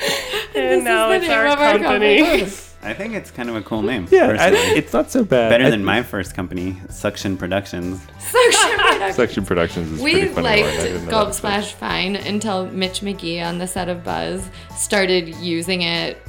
[0.54, 2.18] and now is the it's name our of our company.
[2.22, 2.52] company.
[2.80, 4.06] I think it's kind of a cool name.
[4.08, 5.50] Yeah, I, it's not so bad.
[5.50, 8.00] better I than think my first company, Suction Productions.
[8.20, 9.12] Suction production.
[9.14, 10.62] Section Productions is We pretty funny.
[10.62, 10.70] one.
[10.70, 11.34] I didn't liked know Gulp that.
[11.34, 16.22] Splash fine until Mitch McGee on the set of Buzz started using it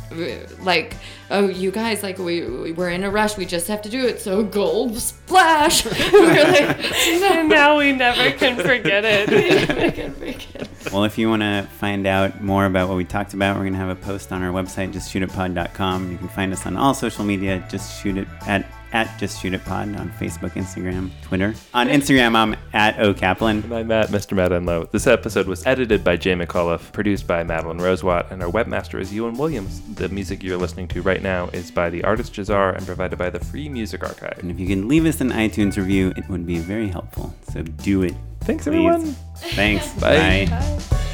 [0.59, 0.95] like,
[1.29, 3.37] oh, you guys, like, we, we we're in a rush.
[3.37, 4.19] We just have to do it.
[4.21, 5.85] So gold Splash.
[6.11, 6.79] we were like,
[7.21, 9.69] and now we never can forget it.
[9.69, 10.67] I can make it.
[10.91, 13.73] Well, if you want to find out more about what we talked about, we're going
[13.73, 16.11] to have a post on our website, justshootitpod.com.
[16.11, 19.53] You can find us on all social media, just shoot it at at just shoot
[19.53, 21.53] it pod on Facebook, Instagram, Twitter.
[21.73, 23.63] On Instagram, I'm at O Kaplan.
[23.63, 24.35] And I'm Matt, Mr.
[24.35, 24.89] Matt Enlow.
[24.91, 29.13] This episode was edited by Jay McAuliffe, produced by Madeline Rosewatt, and our webmaster is
[29.13, 29.81] Ewan Williams.
[29.95, 33.29] The music you're listening to right now is by the artist Jahzzar and provided by
[33.29, 34.37] the Free Music Archive.
[34.39, 37.33] And if you can leave us an iTunes review, it would be very helpful.
[37.51, 38.15] So do it.
[38.41, 38.67] Thanks, please.
[38.67, 39.15] everyone.
[39.37, 39.93] Thanks.
[39.95, 40.47] Bye.
[40.49, 40.79] Bye.
[40.89, 41.05] Bye.